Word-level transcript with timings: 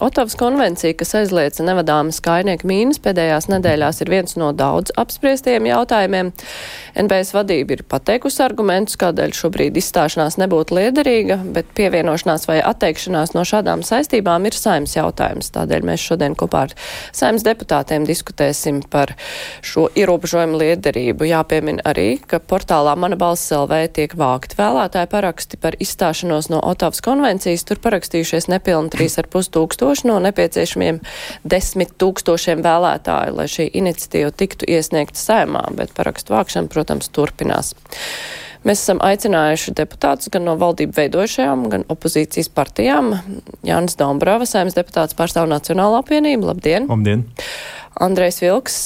Otavas 0.00 0.36
konvencija, 0.38 0.94
kas 0.94 1.10
aizliedza 1.18 1.64
nevadāmas 1.66 2.20
kainieku 2.22 2.68
mīnas, 2.70 3.00
pēdējās 3.02 3.48
nedēļās 3.50 3.98
ir 4.04 4.10
viens 4.12 4.36
no 4.38 4.52
daudz 4.54 4.92
apspriestiem 4.94 5.64
jautājumiem. 5.66 6.28
NBS 7.02 7.32
vadība 7.34 7.74
ir 7.74 7.82
pateikusi 7.82 8.38
argumentus, 8.44 8.94
kādēļ 9.00 9.34
šobrīd 9.34 9.80
izstāšanās 9.80 10.38
nebūtu 10.38 10.76
liederīga, 10.78 11.40
bet 11.56 11.72
pievienošanās 11.74 12.46
vai 12.46 12.60
atteikšanās 12.62 13.34
no 13.34 13.42
šādām 13.42 13.82
saistībām 13.82 14.46
ir 14.46 14.54
saimnes 14.54 14.94
jautājums. 14.94 15.50
Tādēļ 15.56 15.88
mēs 15.90 16.06
šodien 16.12 16.38
kopā 16.38 16.68
ar 16.68 16.76
saimnes 17.10 17.42
deputātiem 17.48 18.06
diskutēsim 18.06 18.84
par 18.94 19.16
šo 19.66 19.88
ierobežojumu 19.98 20.62
liederību. 20.62 21.26
Jāpiemina 21.32 21.82
arī, 21.90 22.20
ka 22.22 22.38
portālā 22.38 22.94
Mana 22.94 23.18
balss 23.18 23.50
LV 23.50 23.82
tiek 23.98 24.14
vākti 24.14 24.62
vēlētāji 24.62 25.10
paraksti 25.10 25.58
par 25.58 25.74
izstāšanos 25.82 26.52
no 26.54 26.62
Otavas 26.70 27.02
konvencijas. 27.02 27.66
Tur 27.66 27.82
parakstījušies 27.82 28.46
nepilni 28.54 28.94
3,5 28.94 29.54
tūkstoši 29.58 29.87
no 30.08 30.18
nepieciešamiem 30.24 31.00
10 31.48 31.94
tūkstošiem 32.00 32.64
vēlētāju, 32.66 33.38
lai 33.38 33.46
šī 33.50 33.70
iniciatīva 33.80 34.34
tiktu 34.36 34.68
iesniegta 34.68 35.20
saimā, 35.20 35.64
bet 35.78 35.94
parakstu 35.96 36.36
vākšana, 36.36 36.70
protams, 36.72 37.10
turpinās. 37.14 37.74
Mēs 38.66 38.82
esam 38.82 38.98
aicinājuši 39.06 39.72
deputātus 39.78 40.30
gan 40.34 40.44
no 40.48 40.56
valdību 40.58 40.96
veidojušajām, 40.96 41.66
gan 41.72 41.84
opozīcijas 41.92 42.50
partijām. 42.52 43.12
Jānis 43.66 43.96
Dombrava, 44.00 44.48
saimnes 44.50 44.76
deputāts 44.76 45.16
pārstāv 45.18 45.46
Nacionālā 45.50 46.02
apvienību. 46.02 46.50
Labdien! 46.50 46.88
Labdien! 46.90 47.24
Andrejs 47.98 48.42
Vilks, 48.42 48.76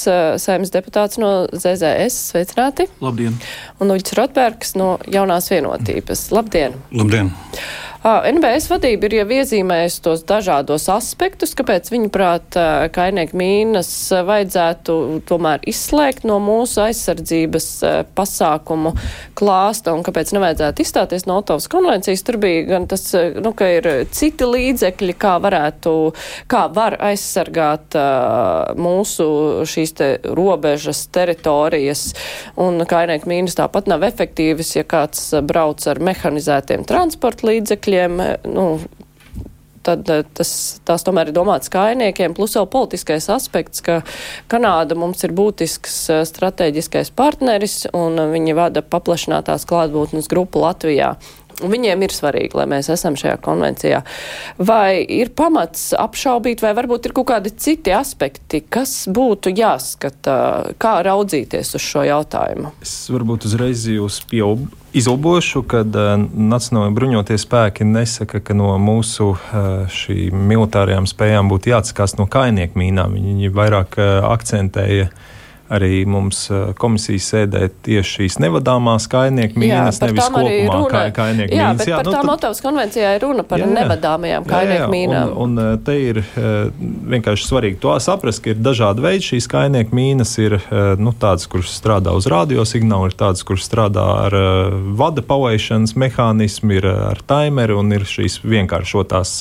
saimnes 0.41 0.73
deputāts 0.73 1.19
no 1.20 1.33
ZZS. 1.53 2.20
Sveicināti! 2.33 2.89
Labdien! 3.05 3.37
Un 3.81 3.92
Uģis 3.97 4.16
Rotbergs 4.19 4.77
no 4.81 4.94
Jaunās 5.11 5.50
vienotības. 5.53 6.28
Labdien! 6.37 6.77
Labdien! 6.92 7.33
NBS 8.03 8.64
vadība 8.67 9.06
ir 9.06 9.14
jau 9.20 9.27
iezīmējusi 9.31 10.00
tos 10.03 10.25
dažādos 10.27 10.89
aspektus, 10.91 11.53
kāpēc 11.55 11.86
viņuprāt 11.92 12.56
kainieku 12.91 13.36
mīnas 13.39 13.91
vajadzētu 14.27 14.97
tomēr 15.28 15.62
izslēgt 15.70 16.27
no 16.27 16.41
mūsu 16.42 16.83
aizsardzības 16.83 17.69
pasākumu 18.19 18.91
klāsta 19.39 19.94
un 19.94 20.03
kāpēc 20.03 20.33
nevajadzētu 20.34 20.83
izstāties 20.83 21.28
no 21.31 21.36
Otavas 21.39 21.69
konvencijas. 21.70 22.25
Tur 22.27 22.41
bija 22.42 22.64
gan 22.72 22.89
tas, 22.91 23.05
nu, 23.14 23.53
ka 23.55 23.69
ir 23.70 23.86
citi 24.11 24.50
līdzekļi, 24.50 25.14
kā 25.22 25.37
varētu, 25.47 25.94
kā 26.50 26.64
var 26.75 26.98
aizsargāt 27.12 27.94
mūsu 28.83 29.28
šīs 29.70 29.97
te 30.03 30.11
robežas 30.27 31.05
teritorijas 31.14 32.09
un 32.59 32.83
kainieku 32.83 33.31
mīnas 33.31 33.55
tāpat 33.62 33.87
nav 33.94 34.03
efektīvas, 34.11 34.75
ja 34.75 34.83
kāds 34.91 35.28
brauc 35.47 35.87
ar 35.87 36.03
mehanizētiem 36.03 36.83
transporta 36.91 37.53
līdzekļiem 37.53 37.91
līdzekļiem, 37.92 38.20
nu, 38.52 38.66
tad 39.82 40.06
tas, 40.34 40.80
tās 40.86 41.02
tomēr 41.02 41.30
ir 41.30 41.36
domāts 41.36 41.70
kainiekiem, 41.72 42.34
plus 42.34 42.54
vēl 42.56 42.68
politiskais 42.70 43.28
aspekts, 43.34 43.82
ka 43.82 44.02
Kanāda 44.48 44.94
mums 44.94 45.24
ir 45.24 45.34
būtisks 45.34 46.08
strateģiskais 46.28 47.10
partneris 47.10 47.86
un 47.92 48.18
viņi 48.32 48.54
vada 48.54 48.82
paplašinātās 48.82 49.66
klātbūtnes 49.66 50.30
grupu 50.30 50.62
Latvijā. 50.62 51.16
Viņiem 51.62 52.00
ir 52.02 52.10
svarīgi, 52.14 52.56
lai 52.56 52.64
mēs 52.70 52.88
esam 52.90 53.14
šajā 53.18 53.36
konvencijā. 53.44 54.00
Vai 54.56 55.02
ir 55.04 55.30
pamats 55.36 55.90
apšaubīt, 55.94 56.62
vai 56.64 56.72
varbūt 56.74 57.06
ir 57.06 57.14
kaut 57.14 57.28
kādi 57.28 57.52
citi 57.54 57.92
aspekti, 57.94 58.62
kas 58.72 59.04
būtu 59.12 59.52
jāskata, 59.52 60.36
kā 60.80 60.94
raudzīties 61.04 61.74
uz 61.76 61.84
šo 61.84 62.06
jautājumu? 62.08 62.72
Es 62.82 62.96
varbūt 63.12 63.46
uzreiz 63.50 63.84
jūs 63.84 64.22
pieaug, 64.32 64.64
izlabošu, 64.97 65.62
ka 65.69 65.82
uh, 65.82 66.14
Nacionālajie 66.53 66.94
bruņotie 66.97 67.38
spēki 67.41 67.86
nesaka, 67.88 68.41
ka 68.44 68.56
no 68.56 68.75
mūsu 68.82 69.32
uh, 69.34 70.00
militārajām 70.32 71.08
spējām 71.10 71.53
būtu 71.53 71.72
jāatsakās 71.72 72.19
no 72.20 72.28
kainieku 72.30 72.80
mīnām. 72.80 73.19
Viņi 73.19 73.52
vairāk 73.56 73.98
uh, 74.00 74.19
akcentēja 74.32 75.08
uh, 75.10 75.31
arī 75.73 76.03
mums 76.09 76.45
komisijas 76.81 77.28
sēdē 77.33 77.69
tieši 77.87 78.17
šīs 78.17 78.39
nevadāmās 78.43 79.06
kainieku 79.12 79.61
mīnas, 79.62 80.00
nevis 80.03 80.28
kopumā 80.33 80.81
kā, 80.91 81.03
kainieku 81.17 81.55
jā, 81.55 81.69
mīnas. 81.71 81.87
Jā, 81.89 81.99
bet 81.99 82.05
par 82.05 82.09
nu, 82.09 82.15
tām 82.17 82.33
Otavas 82.34 82.62
konvencijā 82.65 83.15
ir 83.17 83.25
runa 83.25 83.45
par 83.47 83.62
jā, 83.62 83.69
nevadāmajām 83.71 84.49
kainieku 84.49 84.91
mīnām. 84.93 85.33
Un, 85.45 85.56
un 85.56 85.81
te 85.87 85.97
ir 86.00 86.21
vienkārši 87.15 87.49
svarīgi 87.49 87.81
to 87.83 87.95
saprast, 88.03 88.43
ka 88.45 88.53
ir 88.53 88.62
dažādi 88.62 89.05
veidi 89.05 89.28
šīs 89.31 89.49
kainieku 89.53 89.97
mīnas. 89.97 90.34
Ir 90.43 90.59
nu, 91.00 91.15
tādas, 91.17 91.49
kuras 91.50 91.73
strādā 91.79 92.15
uz 92.17 92.29
radiosignālu, 92.31 93.11
ir 93.11 93.19
tādas, 93.19 93.44
kuras 93.47 93.67
strādā 93.69 94.06
ar 94.27 94.39
vada 94.99 95.25
pavaišanas 95.27 95.97
mehānismu, 95.99 96.79
ir 96.81 96.89
ar 96.93 97.23
taimeru 97.27 97.81
un 97.83 97.97
ir 97.97 98.06
šīs 98.09 98.41
vienkāršotās 98.44 99.37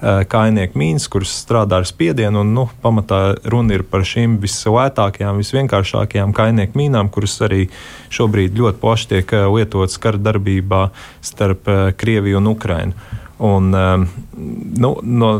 kainieku 0.00 0.78
mīnas, 0.78 1.08
kuras 1.10 1.32
strādā 1.42 1.80
ar 1.80 1.86
spiedienu. 1.88 2.44
Un, 2.44 2.52
nu, 2.54 2.66
pamatā 2.82 3.38
runa 3.50 3.74
ir 3.78 3.84
par 3.88 4.04
šīm 4.06 4.36
vislētākajām, 4.42 5.40
visvienkāršākajām 5.42 6.34
kainieku 6.36 6.78
mīnām, 6.78 7.10
kuras 7.10 7.34
arī 7.42 7.66
šobrīd 8.14 8.58
ļoti 8.58 8.82
plaši 8.82 9.08
tiek 9.14 9.34
lietotas 9.50 9.98
kara 10.02 10.20
darbībā 10.22 10.88
starp 11.24 11.70
Krieviju 11.98 12.38
un 12.38 12.52
Ukrainu. 12.52 13.08
Un, 13.38 13.70
nu, 13.70 14.92
no 15.02 15.32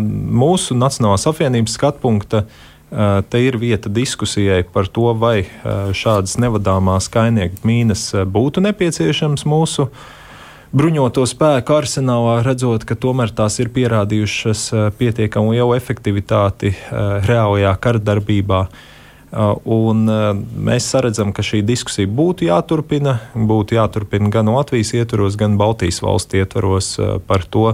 mūsu 0.42 0.74
Nacionālās 0.78 1.26
apvienības 1.30 1.78
skatu 1.78 2.02
punkta 2.02 2.44
te 3.28 3.40
ir 3.44 3.58
vieta 3.60 3.90
diskusijai 3.92 4.62
par 4.72 4.86
to, 4.90 5.10
vai 5.18 5.42
šādas 5.94 6.38
nevadāmās 6.40 7.10
kainieku 7.12 7.66
mīnas 7.68 8.10
būtu 8.26 8.62
nepieciešams 8.64 9.44
mūsu 9.46 9.90
uh, 9.90 10.06
bruņoto 10.72 11.24
spēku 11.28 11.76
arsenālā, 11.78 12.40
redzot, 12.44 12.84
ka 12.88 12.96
tomēr 12.98 13.32
tās 13.34 13.58
ir 13.62 13.70
pierādījušas 13.72 14.64
eh, 14.72 14.86
pietiekami 14.98 15.56
lielu 15.56 15.74
efektivitāti 15.78 16.74
eh, 16.74 16.98
reālajā 17.28 17.72
kardarbībā. 17.84 18.60
Eh, 18.68 19.38
un 19.64 20.04
mēs 20.68 20.90
redzam, 21.04 21.32
ka 21.36 21.44
šī 21.44 21.62
diskusija 21.66 22.10
būtu 22.10 22.48
jāturpina. 22.50 23.18
Būtu 23.34 23.78
jāturpina 23.78 24.32
gan 24.34 24.52
Latvijas 24.52 24.92
ietvaros, 24.98 25.38
gan 25.40 25.56
Baltijas 25.60 26.02
valstu 26.04 26.42
ietvaros 26.42 26.96
par 27.28 27.46
to, 27.48 27.72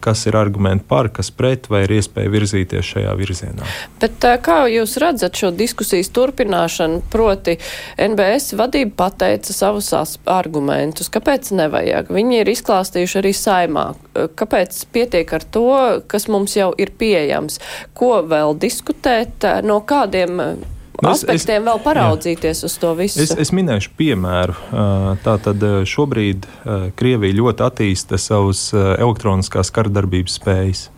kas 0.00 0.26
ir 0.26 0.36
argumenti 0.36 0.84
par, 0.88 1.08
kas 1.14 1.30
pret, 1.34 1.68
vai 1.70 1.84
ir 1.86 1.94
iespēja 1.98 2.32
virzīties 2.32 2.88
šajā 2.94 3.12
virzienā. 3.18 3.68
Bet 4.02 4.24
kā 4.42 4.58
jūs 4.72 4.96
redzat 5.02 5.38
šo 5.38 5.52
diskusijas 5.54 6.10
turpināšanu? 6.14 7.02
Proti, 7.12 7.56
NBS 8.02 8.56
vadība 8.58 8.96
pateica 9.04 9.54
savus 9.54 9.92
argumentus. 10.26 11.10
Kāpēc 11.12 11.52
nevajag? 11.56 12.10
Viņi 12.12 12.42
ir 12.42 12.52
izklāstījuši 12.52 13.18
arī 13.22 13.34
saimā. 13.36 13.86
Kāpēc 14.12 14.82
pietiek 14.92 15.32
ar 15.38 15.46
to, 15.54 15.70
kas 16.10 16.28
mums 16.32 16.56
jau 16.58 16.72
ir 16.78 16.92
pieejams? 16.98 17.60
Ko 17.96 18.18
vēl 18.26 18.58
diskutēt? 18.60 19.46
No 19.66 19.80
kādiem 19.86 20.40
aspektiem 21.00 21.62
es, 21.62 21.66
vēl 21.68 21.80
paraudzīties 21.82 22.62
jā. 22.62 22.68
uz 22.68 22.78
to 22.82 22.92
visu? 22.98 23.20
Es, 23.24 23.32
es 23.32 23.52
minēšu 23.54 23.92
piemēru. 23.98 24.56
Tātad 25.24 25.64
šobrīd 25.88 26.48
Krievija 26.98 27.38
ļoti 27.38 27.66
attīsta 27.66 28.20
savus 28.20 28.68
elektroniskās 28.76 29.72
kardarbības 29.74 30.38
spējas. 30.40 30.88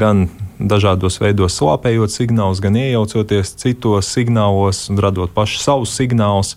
Gan 0.00 0.28
dažādos 0.60 1.18
veidos 1.20 1.56
slāpējot 1.60 2.12
signālus, 2.12 2.60
gan 2.64 2.76
iejaucoties 2.76 3.54
citos 3.60 4.08
signālos 4.12 4.86
un 4.92 5.00
radot 5.00 5.32
pašu 5.36 5.60
savus 5.60 5.92
signālus. 5.96 6.54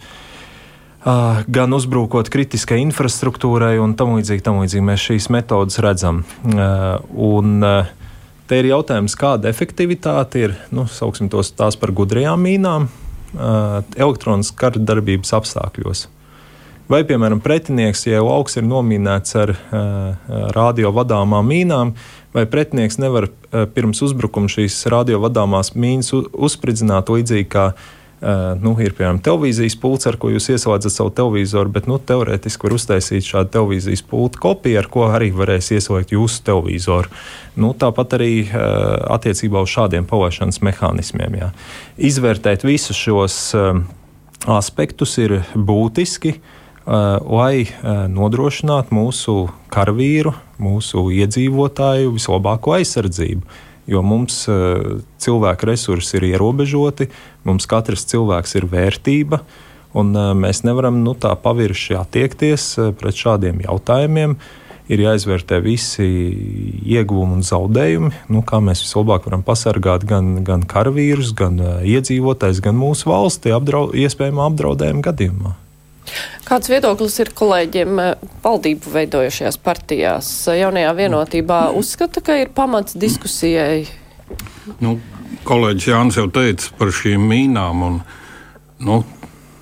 Gan 1.04 1.76
uzbrukot 1.76 2.30
kritiskai 2.32 2.78
infrastruktūrai, 2.86 3.76
un 3.84 3.98
tam 4.00 4.16
līdzīgi, 4.16 4.44
tam 4.46 4.62
līdzīgi 4.64 4.88
mēs 4.88 5.04
šīs 5.10 5.28
metodas 5.36 5.82
redzam. 5.84 6.22
Un, 6.48 7.58
uh, 7.60 7.92
Te 8.48 8.60
ir 8.60 8.68
jautājums, 8.68 9.16
kāda 9.16 9.48
efektivitāte 9.48 10.42
ir, 10.42 10.58
nu, 10.76 10.84
sauksim 10.92 11.30
tos 11.32 11.54
tās 11.56 11.78
par 11.80 11.94
gudrajām 11.96 12.42
mīnām, 12.44 12.90
elektroniskas 13.96 14.58
kardarbības 14.60 15.32
apstākļos. 15.40 16.08
Vai, 16.92 17.00
piemēram, 17.08 17.40
pretinieks, 17.40 18.04
ja 18.10 18.20
lauks 18.20 18.60
ir 18.60 18.66
nominēts 18.68 19.38
ar 19.40 19.54
radio 20.54 20.92
vadāmām 20.94 21.48
mīnām, 21.48 21.94
vai 22.36 22.44
pretinieks 22.50 23.00
nevar 23.00 23.30
pirms 23.74 24.04
uzbrukuma 24.04 24.52
šīs 24.52 24.82
radio 24.92 25.22
vadāmās 25.24 25.72
mīnas 25.80 26.12
uzspridzināt 26.14 27.10
līdzīgi 27.14 27.48
kā 27.56 27.70
nu, 28.64 28.74
ir 28.80 28.94
piemēram 28.96 29.20
televīzijas 29.24 29.76
pults, 29.82 30.08
ar 30.08 30.16
ko 30.22 30.30
jūs 30.32 30.48
ieslēdzat 30.54 30.94
savu 30.96 31.12
televizoru, 31.16 31.72
bet 31.76 31.90
nu, 31.92 31.98
teorētiski 32.00 32.68
var 32.68 32.76
uztaisīt 32.78 33.28
šādu 33.28 33.52
televīzijas 33.58 34.04
pultu 34.08 34.40
kopiju, 34.46 34.80
ar 34.80 34.88
ko 34.92 35.08
arī 35.12 35.32
varēs 35.36 35.74
ieslēgt 35.76 36.14
jūsu 36.16 36.44
televizoru. 36.48 37.12
Nu, 37.60 37.74
tāpat 37.76 38.16
arī 38.18 38.34
attiecībā 38.54 39.64
uz 39.66 39.74
šādiem 39.74 40.08
palaišanas 40.10 40.62
mehānismiem. 40.64 41.36
Jā. 41.42 41.50
Izvērtēt 42.12 42.64
visus 42.68 43.00
šos 43.00 43.40
aspektus 44.48 45.18
ir 45.24 45.42
būtiski. 45.56 46.38
Lai 46.84 47.64
nodrošinātu 48.12 48.96
mūsu 48.96 49.38
karavīru, 49.72 50.34
mūsu 50.64 51.06
iedzīvotāju 51.16 52.16
vislabāko 52.18 52.76
aizsardzību 52.80 53.62
jo 53.90 54.02
mums 54.06 54.44
uh, 54.52 55.00
cilvēku 55.22 55.70
resursi 55.70 56.18
ir 56.20 56.30
ierobežoti, 56.34 57.10
mums 57.48 57.68
katrs 57.70 58.08
cilvēks 58.12 58.58
ir 58.60 58.68
vērtība. 58.72 59.44
Un, 59.94 60.10
mēs 60.42 60.64
nevaram 60.66 61.04
nu, 61.06 61.14
tā 61.14 61.36
pavirši 61.38 62.00
attiekties 62.00 62.64
pret 62.98 63.18
šādiem 63.20 63.62
jautājumiem. 63.62 64.40
Ir 64.92 65.00
jāizvērtē 65.00 65.62
visi 65.64 66.04
ieguvumi 66.92 67.38
un 67.38 67.46
zaudējumi, 67.46 68.10
nu, 68.34 68.42
kā 68.44 68.60
mēs 68.60 68.82
vislabāk 68.84 69.30
varam 69.30 69.46
pasargāt 69.46 70.04
gan, 70.10 70.42
gan 70.44 70.66
karavīrus, 70.68 71.32
gan 71.38 71.62
iedzīvotājus, 71.88 72.60
gan 72.66 72.76
mūsu 72.82 73.14
valsti 73.14 73.54
apdraud, 73.56 73.96
iespējamā 73.96 74.50
apdraudējuma 74.50 75.06
gadījumā. 75.08 75.54
Kāds 76.48 76.70
viedoklis 76.72 77.16
ir 77.24 77.32
kolēģiem 77.38 78.00
valdību 78.44 78.94
veidojušajās 78.94 79.58
partijās? 79.64 80.30
Jaunajā 80.52 80.94
vienotībā 80.98 81.60
uzskata, 81.80 82.22
ka 82.24 82.38
ir 82.42 82.52
pamats 82.56 82.98
diskusijai? 83.00 83.86
Nu, 84.84 84.98
kolēģis 85.48 85.90
Jānis 85.90 86.20
jau 86.20 86.28
teica 86.34 86.74
par 86.80 86.92
šīm 86.96 87.24
mīnām. 87.30 87.86
Un, 87.88 88.00
nu, 88.84 89.00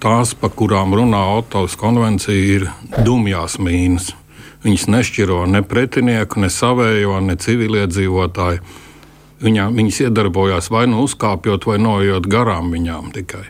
tās, 0.01 0.33
pa 0.38 0.50
kurām 0.50 0.95
runā 0.98 1.21
Otovas 1.38 1.77
konvencija, 1.80 2.38
ir 2.57 2.68
dumjās 3.06 3.59
mīnas. 3.62 4.12
Viņas 4.62 4.88
nešķiro 4.94 5.44
ne 5.50 5.63
pretinieku, 5.65 6.42
ne 6.44 6.50
savējo, 6.53 7.18
ne 7.25 7.38
civiliedzīvotāju. 7.42 8.62
Viņā, 9.42 9.69
viņas 9.74 10.03
iedarbojās 10.06 10.69
vai 10.69 10.86
nu 10.89 11.01
uzkāpjot, 11.07 11.65
vai 11.65 11.80
nojot 11.81 12.27
garām 12.30 12.69
viņām 12.74 13.09
tikai. 13.15 13.48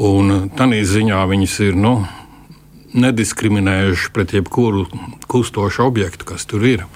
Un 0.00 0.50
tādā 0.56 0.80
ziņā 0.84 1.22
viņas 1.28 1.54
ir 1.64 1.78
nu, 1.80 1.94
nediskriminējušas 2.94 4.12
pret 4.14 4.34
jebkuru 4.34 4.86
kustošu 5.30 5.84
objektu, 5.86 6.26
kas 6.32 6.46
tur 6.50 6.64
ir. 6.66 6.86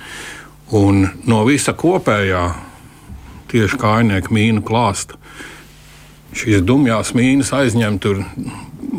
Un 0.75 1.06
no 1.29 1.43
visa 1.46 1.75
kopējā 1.76 2.44
tieši 3.52 3.79
kājnieku 3.79 4.35
mīnu 4.35 4.64
klāsta 4.67 5.20
šīs 6.35 6.64
dumjās 6.67 7.12
mīnas 7.14 7.52
aizņem 7.55 7.99
tur 8.02 8.25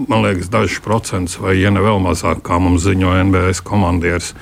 man 0.07 0.23
liekas, 0.25 0.49
dažs 0.51 0.79
procents, 0.83 1.37
vai 1.39 1.57
ja 1.59 1.71
ne 1.73 1.83
vēl 1.83 2.01
mazāk, 2.03 2.43
kā 2.45 2.59
mums 2.61 2.83
ziņo 2.85 3.13
NBS 3.25 3.63
komandieris. 3.65 4.33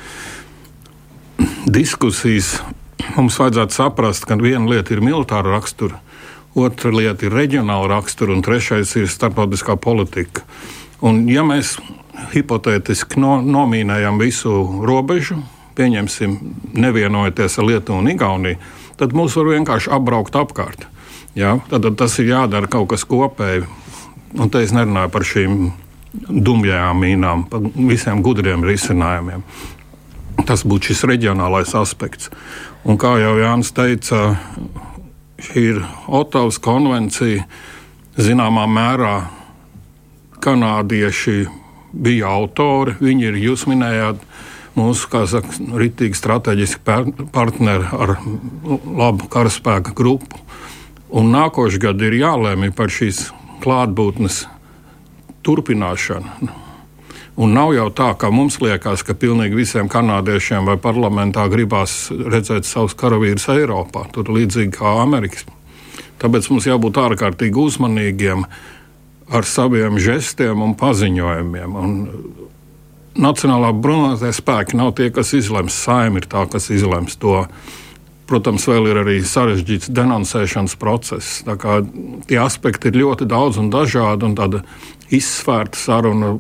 Diskusijas 1.66 2.56
mums 3.16 3.38
vajadzētu 3.40 3.76
saprast, 3.76 4.28
ka 4.28 4.38
viena 4.40 4.66
lieta 4.70 4.96
ir 4.96 5.04
militāra 5.06 5.56
rakstura, 5.56 6.00
otra 6.56 6.94
lieta 6.94 7.28
ir 7.28 7.36
reģionāla 7.36 7.92
rakstura, 7.96 8.34
un 8.36 8.46
trešais 8.46 8.96
ir 9.00 9.10
starptautiskā 9.12 9.78
politika. 9.82 10.46
Un, 11.04 11.26
ja 11.28 11.44
mēs 11.44 11.76
hipotētiski 12.32 13.20
no, 13.20 13.38
nomīnējam 13.44 14.22
visu 14.22 14.54
robežu, 14.88 15.42
pieņemsim, 15.76 16.38
nevienojoties 16.80 17.60
ar 17.60 17.68
Lietuvu 17.68 18.00
un 18.00 18.12
Igauniju, 18.14 18.60
tad 19.00 19.16
mūs 19.18 19.36
var 19.40 19.52
vienkārši 19.52 19.92
apbraukt 19.94 20.38
apkārt. 20.40 20.88
Ja? 21.36 21.58
Tad, 21.70 21.84
tad 21.84 21.98
tas 22.00 22.16
ir 22.22 22.30
jādara 22.32 22.70
kaut 22.72 22.92
kas 22.94 23.04
kopēji. 23.10 23.66
Un 24.40 24.50
te 24.50 24.64
es 24.66 24.74
nerunāju 24.74 25.12
par 25.14 25.26
šīm 25.28 25.58
dumjām 26.14 27.04
mīnām, 27.04 27.48
par 27.50 27.66
visiem 27.76 28.22
gudriem 28.26 28.64
risinājumiem. 28.66 29.44
Tas 30.48 30.64
būtu 30.66 30.92
šis 30.92 31.04
reģionālais 31.10 31.74
aspekts. 31.78 32.32
Un 32.88 32.98
kā 33.02 33.16
jau 33.22 33.36
Jānis 33.42 33.74
teica, 33.76 34.38
šī 35.42 35.68
ir 35.74 35.84
Otavas 36.08 36.60
konvencija. 36.62 37.46
Zināmā 38.14 38.66
mērā 38.70 39.16
kanādieši 40.44 41.38
bija 41.94 42.34
autori. 42.36 42.96
Viņi 43.02 43.30
ir, 43.30 43.40
jūs 43.48 43.66
minējāt, 43.70 44.22
mūsu, 44.78 45.10
saka, 45.30 45.60
ritīgi 45.80 46.18
strateģiski 46.18 46.82
partneri 47.34 47.88
ar 47.94 48.18
labu 48.84 49.30
karaspēka 49.32 49.96
grupu. 49.98 50.42
Un 51.14 51.30
nākošais 51.34 51.82
gads 51.82 52.08
ir 52.08 52.18
jālēmj 52.18 52.74
par 52.74 52.90
šīs 52.90 53.28
klātbūtnes 53.64 54.44
turpināšanu. 55.46 56.50
Un 57.34 57.56
nav 57.58 57.72
jau 57.74 57.88
tā, 57.90 58.12
ka 58.18 58.30
mums 58.30 58.60
liekas, 58.62 59.02
ka 59.06 59.16
pilnīgi 59.18 59.58
visiem 59.58 59.88
kanādiešiem 59.90 60.68
vai 60.70 60.76
parlamentā 60.82 61.48
gribās 61.50 62.12
redzēt 62.14 62.68
savus 62.70 62.94
karavīrus 62.98 63.48
Eiropā, 63.50 64.06
tur 64.14 64.30
līdzīgi 64.30 64.76
kā 64.76 64.92
Amerikas. 65.02 65.48
Tāpēc 66.22 66.50
mums 66.52 66.68
jābūt 66.70 67.00
ārkārtīgi 67.02 67.58
uzmanīgiem 67.58 68.46
ar 69.32 69.48
saviem 69.48 70.00
žestiem 70.02 70.62
un 70.64 70.76
paziņojumiem. 70.80 71.78
Un 71.80 71.94
Nacionālā 73.14 73.70
bruņotie 73.78 74.32
spēki 74.34 74.78
nav 74.80 74.96
tie, 74.98 75.12
kas 75.14 75.36
izlems, 75.38 75.76
saim 75.78 76.18
ir 76.18 76.26
tā, 76.26 76.48
kas 76.50 76.72
izlems 76.74 77.20
to 77.22 77.44
Protams, 78.24 78.64
vēl 78.70 78.88
ir 78.88 78.98
arī 79.02 79.18
sarežģīts 79.28 79.90
denoncēšanas 79.94 80.78
process. 80.80 81.42
Tie 81.44 82.38
aspekti 82.40 82.90
ir 82.90 83.02
ļoti 83.02 83.28
daudz 83.30 83.60
un 83.60 83.68
dažādi, 83.74 84.30
un 84.30 84.38
tāda 84.40 84.62
izsvērta 85.14 85.78
saruna 85.78 86.32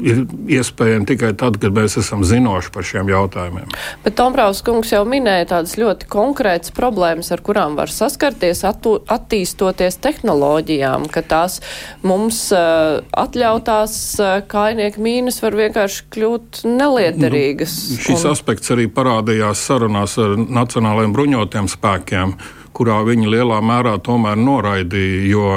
ir 0.00 0.24
iespējama 0.56 1.06
tikai 1.08 1.32
tad, 1.38 1.58
kad 1.62 1.74
mēs 1.76 1.96
esam 2.00 2.24
zinoši 2.26 2.72
par 2.74 2.86
šiem 2.86 3.10
jautājumiem. 3.12 3.70
Bet 4.04 4.16
Tomprāvs 4.18 4.62
kungs 4.66 4.92
jau 4.94 5.02
minēja 5.08 5.50
tādas 5.54 5.76
ļoti 5.80 6.08
konkrētas 6.10 6.74
problēmas, 6.74 7.30
ar 7.34 7.42
kurām 7.44 7.76
var 7.78 7.92
saskarties 7.92 8.64
attu, 8.66 8.96
attīstoties 9.10 10.00
tehnoloģijām, 10.04 11.06
ka 11.12 11.22
tās 11.26 11.60
mums 12.06 12.40
uh, 12.54 13.04
atļautās 13.24 13.96
uh, 14.22 14.34
kainieku 14.50 15.04
mīnas 15.04 15.40
var 15.44 15.58
vienkārši 15.60 16.08
kļūt 16.14 16.64
nelieterīgas. 16.66 17.78
Nu, 17.94 18.02
šis 18.08 18.26
un... 18.26 18.34
aspekts 18.34 18.74
arī 18.74 18.88
parādījās 18.90 19.62
sarunās 19.68 20.18
ar 20.22 20.36
Nacionālajiem 20.54 21.14
bruņotiem 21.14 21.70
spēkiem, 21.70 22.36
kurā 22.74 23.00
viņi 23.06 23.30
lielā 23.30 23.60
mērā 23.64 23.96
tomēr 24.02 24.38
noraidīja, 24.40 25.24
jo 25.30 25.48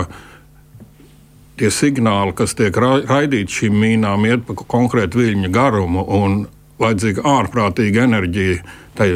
tie 1.57 1.71
signāli, 1.73 2.35
kas 2.37 2.55
tiek 2.57 2.77
raidīti 2.77 3.61
šīm 3.61 3.77
mīnām, 3.81 4.25
iet 4.29 4.45
pa 4.47 4.55
konkrētu 4.57 5.23
viļņu 5.23 5.51
garumu 5.53 6.05
un 6.19 6.43
vajadzīga 6.81 7.25
ārprātīga 7.37 8.05
enerģija. 8.05 8.61
Tai 8.97 9.09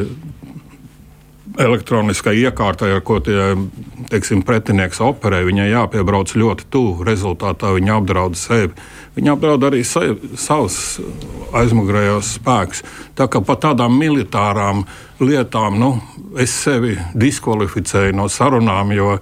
elektroniskai 1.58 2.34
iekārtai, 2.46 2.94
ar 2.96 3.02
ko 3.04 3.18
tie, 3.24 3.52
teiksim, 4.10 4.42
pretinieks 4.46 5.02
operē, 5.04 5.42
viņai 5.46 5.68
jāpiebrauc 5.70 6.32
ļoti 6.38 6.68
tuvu. 6.72 7.04
Rezultātā 7.06 7.74
viņa 7.76 7.98
apdraud 7.98 8.38
sevi. 8.40 8.72
Viņa 9.16 9.34
apdraud 9.34 9.66
arī 9.68 9.82
sevi, 9.84 10.32
savus 10.40 10.76
aizmugurējos 11.52 12.36
spēkus. 12.38 12.82
Tā 13.18 13.28
kā 13.28 13.42
par 13.44 13.60
tādām 13.60 13.98
militārām 14.00 14.86
lietām 15.20 15.76
nu, 15.80 15.94
es 16.40 16.54
sevi 16.64 16.96
diskvalificēju 17.12 18.16
no 18.16 18.30
sarunām, 18.32 18.94
jo 18.96 19.18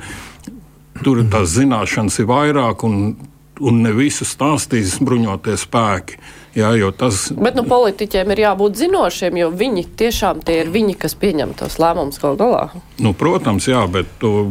Tur 1.04 1.22
tās 1.32 1.54
zināšanas 1.56 2.18
ir 2.20 2.28
vairāk, 2.28 2.84
un, 2.84 3.14
un 3.60 3.80
ne 3.84 3.92
visu 3.96 4.26
stāstīs 4.28 4.98
bruņotie 5.04 5.56
spēki. 5.60 6.20
Jā, 6.58 6.72
tas... 6.98 7.28
Bet 7.38 7.54
nu, 7.54 7.62
politiķiem 7.68 8.32
ir 8.34 8.42
jābūt 8.42 8.80
zinošiem, 8.80 9.36
jo 9.38 9.50
viņi 9.54 9.84
tiešām 10.00 10.42
tie 10.46 10.64
ir 10.64 10.72
viņi, 10.74 10.96
kas 10.98 11.14
pieņem 11.14 11.54
tos 11.60 11.78
lēmumus 11.78 12.18
galu 12.18 12.40
galā. 12.40 12.64
Nu, 12.98 13.14
protams, 13.14 13.68
jā, 13.70 13.84
bet 13.90 14.10
to 14.22 14.50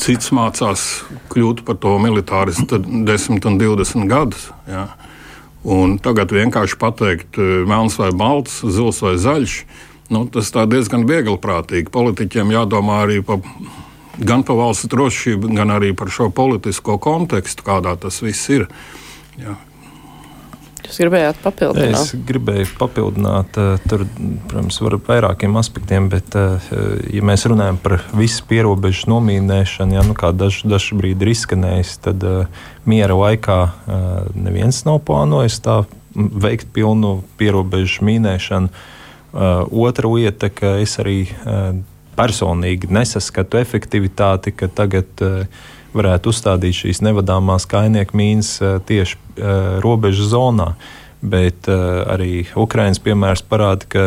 cits 0.00 0.32
mācās 0.34 1.04
kļūt 1.32 1.64
par 1.68 1.78
to 1.82 1.96
militāristu 2.02 2.80
10 2.80 3.48
un 3.50 3.58
20 3.60 4.08
gadus. 4.10 4.48
Jā. 4.68 4.88
Un 5.64 5.96
tagad 6.02 6.32
vienkārši 6.34 6.76
pateikt, 6.80 7.38
eh, 7.38 7.64
melns 7.68 7.96
vai 8.00 8.10
balts, 8.12 8.60
zils 8.64 9.00
vai 9.00 9.14
zaļš, 9.16 9.64
nu, 10.12 10.26
tas 10.28 10.50
diezgan 10.52 11.06
viegli 11.08 11.38
prātīgi. 11.40 11.92
Politiķiem 11.92 12.52
jādomā 12.52 13.04
arī 13.04 13.22
par 13.24 13.40
gan 14.18 14.42
par 14.46 14.58
valsts 14.60 14.90
drošību, 14.92 15.52
gan 15.56 15.74
arī 15.74 15.94
par 15.96 16.10
šo 16.12 16.30
politisko 16.34 16.98
kontekstu, 17.02 17.66
kādā 17.66 17.96
tas 18.00 18.22
viss 18.22 18.50
ir. 18.52 18.68
Jā. 19.40 19.56
Jūs 20.84 20.98
gribējāt 21.00 21.38
papildināt? 21.40 21.94
Es 21.96 22.10
gribēju 22.28 22.66
papildināt, 22.76 23.56
eh, 23.56 23.78
tur, 23.88 24.04
protams, 24.50 24.80
var 24.84 24.98
vairākiem 25.06 25.56
aspektiem, 25.56 26.10
bet, 26.12 26.36
eh, 26.36 26.60
ja 27.16 27.22
mēs 27.22 27.46
runājam 27.48 27.78
par 27.80 28.02
visu 28.12 28.44
pierobežu 28.44 29.08
nomīnēšanu, 29.08 29.96
ja, 29.96 30.02
nu, 30.02 30.12
kā 30.12 30.30
daž, 30.36 30.62
dažbrīd 30.68 31.22
ir 31.22 31.32
izskanējis, 31.32 31.96
tad 32.04 32.22
uh, 32.22 32.46
miera 32.84 33.14
laikā 33.14 33.72
neviens 34.34 34.84
nav 34.84 35.00
plānojis 35.08 35.58
tā 35.64 35.86
veikt 36.14 36.68
pilnu 36.72 37.24
pierobežu 37.38 38.04
mīnēšanu. 38.04 38.68
Otra 39.34 40.08
lieta, 40.08 40.50
ka 40.50 40.76
es 40.78 40.98
arī 41.02 41.26
personīgi 42.16 42.90
nesaskatu 42.92 43.60
efektivitāti, 43.60 44.52
ka 44.56 44.68
tagad 44.72 45.24
uh, 45.24 45.46
varētu 45.94 46.32
uzstādīt 46.32 46.80
šīs 46.82 47.02
nevadāmās 47.06 47.66
kainieku 47.70 48.18
mīnas 48.18 48.56
uh, 48.62 48.76
tieši 48.86 49.18
uh, 49.18 49.80
robežu 49.84 50.28
zonā. 50.30 50.74
Bet 51.24 51.64
arī 51.64 52.42
Ukraiņas 52.52 52.98
piemērs 53.00 53.40
parāda, 53.48 53.86
ka 53.88 54.02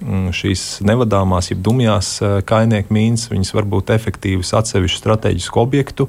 mm, 0.00 0.30
šīs 0.32 0.62
nevadāmās, 0.88 1.50
jeb 1.50 1.60
dumjās 1.60 2.14
kainieku 2.48 2.94
mīnas, 2.96 3.26
viņas 3.28 3.52
var 3.52 3.68
būt 3.68 3.92
efektīvas 3.92 4.54
atsevišķu 4.56 5.02
strateģisku 5.02 5.60
objektu 5.60 6.08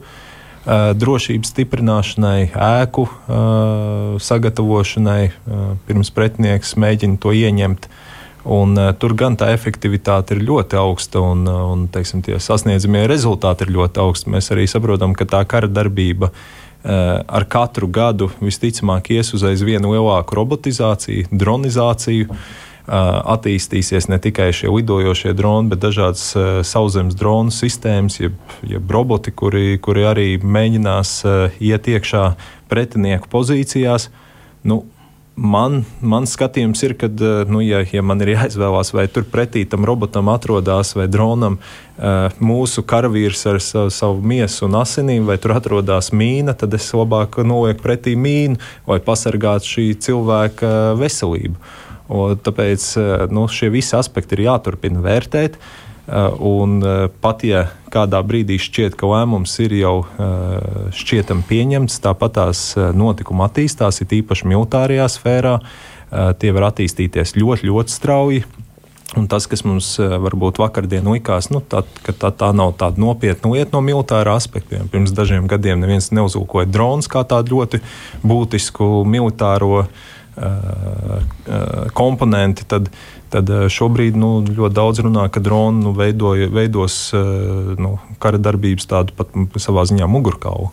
drošības 1.03 1.51
stiprināšanai, 1.51 2.53
ēku 2.55 3.03
sagatavošanai, 4.23 5.21
pirms 5.89 6.13
pretinieks 6.15 6.75
mēģina 6.79 7.19
to 7.19 7.35
ieņemt. 7.35 7.91
Un, 8.49 8.73
uh, 8.77 8.93
tur 8.97 9.13
gan 9.13 9.35
tā 9.37 9.51
efektivitāte 9.53 10.33
ir 10.33 10.41
ļoti 10.47 10.79
augsta, 10.81 11.21
un, 11.21 11.43
uh, 11.45 11.67
un 11.69 11.85
teiksim, 11.93 12.23
tie 12.25 12.39
sasniedzamie 12.41 13.03
rezultāti 13.09 13.67
ir 13.67 13.75
ļoti 13.75 14.01
augsti. 14.01 14.33
Mēs 14.33 14.49
arī 14.55 14.65
saprotam, 14.69 15.13
ka 15.13 15.29
tā 15.29 15.43
kara 15.49 15.69
darbība 15.69 16.33
ar 16.79 17.43
katru 17.51 17.89
gadu 17.91 18.29
visticamāk 18.39 19.11
ies 19.11 19.33
uz 19.35 19.43
aizvien 19.43 19.83
lielāku 19.83 20.37
robotizāciju, 20.39 21.27
dronizāciju. 21.31 22.29
Attīstīsies 22.89 24.07
ne 24.09 24.17
tikai 24.17 24.47
šie 24.55 24.71
lidojošie 24.71 25.35
droni, 25.37 25.69
bet 25.69 25.83
dažādas 25.83 26.23
sauszemes 26.65 27.17
dronu 27.19 27.51
sistēmas, 27.53 28.17
jeb, 28.17 28.39
jeb 28.65 28.89
roboti, 28.89 29.29
kuri, 29.35 29.75
kuri 29.83 30.07
arī 30.09 30.29
mēģinās 30.41 31.11
iet 31.61 31.91
iekšā 31.91 32.23
pretinieku 32.71 33.29
pozīcijās. 33.29 34.07
Nu, 34.63 34.85
Man, 35.39 35.85
man 36.03 36.25
skatījums 36.27 36.81
ir, 36.83 36.93
ka, 36.99 37.07
eh, 37.07 37.47
nu, 37.47 37.61
ja, 37.63 37.79
ja 37.87 38.01
man 38.03 38.19
ir 38.19 38.33
jāizvēlās, 38.33 38.91
vai 38.91 39.05
tur 39.07 39.23
pretī 39.23 39.63
tam 39.69 39.85
robotam 39.87 40.27
atrodas 40.33 40.91
vai 40.97 41.05
dronam 41.07 41.55
uh, 41.61 42.27
mūsu 42.43 42.83
karavīrs 42.83 43.45
ar 43.47 43.61
savu, 43.63 43.93
savu 43.93 44.19
miesu 44.19 44.67
un 44.67 44.75
asinīm, 44.81 45.23
vai 45.29 45.37
tur 45.39 45.55
atrodas 45.55 46.11
mīna, 46.11 46.57
tad 46.59 46.75
es 46.75 46.89
labāk 46.91 47.39
nolieku 47.47 47.85
pretī 47.85 48.17
mīnu, 48.19 48.59
lai 48.89 48.99
pasargātu 48.99 49.77
šī 49.77 49.85
cilvēka 50.09 50.73
veselību. 50.99 51.55
Un 52.09 52.41
tāpēc 52.43 52.89
uh, 52.99 53.27
nu, 53.31 53.47
šie 53.47 53.71
visi 53.71 53.95
aspekti 53.95 54.35
ir 54.35 54.49
jāturpina 54.49 55.05
vērtēt. 55.05 55.55
Uh, 55.55 55.88
Eh, 55.88 55.88
un 56.39 56.79
eh, 56.83 57.07
pat 57.21 57.43
ja 57.45 57.65
kādā 57.93 58.21
brīdī 58.25 58.59
šķiet, 58.61 58.95
ka 58.99 59.09
lēmums 59.09 59.53
ir 59.63 59.75
jau 59.79 59.95
eh, 60.05 60.87
šķietam 60.95 61.43
pieņemts, 61.49 61.99
tāpat 62.03 62.37
tās 62.37 62.63
notikumi 62.77 63.45
attīstās, 63.45 64.01
ir 64.01 64.17
īpaši 64.21 64.49
militārajā 64.49 65.09
sfērā. 65.17 65.59
Tie 66.09 66.49
var 66.49 66.71
attīstīties 66.71 67.35
ļoti, 67.37 67.67
ļoti 67.69 67.93
strauji. 67.93 68.39
Un 69.17 69.27
tas, 69.29 69.45
kas 69.49 69.61
mums 69.61 69.91
varbūt 69.99 70.57
vakardien 70.57 71.05
likās, 71.05 71.51
nu, 71.53 71.61
tā, 71.61 71.83
ka 72.01 72.15
tā, 72.17 72.31
tā 72.33 72.49
nav 72.53 72.71
tāda 72.81 72.97
nopietna 73.01 73.51
lieta 73.53 73.77
no 73.77 73.83
militāra 73.85 74.33
aspekta. 74.33 74.81
Pirms 74.89 75.13
dažiem 75.13 75.45
gadiem 75.49 75.77
neviens 75.81 76.09
neuzlūkoja 76.09 76.69
drons 76.69 77.09
kā 77.09 77.21
tādu 77.29 77.59
ļoti 77.59 77.81
būtisku 78.25 79.03
militāro 79.05 79.83
uh, 79.83 79.93
komponenti, 81.93 82.65
tad, 82.69 82.89
tad 83.33 83.49
šobrīd 83.71 84.17
nu, 84.19 84.39
ļoti 84.47 84.75
daudz 84.75 85.03
runā, 85.05 85.27
ka 85.33 85.41
droni 85.43 85.83
nu, 85.85 85.93
veidoja, 85.97 86.49
veidos 86.53 86.99
nu, 87.13 87.95
kara 88.21 88.41
darbības 88.41 88.89
tādu 88.89 89.15
pat 89.17 89.33
savā 89.61 89.85
ziņā 89.89 90.09
mugurkaulu. 90.09 90.71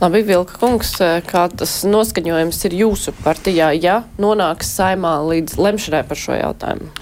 Labi, 0.00 0.22
Vilka 0.26 0.58
kungs, 0.60 0.92
kā 1.26 1.46
tas 1.50 1.80
noskaņojums 1.88 2.60
ir 2.68 2.76
jūsu 2.82 3.14
partijā, 3.24 3.72
ja 3.74 4.02
nonāks 4.22 4.70
saimā 4.78 5.16
līdz 5.26 5.56
lemšanai 5.58 6.04
par 6.06 6.20
šo 6.20 6.36
jautājumu? 6.38 6.92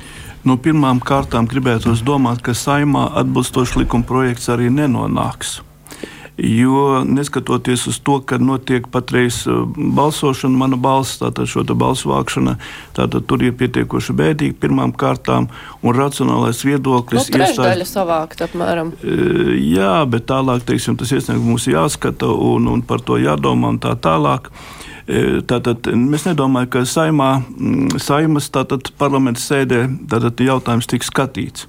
Nu, 0.44 0.58
pirmām 0.60 1.00
kārtām 1.00 1.48
gribētu 1.48 1.94
domāt, 2.04 2.42
ka 2.44 2.52
saimā 2.52 3.06
atbilstošs 3.20 3.78
likuma 3.80 4.04
projekts 4.04 4.50
arī 4.52 4.68
nenonāks. 4.72 5.62
Jo 6.36 7.04
neskatoties 7.06 7.86
uz 7.86 8.00
to, 8.02 8.16
ka 8.26 8.40
notiek 8.42 8.88
patreiz 8.90 9.44
uh, 9.46 9.62
balsošana, 9.76 10.56
mana 10.58 10.76
balss, 10.76 11.20
tātad 11.20 11.46
šo 11.46 11.62
balsu 11.78 12.10
vākšana, 12.10 12.56
tātad 12.96 13.28
tur 13.30 13.44
ir 13.46 13.54
pietiekoši 13.54 14.16
bēdīgi 14.18 14.56
pirmām 14.58 14.90
kārtām 14.98 15.46
un 15.82 15.94
racionālais 15.94 16.64
viedoklis. 16.66 17.28
Nu, 17.30 17.36
trešdaļa 17.38 17.86
savākt 17.86 18.42
apmēram. 18.48 18.90
Uh, 18.98 19.52
jā, 19.62 20.00
bet 20.10 20.26
tālāk, 20.32 20.66
teiksim, 20.66 20.98
tas 20.98 21.14
iesniegums 21.14 21.46
mums 21.46 21.68
jāskata 21.70 22.26
un, 22.26 22.66
un 22.72 22.82
par 22.82 23.04
to 23.06 23.20
jādomā 23.22 23.70
un 23.76 23.78
tā 23.78 23.94
tālāk. 23.94 24.50
Uh, 24.50 25.38
tātad 25.46 25.86
mēs 25.94 26.26
nedomājam, 26.26 26.72
ka 26.74 26.82
saimā, 26.88 27.30
mm, 27.44 28.02
saimas 28.02 28.50
tātad 28.50 28.90
parlamenta 28.98 29.38
sēdē 29.38 29.84
tātad 30.10 30.42
jautājums 30.42 30.90
tiks 30.90 31.14
skatīts. 31.14 31.68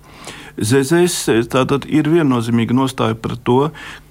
ZZS 0.56 1.50
tātad 1.52 1.84
ir 1.92 2.08
viennozīmīga 2.08 2.76
nostāja 2.78 3.18
par 3.20 3.36
to, 3.44 3.60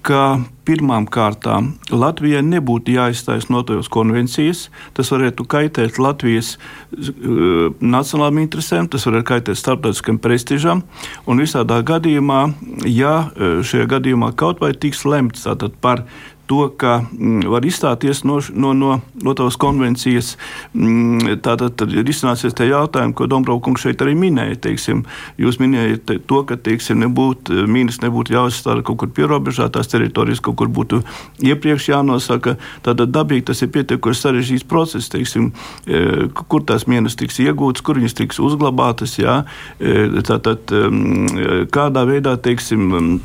ka 0.05 0.37
pirmām 0.65 1.07
kārtām 1.09 1.71
Latvijai 1.89 2.43
nebūtu 2.45 2.93
jāizstājas 2.93 3.47
no 3.49 3.63
tos 3.65 3.89
konvencijas. 3.93 4.67
Tas 4.97 5.09
varētu 5.13 5.45
kaitēt 5.49 5.97
Latvijas 6.01 6.55
uh, 6.57 7.73
nacionālām 7.81 8.43
interesēm, 8.43 8.89
tas 8.91 9.07
varētu 9.09 9.29
kaitēt 9.31 9.61
starptautiskam 9.61 10.21
prestižam. 10.21 10.83
Un 11.25 11.41
visādā 11.41 11.81
gadījumā, 11.85 12.43
ja 12.89 13.15
uh, 13.25 13.59
šajā 13.65 13.89
gadījumā 13.97 14.33
kaut 14.37 14.61
vai 14.61 14.73
tiks 14.77 15.05
lemts 15.09 15.49
par 15.81 16.05
to, 16.47 16.67
ka 16.77 16.99
mm, 17.03 17.45
var 17.49 17.65
izstāties 17.65 18.23
no, 18.27 18.39
no, 18.53 18.73
no, 18.73 19.33
tās 19.37 19.57
konvencijas. 19.61 20.35
Mm, 20.73 21.39
tātad 21.45 21.81
ir 21.89 22.09
izsnāsies 22.11 22.55
tie 22.57 22.69
jautājumi, 22.69 23.15
ko 23.17 23.27
Dombrovkungs 23.29 23.85
šeit 23.85 24.03
arī 24.05 24.15
minēja. 24.19 24.59
Teiksim, 24.67 25.03
jūs 25.41 25.59
minējat 25.61 26.15
to, 26.29 26.41
ka 26.47 26.57
teiksim, 26.61 27.01
nebūt, 27.03 27.51
mīnus 27.69 28.01
nebūtu 28.03 28.35
jāuzstāda 28.35 28.85
kaut 28.85 29.01
kur 29.01 29.13
pierobežātās 29.15 29.89
teritorijas, 29.91 30.43
kaut 30.45 30.59
kur 30.61 30.71
būtu 30.71 31.01
iepriekš 31.45 31.89
jānosaka. 31.93 32.57
Tātad 32.85 33.13
dabīgi 33.15 33.47
tas 33.51 33.63
ir 33.65 33.73
pietiekoši 33.75 34.21
sarežģīts 34.21 34.67
process, 34.69 35.11
teiksim, 35.13 35.51
e, 35.85 36.27
kur 36.49 36.65
tās 36.67 36.87
mīnus 36.89 37.17
tiks 37.19 37.41
iegūtas, 37.43 37.85
kur 37.85 37.99
viņas 37.99 38.17
tiks 38.17 38.41
uzglabātas, 38.43 39.17
jā, 39.21 39.41
e, 39.79 40.23
tātad 40.25 40.71
mm, 40.71 41.69
kādā 41.73 42.05
veidā, 42.07 42.37
teiksim, 42.41 43.19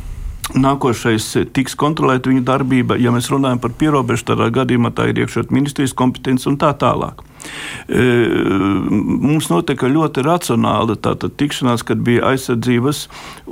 Nākošais 0.50 1.26
tiks 1.54 1.76
kontrolēta 1.78 2.30
viņa 2.30 2.42
darbība, 2.46 2.96
ja 2.98 3.12
mēs 3.14 3.30
runājam 3.30 3.60
par 3.62 3.74
pierobežu, 3.78 4.26
tādā 4.32 4.48
gadījumā 4.50 4.90
tā 4.90 5.06
ir 5.10 5.22
iekšējā 5.22 5.54
ministrijas 5.54 5.94
kompetence 5.94 6.48
un 6.50 6.58
tā 6.58 6.72
tālāk. 6.74 7.22
Mums 7.90 9.48
notika 9.50 9.88
ļoti 9.90 10.22
racionāla 10.26 10.96
tikšanās, 11.00 11.82
kad 11.86 12.02
bija 12.06 12.28
aizsardzības 12.30 13.02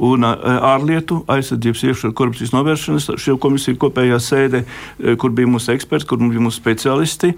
un 0.08 0.26
ārlietu 0.28 1.22
aizsardzības 1.30 1.84
iekšā 1.88 2.12
korupcijas 2.16 2.54
novēršanas 2.54 3.08
komisija 3.42 3.78
kopējā 3.80 4.18
sēde, 4.22 4.62
kur 5.18 5.34
bija 5.34 5.50
mūsu 5.50 5.72
eksperti, 5.74 6.06
kur 6.10 6.20
bija 6.22 6.44
mūsu 6.44 6.60
speciālisti. 6.60 7.32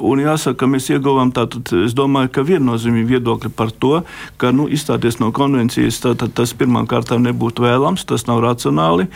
Un 0.00 0.22
jāsaka, 0.24 0.64
ka 0.64 0.70
mēs 0.70 0.90
ieguvām 0.94 1.32
tātad, 1.34 1.70
es 1.84 1.94
domāju, 1.96 2.32
ka 2.34 2.46
viennozīmīgi 2.46 3.14
viedokļi 3.14 3.52
par 3.54 3.70
to, 3.70 4.00
ka 4.40 4.50
nu, 4.54 4.66
izstāties 4.72 5.20
no 5.22 5.30
konvencijas, 5.34 6.00
tātad 6.02 6.34
tas 6.36 6.54
pirmām 6.56 6.88
kārtām 6.90 7.22
nebūtu 7.26 7.64
vēlams, 7.66 8.06
tas 8.08 8.26
nav 8.28 8.42
racionāli. 8.44 9.08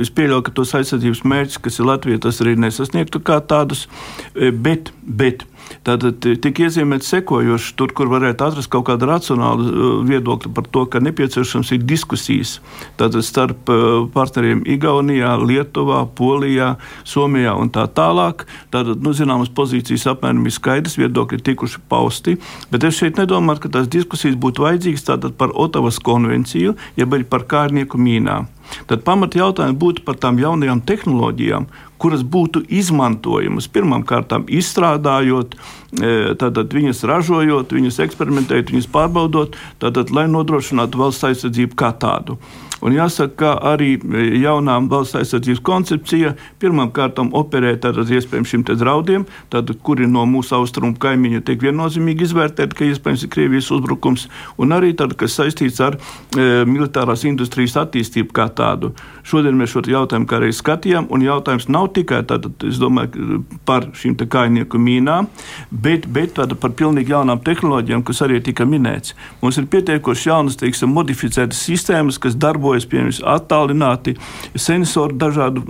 Es 0.00 0.10
pieļauju, 0.14 0.46
ka 0.46 0.56
tos 0.56 0.74
aizsardzības 0.78 1.22
mērķus, 1.30 1.60
kas 1.62 1.78
ir 1.78 1.90
Latvija, 1.90 2.22
tas 2.26 2.40
arī 2.44 2.56
nesasniegtu 2.60 3.22
kā 3.24 3.40
tādus, 3.44 3.86
bet 4.34 4.92
Bet 5.10 5.46
Tātad 5.86 6.18
tika 6.42 6.66
iezīmēts 6.66 7.08
sekojoši, 7.12 7.72
tur, 7.78 7.92
kur 7.96 8.10
varētu 8.10 8.44
atrast 8.46 8.70
kaut 8.72 8.86
kādu 8.88 9.08
racionālu 9.08 9.66
uh, 9.70 9.92
viedokli 10.06 10.50
par 10.54 10.66
to, 10.72 10.84
ka 10.90 11.00
nepieciešams 11.02 11.72
ir 11.76 11.84
diskusijas 11.88 12.56
tātad 13.00 13.24
starp 13.26 13.70
uh, 13.72 14.04
partneriem 14.12 14.64
Igaunijā, 14.68 15.36
Lietuvā, 15.40 16.02
Polijā, 16.18 16.74
Somijā 17.08 17.54
un 17.56 17.72
tā 17.72 17.86
tālāk. 17.96 18.46
Tātad, 18.74 19.00
nu, 19.04 19.14
zināmas 19.16 19.52
pozīcijas 19.56 20.08
apmēram 20.12 20.44
ir 20.46 20.56
skaidrs, 20.56 20.98
viedokļi 21.00 21.42
tikuši 21.50 21.82
pausti, 21.90 22.36
bet 22.72 22.86
es 22.88 22.98
šeit 23.00 23.20
nedomāju, 23.20 23.64
ka 23.64 23.74
tās 23.78 23.90
diskusijas 23.92 24.38
būtu 24.40 24.66
vajadzīgas 24.66 25.08
tātad 25.12 25.36
par 25.40 25.54
Otavas 25.54 26.02
konvenciju, 26.02 26.76
jeb 27.00 27.16
arī 27.16 27.28
par 27.28 27.46
kārnieku 27.50 28.00
mīnām. 28.00 28.50
Tad 28.90 29.04
pamat 29.06 29.36
jautājums 29.38 29.78
būtu 29.80 30.04
par 30.06 30.18
tām 30.20 30.38
jaunajām 30.40 30.82
tehnoloģijām, 30.86 31.68
kuras 32.00 32.24
būtu 32.24 32.62
izmantojamas 32.72 33.68
pirmkārt 33.68 34.32
izstrādājot, 34.48 35.56
e, 36.00 36.14
tātad 36.40 36.72
viņas 36.72 37.04
ražojot, 37.10 37.74
viņas 37.76 38.00
eksperimentējot, 38.06 38.72
viņas 38.72 38.90
pārbaudot, 38.94 39.58
tātad, 39.82 40.12
lai 40.14 40.26
nodrošinātu 40.30 41.00
valsts 41.00 41.28
aizsardzību 41.30 41.76
kā 41.76 41.92
tādu. 41.92 42.38
Un 42.80 42.94
jāsaka, 42.96 43.34
ka 43.40 43.50
arī 43.72 43.94
jaunā 44.40 44.78
valsts 44.88 45.18
aizsardzības 45.20 45.60
koncepcija 45.64 46.32
pirmkārt 46.60 47.20
operē 47.20 47.74
tātad 47.80 48.08
iespējams 48.08 48.52
šim 48.54 48.64
draudiem, 48.68 49.26
tātad, 49.52 49.78
kuri 49.84 50.08
no 50.08 50.24
mūsu 50.28 50.56
austrumu 50.56 50.96
kaimiņa 51.00 51.42
tiek 51.44 51.60
viennozīmīgi 51.64 52.24
izvērtēti, 52.28 52.76
ka 52.76 52.88
iespējams 52.88 53.24
ir 53.26 53.32
Krievijas 53.34 53.70
uzbrukums, 53.74 54.26
un 54.60 54.72
arī 54.76 54.92
tad, 54.96 55.14
kas 55.20 55.36
saistīts 55.36 55.80
ar 55.84 55.96
e, 55.96 56.64
militārās 56.68 57.24
industrijas 57.28 57.76
attīstību 57.82 58.32
kā 58.36 58.48
tādu. 58.56 58.94
Šodien 59.26 59.58
mēs 59.58 59.74
šo 59.74 59.84
jautājumu 59.90 60.28
kā 60.30 60.40
arī 60.40 60.50
skatījām, 60.56 61.10
un 61.12 61.24
jautājums 61.24 61.68
nav 61.68 61.90
tikai 61.96 62.22
tātad, 62.28 62.64
domāju, 62.80 63.42
par 63.68 63.90
šīm 63.96 64.16
kainieku 64.20 64.80
mīnām, 64.80 65.28
bet, 65.70 66.08
bet 66.08 66.40
par 66.60 66.74
pilnīgi 66.76 67.12
jaunām 67.12 67.42
tehnoloģijām, 67.44 68.04
kas 68.06 68.24
arī 68.24 68.40
tika 68.44 68.64
minēts. 68.68 69.14
Mums 69.42 69.58
ir 69.60 69.68
pietiekoši 69.70 70.28
jaunas, 70.30 70.58
teiksim, 70.60 70.92
modificētas 70.96 71.60
sistēmas, 71.68 72.18
kas 72.22 72.36
darbojas 72.40 72.69
darbojas, 72.70 72.86
piemēram, 72.86 73.14
attālināti 73.34 74.16
sensori 74.54 75.16
dažādu 75.18 75.64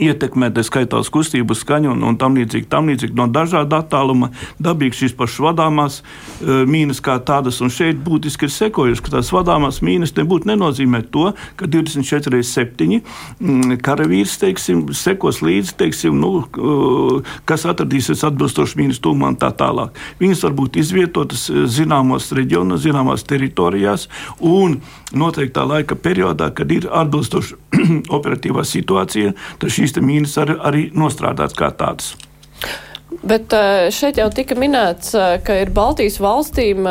ietekmē, 0.00 0.48
tā 0.54 0.64
skaitā 0.64 1.00
kustību, 1.12 1.56
skaņu 1.56 1.92
un, 1.92 2.04
un 2.08 2.16
tam 2.20 2.36
līdzīgi, 2.38 2.68
tam 2.70 2.88
līdzīgi 2.88 3.16
no 3.18 3.26
dažāda 3.28 3.82
attāluma. 3.82 4.30
Dabīgi 4.62 5.02
šīs 5.02 5.14
pašas 5.18 5.42
vadāmās 5.44 5.98
uh, 6.00 6.62
mīnas 6.68 7.02
kā 7.04 7.18
tādas, 7.20 7.60
un 7.64 7.72
šeit 7.72 8.00
būtiski 8.04 8.48
ir 8.48 8.54
sekojuši, 8.54 9.04
ka 9.04 9.16
tās 9.18 9.32
vadāmās 9.34 9.82
mīnas 9.84 10.14
nebūtu 10.16 10.48
nenozīmē 10.48 11.02
to, 11.12 11.30
ka 11.60 11.68
24 11.68 12.32
reizes 12.32 12.54
7 12.56 13.02
mm, 13.02 13.76
karavīrs, 13.84 14.38
teiksim, 14.40 14.86
sekos 14.96 15.42
līdzi, 15.44 15.76
teiksim, 15.82 16.16
nu, 16.22 16.32
uh, 16.40 17.34
kas 17.48 17.66
atradīsies 17.68 18.24
atbilstoši 18.28 18.80
mīnas 18.80 19.02
tūmā 19.04 19.34
un 19.34 19.38
tā 19.40 19.52
tālāk. 19.56 19.98
Viņas 20.22 20.46
var 20.48 20.56
būt 20.62 20.80
izvietotas 20.80 21.48
zināmos 21.50 22.30
reģionos, 22.32 22.84
zināmās 22.86 23.26
teritorijās 23.28 24.08
un 24.40 24.80
noteiktā 25.12 25.64
laika 25.68 25.96
periodā, 25.98 26.48
kad 26.54 26.72
ir 26.72 26.88
atbilstoši 26.88 27.58
operatīvā 28.16 28.64
situācija, 28.66 29.32
šīs 29.82 29.98
mīnas 30.02 30.38
ar, 30.38 30.56
arī 30.70 30.90
nostrādāts 30.94 31.58
kā 31.58 31.72
tādas. 31.74 32.14
Bet 33.22 33.52
šeit 33.92 34.16
jau 34.18 34.30
tika 34.32 34.56
minēts, 34.58 35.12
ka 35.44 35.56
ir 35.60 35.70
Baltijas 35.74 36.16
valstīm 36.22 36.86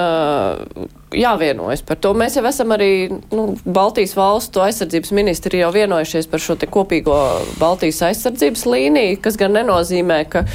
jāvienojas 1.18 1.82
par 1.86 2.00
to. 2.00 2.14
Mēs 2.18 2.38
jau 2.38 2.44
esam 2.48 2.72
arī 2.76 3.10
nu, 3.34 3.48
Baltijas 3.66 4.14
valstu 4.16 4.62
aizsardzības 4.64 5.12
ministri 5.18 5.64
jau 5.64 5.72
vienojušies 5.76 6.30
par 6.32 6.44
šo 6.44 6.56
kopīgo 6.72 7.18
Baltijas 7.60 8.04
aizsardzības 8.12 8.68
līniju, 8.70 9.20
kas 9.26 9.40
gan 9.42 9.58
nenozīmē, 9.58 10.22
ka 10.32 10.46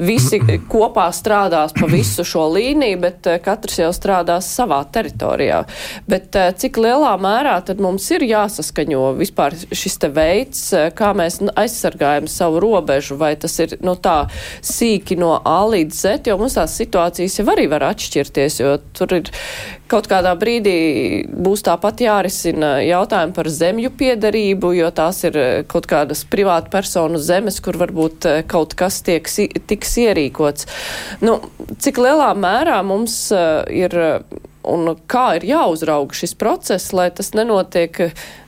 visi 0.00 0.40
kopā 0.70 1.06
strādās 1.14 1.74
pa 1.76 1.88
visu 1.90 2.24
šo 2.26 2.46
līniju, 2.54 2.98
bet 3.02 3.28
eh, 3.30 3.38
katrs 3.42 3.80
jau 3.82 3.90
strādās 3.94 4.48
savā 4.54 4.80
teritorijā. 4.92 5.62
Bet 6.10 6.36
eh, 6.38 6.50
cik 6.56 6.80
lielā 6.80 7.12
mērā 7.20 7.56
tad 7.66 7.82
mums 7.82 8.06
ir 8.14 8.24
jāsaskaņo 8.28 9.02
vispār 9.20 9.56
šis 9.56 9.98
te 10.02 10.10
veids, 10.14 10.62
eh, 10.76 10.88
kā 10.96 11.12
mēs 11.16 11.40
aizsargājam 11.54 12.28
savu 12.30 12.62
robežu, 12.64 13.18
vai 13.20 13.34
tas 13.40 13.58
ir 13.62 13.76
nu, 13.84 13.96
tā 14.00 14.24
sīki 14.64 15.18
no 15.20 15.36
A 15.44 15.60
līdz 15.68 16.00
Z, 16.00 16.30
jo 16.30 16.38
mums 16.40 16.56
tās 16.58 16.76
situācijas 16.80 17.40
jau 17.40 17.48
arī 17.52 17.68
var 17.70 17.90
atšķirties, 17.90 18.60
jo 18.62 18.76
tur 18.96 19.20
ir 19.20 19.32
kaut 19.90 20.08
kādā 20.10 20.32
brīdī 20.38 20.76
būs 21.30 21.64
tāpat 21.66 22.02
jārisina 22.04 22.76
jautājumi 22.84 23.34
par 23.36 23.50
zemju 23.50 23.92
piedarību, 24.00 24.72
jo 24.78 24.90
tās 24.94 25.22
ir 25.28 25.38
kaut 25.70 25.88
kādas 25.90 26.24
privāta 26.30 26.70
personu 26.72 27.20
zemes, 27.22 27.60
kur 27.64 27.78
varbūt 27.80 28.28
kaut 28.50 28.76
kas 28.78 29.00
tiek, 29.06 29.26
tiks 29.70 29.96
ierīkots. 30.04 30.68
Nu, 31.24 31.40
cik 31.82 32.00
lielā 32.02 32.30
mērā 32.38 32.80
mums 32.86 33.16
uh, 33.34 33.64
ir 33.66 33.96
un 34.66 34.92
kā 35.10 35.26
ir 35.38 35.46
jāuzrauga 35.50 36.16
šis 36.16 36.34
process, 36.38 36.92
lai 36.96 37.08
tas 37.14 37.32
nenotiek, 37.36 37.96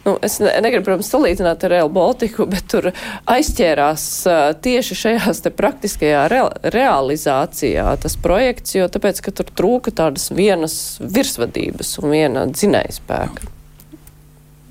nu, 0.04 0.16
es 0.25 0.38
ne, 0.42 0.52
negribu, 0.64 0.85
protams, 0.90 1.11
salīdzināt 1.12 1.64
ar 1.64 1.75
Real 1.75 1.92
Baltiku, 1.92 2.47
bet 2.50 2.69
tur 2.73 2.90
aizķērās 3.31 4.04
uh, 4.28 4.42
tieši 4.64 4.99
šajās 5.04 5.42
te 5.45 5.54
praktiskajā 5.54 6.26
re, 6.33 6.42
realizācijā 6.75 7.87
tas 8.02 8.19
projekts, 8.21 8.76
jo 8.76 8.90
tāpēc, 8.92 9.25
ka 9.25 9.35
tur 9.40 9.49
trūka 9.57 9.95
tādas 10.02 10.28
vienas 10.35 10.76
virsvadības 11.00 11.97
un 12.02 12.14
viena 12.16 12.47
dzinējspēka. 12.52 13.52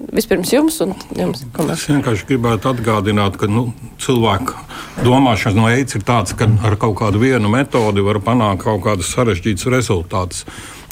Vispirms 0.10 0.50
jums, 0.50 0.80
un 0.82 0.96
jums. 1.14 1.44
Es 1.70 1.84
vienkārši 1.92 2.26
gribētu 2.32 2.72
atgādināt, 2.72 3.38
ka 3.38 3.46
nu, 3.50 3.68
cilvēku 4.02 4.58
domāšanas 5.06 5.58
no 5.58 5.68
eids 5.70 5.98
ir 5.98 6.06
tāds, 6.08 6.34
ka 6.38 6.48
ar 6.66 6.76
kaut 6.82 6.98
kādu 7.04 7.22
vienu 7.22 7.52
metodi 7.54 8.02
var 8.06 8.18
panākt 8.26 8.66
kaut 8.66 8.82
kādus 8.88 9.12
sarežģītus 9.14 9.70
rezultātus, 9.70 10.46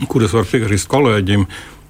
kurus 0.07 0.35
var 0.37 0.47
piekrist 0.47 0.89
kolēģim. 0.91 1.45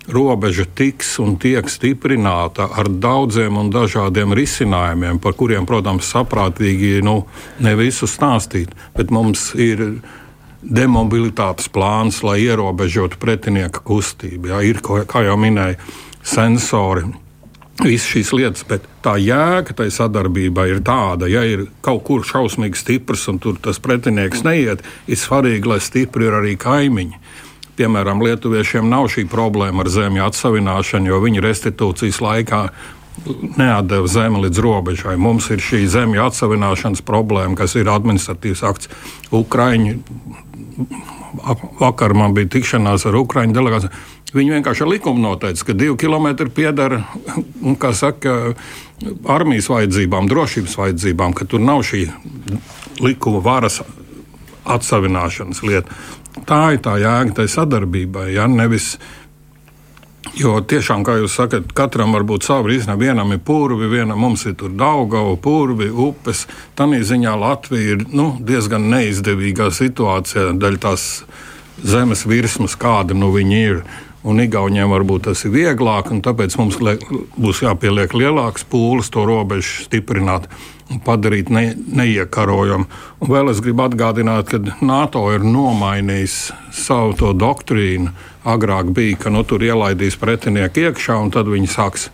Robeža 0.10 0.66
tiks 0.74 1.20
un 1.22 1.36
tiek 1.38 1.68
stiprināta 1.70 2.66
ar 2.82 2.88
daudziem 2.90 3.60
un 3.62 3.68
dažādiem 3.70 4.34
risinājumiem, 4.34 5.20
par 5.22 5.36
kuriem, 5.38 5.68
protams, 5.70 6.10
saprātīgi 6.10 7.04
nu, 7.06 7.28
ne 7.62 7.76
visu 7.78 8.10
stāstīt, 8.10 8.74
bet 8.98 9.14
mums 9.14 9.52
ir 9.54 10.02
demobilitātes 10.64 11.70
plāns, 11.72 12.24
lai 12.26 12.40
ierobežotu 12.48 13.20
pretinieka 13.22 13.84
kustību. 13.86 14.50
Jā, 14.50 14.62
ir, 14.66 14.82
kā 14.82 15.24
jau 15.28 15.38
minēju, 15.40 15.78
sensori. 16.26 17.06
Visas 17.80 18.10
šīs 18.12 18.34
lietas, 18.36 18.66
bet 18.68 18.84
tā 19.06 19.14
jēga 19.24 19.78
tai 19.78 19.88
sadarbībai 19.94 20.66
ir 20.74 20.82
tāda, 20.84 21.30
ja 21.32 21.46
ir 21.48 21.70
kaut 21.86 22.02
kur 22.10 22.26
šausmīgi 22.28 22.76
stiprs 22.76 23.30
un 23.32 23.38
tur 23.40 23.56
tas 23.62 23.80
pretinieks 23.80 24.44
neiet, 24.44 24.84
ir 25.08 25.20
svarīgi, 25.20 25.70
lai 25.70 25.80
stipri 25.80 26.28
ir 26.28 26.36
arī 26.42 26.58
kaimiņi. 26.60 27.22
Piemēram, 27.80 28.20
Lietuviešiem 28.20 28.90
nav 28.92 29.08
šī 29.14 29.24
problēma 29.32 29.86
ar 29.86 29.90
zemju 29.94 30.26
atsavināšanu, 30.26 31.08
jo 31.14 31.20
viņi 31.24 31.44
restitūcijas 31.46 32.18
laikā 32.20 32.64
neatdeva 33.56 34.08
zemi 34.12 34.42
līdz 34.44 34.60
robežai. 34.64 35.16
Mums 35.20 35.48
ir 35.54 35.64
šī 35.64 35.86
zemju 35.88 36.26
atsavināšanas 36.26 37.04
problēma, 37.08 37.56
kas 37.60 37.78
ir 37.80 37.88
administratīvs 37.92 38.64
akts. 38.68 38.92
Ukraiņi, 39.32 39.96
vakar 41.80 42.16
man 42.20 42.36
bija 42.36 42.52
tikšanās 42.58 43.08
ar 43.08 43.20
Ukraiņu 43.22 43.56
delegāciju. 43.56 43.94
Viņi 44.36 44.58
vienkārši 44.58 44.84
ar 44.86 44.92
likumu 44.92 45.24
noteica, 45.24 45.66
ka 45.66 45.74
divi 45.74 45.96
kilometri 46.04 46.52
pieder 46.54 47.00
saka, 47.98 48.36
armijas 49.26 49.72
vajadzībām, 49.72 50.28
drošības 50.30 50.76
vajadzībām, 50.78 51.34
ka 51.34 51.48
tur 51.50 51.64
nav 51.64 51.82
šī 51.88 52.04
likuma 53.02 53.42
varas 53.42 53.80
atsavināšanas 54.70 55.64
lieta. 55.66 55.96
Tā 56.48 56.62
ir 56.76 56.84
tā 56.86 56.98
jēga 57.02 57.42
tai 57.42 57.48
sadarbībai. 57.52 58.30
Ja? 58.36 58.48
Nevis, 58.52 58.94
jo 60.40 60.58
tiešām, 60.62 61.04
kā 61.08 61.18
jūs 61.20 61.38
sakat, 61.40 61.72
katram 61.76 62.16
var 62.16 62.26
būt 62.28 62.48
sava 62.48 62.72
izņēmuma. 62.74 63.04
Vienam 63.04 63.36
ir 63.36 63.44
purvi, 63.46 63.90
vienam 63.92 64.20
mums 64.22 64.46
ir 64.50 64.58
Daugava, 64.60 65.36
purvi, 65.42 65.90
upes. 65.90 66.46
Tādā 66.80 67.02
ziņā 67.12 67.38
Latvija 67.40 67.96
ir 67.96 68.06
nu, 68.14 68.32
diezgan 68.40 68.90
neizdevīgā 68.94 69.72
situācijā 69.76 70.52
dēļ 70.60 70.78
tās 70.84 71.08
zemes 71.80 72.26
virsmas, 72.28 72.76
kāda 72.80 73.16
nu 73.16 73.32
viņi 73.36 73.60
ir 73.72 73.84
un 74.24 74.42
Igauniem 74.44 74.92
varbūt 74.92 75.30
tas 75.30 75.46
ir 75.48 75.54
vieglāk, 75.54 76.12
un 76.12 76.24
tāpēc 76.24 76.58
mums 76.60 76.80
būs 77.40 77.64
jāpieliek 77.64 78.14
lielāks 78.18 78.68
pūles 78.68 79.12
to 79.14 79.24
robežu 79.28 79.86
stiprināt 79.86 80.50
un 80.90 81.02
padarīt 81.06 81.52
ne, 81.54 81.64
neiekarojamu. 81.78 82.88
Un 83.22 83.32
vēl 83.32 83.52
es 83.54 83.62
gribu 83.64 83.86
atgādināt, 83.86 84.50
ka 84.50 84.60
NATO 84.86 85.26
ir 85.34 85.46
nomainījis 85.46 86.38
savu 86.76 87.16
to 87.20 87.34
doktrīnu. 87.38 88.14
Agrāk 88.50 88.94
bija, 88.96 89.18
ka 89.26 89.34
nu, 89.34 89.44
tur 89.46 89.64
ielaidīs 89.66 90.18
pretinieku 90.20 90.88
iekšā, 90.88 91.20
un 91.22 91.34
tad 91.34 91.52
viņi 91.52 91.70
sāks 91.70 92.10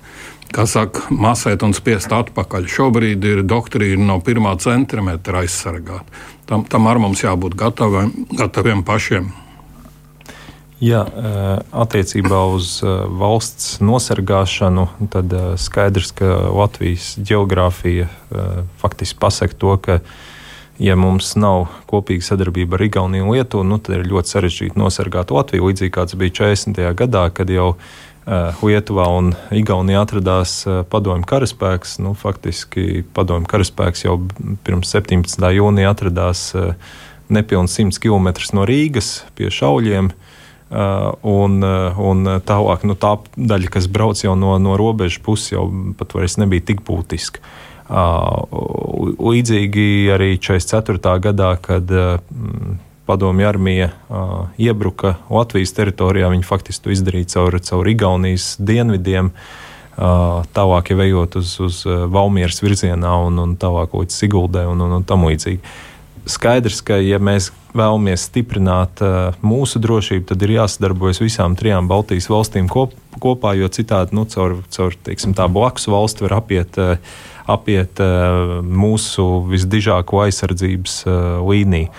kas 0.56 0.76
saka, 0.76 1.10
masēt 1.12 1.66
un 1.68 1.74
spiest 1.76 2.14
atpakaļ. 2.16 2.68
Šobrīd 2.72 3.26
ir 3.28 3.44
doktrīna 3.48 4.06
no 4.08 4.20
pirmā 4.24 4.56
centimetra 4.62 5.44
aizsargāt. 5.44 6.08
Tam, 6.48 6.64
tam 6.70 6.88
ar 6.88 7.02
mums 7.02 7.24
jābūt 7.26 7.58
gataviem, 7.60 8.14
gataviem 8.38 8.86
pašiem. 8.88 9.32
Jā, 10.84 11.06
attiecībā 11.72 12.42
uz 12.52 12.82
valsts 12.84 13.78
nosargāšanu, 13.80 14.90
tad 15.14 15.32
skaidrs, 15.62 16.12
ka 16.12 16.50
Latvijas 16.52 17.14
geogrāfija 17.16 18.10
faktiski 18.82 19.20
pasaka 19.22 19.56
to, 19.56 19.78
ka, 19.80 20.02
ja 20.76 20.98
mums 21.00 21.32
nav 21.40 21.70
kopīga 21.88 22.28
sadarbība 22.28 22.76
ar 22.76 22.84
Igauniju 22.90 23.24
un 23.24 23.32
Lietuvu, 23.38 23.64
nu, 23.72 23.80
tad 23.80 24.02
ir 24.02 24.12
ļoti 24.12 24.36
sarežģīti 24.36 24.82
nosargāt 24.82 25.32
Latviju. 25.32 25.70
Līdzīgi 25.70 25.96
kāds 25.96 26.20
bija 26.20 26.36
40. 26.44 26.84
gadā, 27.00 27.24
kad 27.32 27.56
jau 27.56 27.78
Lietuvā 28.60 29.08
un 29.16 29.32
Igaunijā 29.56 30.04
atradās 30.04 30.58
padomju 30.92 31.24
karaspēks. 31.32 32.02
Nu, 32.04 32.18
faktiski 32.20 33.06
padomju 33.16 33.48
karaspēks 33.48 34.10
jau 34.10 34.20
pirms 34.68 34.92
17. 34.92 35.40
jūnija 35.56 35.96
atradās 35.96 36.50
nepilnīgi 37.32 37.96
100 37.96 38.04
km 38.04 38.34
no 38.60 38.68
Rīgas 38.68 39.22
pie 39.40 39.48
šauļiem. 39.48 40.12
Uh, 40.12 40.42
un, 40.70 41.60
uh, 41.62 42.00
un 42.02 42.26
tālāk, 42.46 42.86
nu, 42.90 42.96
tā 42.98 43.16
daļa, 43.38 43.70
kas 43.76 43.90
brauc 43.92 44.24
jau 44.24 44.34
no, 44.40 44.56
no 44.62 44.78
robežas 44.80 45.22
puses, 45.24 45.52
jau 45.54 45.68
pat 46.00 46.18
vairs 46.18 46.40
nebija 46.42 46.72
tik 46.72 46.82
būtiska. 46.88 47.44
Uh, 47.44 47.66
līdzīgi 49.22 50.10
arī 50.16 50.32
44. 50.42 51.20
gadā, 51.22 51.52
kad 51.62 51.92
padomju 53.06 53.46
armija 53.46 53.92
iebruka 54.58 55.20
Latvijas 55.30 55.76
teritorijā, 55.78 56.32
viņi 56.34 56.48
faktiski 56.48 56.88
to 56.88 56.94
izdarīja 56.96 57.36
caur, 57.36 57.60
caur 57.62 57.90
Igaunijas 57.92 58.56
dienvidiem. 58.58 59.30
Tālāk 59.96 60.90
jau 60.92 60.98
ejot 61.06 61.38
uz, 61.40 61.54
uz 61.62 61.84
Valmieras 61.86 62.58
virzienā 62.66 63.14
un, 63.28 63.38
un 63.40 63.54
tālāk 63.56 63.94
līdz 63.94 64.18
Siguldai 64.18 64.66
un, 64.68 64.82
un, 64.82 64.98
un 64.98 65.06
tam 65.08 65.30
līdzīgi 65.30 65.62
skaidrs, 66.26 66.82
ka, 66.86 66.98
ja 67.02 67.20
mēs 67.22 67.52
vēlamies 67.76 68.26
stiprināt 68.30 69.02
uh, 69.04 69.36
mūsu 69.46 69.82
drošību, 69.84 70.26
tad 70.32 70.44
ir 70.46 70.56
jāsadarbojas 70.58 71.22
visām 71.24 71.58
trijām 71.60 71.90
Baltijas 71.92 72.30
valstīm 72.32 72.70
kop, 72.72 72.96
kopā, 73.22 73.56
jo 73.60 73.70
citādi 73.72 74.16
nu, 74.18 74.26
caur, 74.32 74.60
caur 74.74 74.98
teiksim, 75.06 75.36
tā 75.38 75.48
blakus 75.52 75.90
valsti 75.92 76.26
var 76.26 76.40
apiet, 76.40 76.80
uh, 76.82 77.00
apiet 77.52 78.02
uh, 78.04 78.60
mūsu 78.66 79.26
visdižāko 79.52 80.26
aizsardzības 80.26 81.02
uh, 81.06 81.18
līniju. 81.46 81.92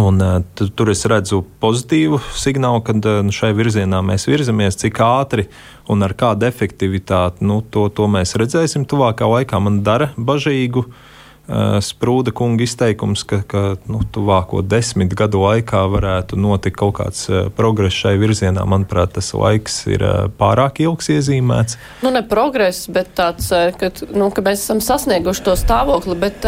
Un, 0.00 0.22
uh, 0.24 0.68
tur 0.72 0.88
es 0.88 1.04
redzu 1.04 1.42
pozitīvu 1.60 2.22
signālu, 2.40 2.80
ka 2.86 2.96
uh, 2.96 3.22
šai 3.34 3.52
virzienā 3.58 4.00
mēs 4.06 4.24
virzamies, 4.30 4.78
cik 4.80 5.02
ātri 5.04 5.46
un 5.92 6.04
ar 6.06 6.16
kādu 6.16 6.48
efektivitāti. 6.48 7.44
Nu, 7.44 7.60
to, 7.60 7.90
to 7.92 8.08
mēs 8.08 8.32
redzēsim 8.40 8.88
tuvākā 8.88 9.28
laikā. 9.28 9.60
Man 9.60 9.82
dara 9.84 10.08
bažīgu 10.16 10.86
uh, 10.86 11.08
Sprūda 11.50 12.30
kunga 12.30 12.62
izteikums, 12.62 13.24
ka, 13.26 13.40
ka 13.42 13.62
nu, 13.90 13.98
tuvāko 14.14 14.60
desmit 14.62 15.10
gadu 15.18 15.40
laikā 15.42 15.80
varētu 15.90 16.38
notikt 16.38 16.78
kaut 16.78 16.94
kāds 17.00 17.26
eh, 17.28 17.48
progress 17.56 17.98
šai 17.98 18.14
virzienā. 18.20 18.62
Manuprāt, 18.68 19.16
tas 19.18 19.32
laiks 19.34 19.80
ir 19.90 20.04
eh, 20.06 20.28
pārāk 20.38 20.78
ilgs 20.86 21.10
iezīmēts. 21.12 21.76
Nu, 22.06 22.12
ne 22.14 22.22
progress, 22.22 22.86
bet 22.86 23.10
tāds, 23.18 23.50
ka, 23.50 23.90
nu, 24.14 24.30
ka 24.30 24.44
mēs 24.46 24.62
esam 24.62 24.80
sasnieguši 24.84 25.44
to 25.48 25.56
stāvokli, 25.58 26.16
bet 26.22 26.46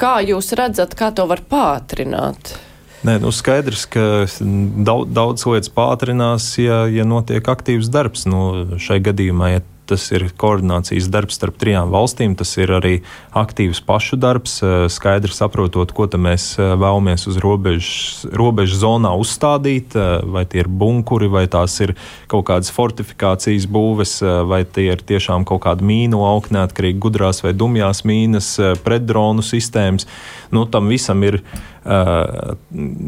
kā 0.00 0.14
jūs 0.24 0.54
redzat, 0.56 0.96
kā 0.96 1.12
to 1.14 1.28
var 1.28 1.44
pātrināt? 1.44 2.56
Nē, 3.04 3.18
nu 3.20 3.28
skaidrs, 3.36 3.84
ka 3.92 4.24
daudz, 4.40 5.10
daudz 5.12 5.44
lietas 5.44 5.68
pātrinās, 5.68 6.48
ja, 6.56 6.86
ja 6.88 7.04
notiek 7.04 7.44
aktīvs 7.44 7.92
darbs. 7.92 8.24
Nu, 8.24 8.40
šai 8.80 9.02
gadījumā, 9.04 9.50
ja 9.52 9.64
tas 9.88 10.06
ir 10.14 10.26
koordinācijas 10.40 11.08
darbs 11.12 11.38
starp 11.38 11.58
trijām 11.60 11.92
valstīm, 11.92 12.34
tas 12.38 12.54
ir 12.56 12.72
arī 12.78 12.94
aktīvs 13.36 13.82
pašu 13.84 14.18
darbs, 14.20 14.58
skaidri 14.92 15.34
saprotot, 15.34 15.92
ko 15.94 16.06
mēs 16.20 16.54
vēlamies 16.58 17.26
uz 17.30 17.38
robežas, 17.42 18.24
robežas 18.32 18.80
zonā 18.82 19.14
uzstādīt, 19.18 19.96
vai 20.24 20.44
tie 20.48 20.62
ir 20.64 20.70
bunkuri, 20.70 21.28
vai 21.32 21.46
tās 21.50 21.76
ir 21.84 21.94
kaut 22.30 22.46
kādas 22.50 22.72
fortifikācijas 22.74 23.66
būves, 23.70 24.18
vai 24.48 24.62
tie 24.64 24.90
ir 24.94 25.04
tiešām 25.04 25.46
kaut 25.48 25.64
kāda 25.66 25.84
mīnu 25.84 26.22
auga, 26.24 26.54
neatkarīgi 26.58 27.02
gudrās 27.02 27.42
vai 27.44 27.54
dumjās 27.56 28.04
mīnas, 28.08 28.54
pretdronu 28.84 29.44
sistēmas. 29.44 30.08
Nu, 30.54 30.64
tam 30.70 30.88
visam 30.92 31.22
ir 31.26 31.40
uh, 31.40 32.54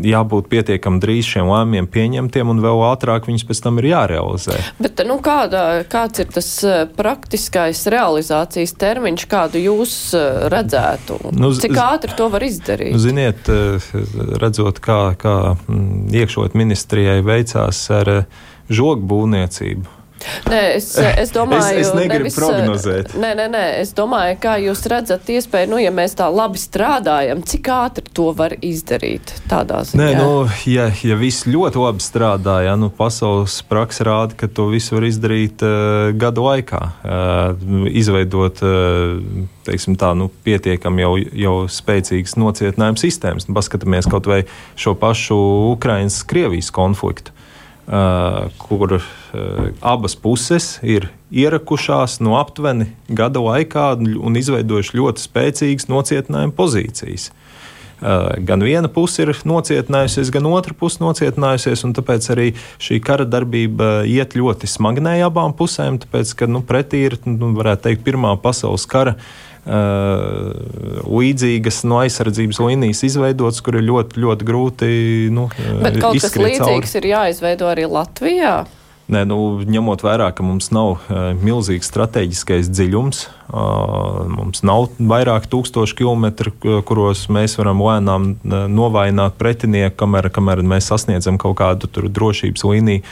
jābūt 0.04 0.48
pietiekami 0.52 1.00
drīz 1.02 1.30
šiem 1.30 1.48
lēmumiem 1.48 1.88
pieņemtiem, 1.92 2.50
un 2.52 2.62
vēl 2.64 2.82
ātrāk 2.90 3.28
viņus 3.30 3.46
pēc 3.48 3.62
tam 3.64 3.80
ir 3.80 3.90
jārealizē. 3.92 4.58
Bet, 4.82 5.00
nu, 5.08 5.18
kādā, 5.24 5.64
kāds 5.90 6.24
ir 6.24 6.30
tas 6.34 6.50
praktiskais 6.98 7.84
realizācijas 7.92 8.76
termiņš, 8.76 9.26
kādu 9.30 9.62
jūs 9.62 9.96
redzētu? 10.52 11.20
Nu, 11.36 11.52
Cik 11.56 11.78
ātri 11.80 12.16
to 12.18 12.28
var 12.32 12.44
izdarīt? 12.46 12.92
Nu, 12.96 13.02
ziniet, 13.02 13.48
redzot, 14.42 14.82
kā, 14.84 15.00
kā 15.20 15.36
mm, 15.54 16.08
iekšot 16.22 16.58
ministrijai 16.58 17.22
veicās 17.26 17.86
ar 17.94 18.12
žogu 18.68 19.06
būvniecību 19.06 19.95
Nē, 20.50 20.60
es, 20.76 20.90
es 21.22 21.32
domāju, 21.34 21.80
es, 21.80 21.88
es 21.88 21.96
negribu 21.96 22.26
nevis, 22.26 22.38
prognozēt. 22.38 23.14
Nē, 23.18 23.32
nē, 23.38 23.46
nē, 23.52 23.64
es 23.82 23.92
domāju, 23.96 24.38
kā 24.42 24.56
jūs 24.62 24.84
redzat 24.90 25.28
iespēju, 25.32 25.70
nu, 25.72 25.80
ja 25.82 25.92
mēs 25.94 26.16
tā 26.18 26.28
labi 26.32 26.60
strādājam, 26.60 27.42
cik 27.46 27.70
ātri 27.72 28.06
to 28.16 28.30
var 28.36 28.56
izdarīt 28.64 29.34
tādā 29.50 29.82
ziņā? 29.88 30.00
Nē, 30.02 30.08
nu, 30.20 30.46
ja, 30.70 30.88
ja 31.06 31.18
viss 31.20 31.46
ļoti 31.48 31.82
labi 31.82 32.04
strādā, 32.04 32.60
ja, 32.66 32.76
nu, 32.80 32.90
pasaules 32.94 33.58
praksa 33.68 34.08
rāda, 34.08 34.38
ka 34.38 34.50
to 34.50 34.68
visu 34.72 34.98
var 34.98 35.08
izdarīt 35.08 35.64
uh, 35.66 36.10
gadu 36.16 36.46
laikā, 36.46 36.82
uh, 37.02 37.68
izveidot, 37.90 38.62
uh, 38.64 39.46
teiksim 39.66 39.98
tā, 39.98 40.12
nu, 40.18 40.30
pietiekami 40.46 41.04
jau, 41.04 41.14
jau 41.46 41.56
spēcīgas 41.70 42.36
nocietinājuma 42.40 43.00
sistēmas. 43.00 43.48
Nu, 43.48 43.56
paskatāmies 43.56 44.08
kaut 44.10 44.28
vai 44.30 44.44
šo 44.78 44.94
pašu 44.98 45.38
Ukrainas-Krievijas 45.74 46.72
konfliktu. 46.74 47.35
Uh, 47.86 48.48
kur 48.58 48.96
uh, 48.96 49.02
abas 49.80 50.16
puses 50.18 50.80
ir 50.82 51.04
ierakušās 51.30 52.16
no 52.18 52.34
aptuveni 52.34 52.88
gada 53.06 53.38
laikā 53.38 53.92
un 54.02 54.38
izveidojuši 54.40 54.98
ļoti 54.98 55.22
spēcīgas 55.22 55.86
nocietinājuma 55.86 56.56
pozīcijas. 56.58 57.28
Uh, 58.02 58.34
gan 58.42 58.66
viena 58.66 58.90
puse 58.90 59.22
ir 59.22 59.30
nocietinājusies, 59.46 60.34
gan 60.34 60.50
otra 60.50 60.74
puse 60.74 60.98
nocietinājusies, 60.98 61.86
un 61.86 61.94
tāpēc 61.94 62.26
arī 62.34 62.48
šī 62.82 62.98
kara 63.06 63.22
darbība 63.22 64.00
iet 64.02 64.34
ļoti 64.34 64.66
smagnēji 64.66 65.28
abām 65.30 65.54
pusēm, 65.54 66.02
tāpēc, 66.02 66.34
ka 66.42 66.50
nu, 66.50 66.66
pretī 66.66 67.06
ir, 67.06 67.20
nu, 67.22 67.54
varētu 67.54 67.86
teikt, 67.86 68.02
Pirmā 68.10 68.34
pasaules 68.42 68.90
kara 68.90 69.14
Uh, 69.14 69.45
līdzīgas 69.66 71.80
no 71.90 71.98
aizsardzības 72.04 72.60
līnijas 72.62 73.02
izveidotas, 73.08 73.58
kur 73.66 73.80
ir 73.80 73.86
ļoti, 73.88 74.20
ļoti 74.22 74.46
grūti. 74.46 74.90
Nu, 75.34 75.48
Bet 75.82 75.98
kaut 76.02 76.20
kas 76.22 76.36
līdzīgs 76.38 76.94
cauri. 76.94 77.02
ir 77.02 77.08
jāizveido 77.12 77.70
arī 77.70 77.88
Latvijā. 77.90 78.56
Nē, 79.06 79.20
nu, 79.30 79.36
ņemot 79.62 80.02
vērā, 80.02 80.32
ka 80.34 80.42
mums 80.42 80.72
nav 80.74 80.96
uh, 80.96 81.28
milzīgs 81.38 81.86
strateģiskais 81.92 82.66
dziļums, 82.74 83.20
uh, 83.22 83.45
mums 83.52 84.62
nav 84.66 84.88
vairāk 84.98 85.46
tūkstošu 85.50 85.96
kilometru, 86.00 86.52
kuros 86.86 87.26
mēs 87.32 87.56
varam 87.60 87.82
lēnām 87.84 88.30
novājināt 88.74 89.38
pretinieku, 89.38 89.96
kamēr, 90.02 90.30
kamēr 90.34 90.64
mēs 90.66 90.90
sasniedzam 90.90 91.38
kaut 91.38 91.58
kādu 91.60 92.08
drošības 92.10 92.66
līniju. 92.66 93.04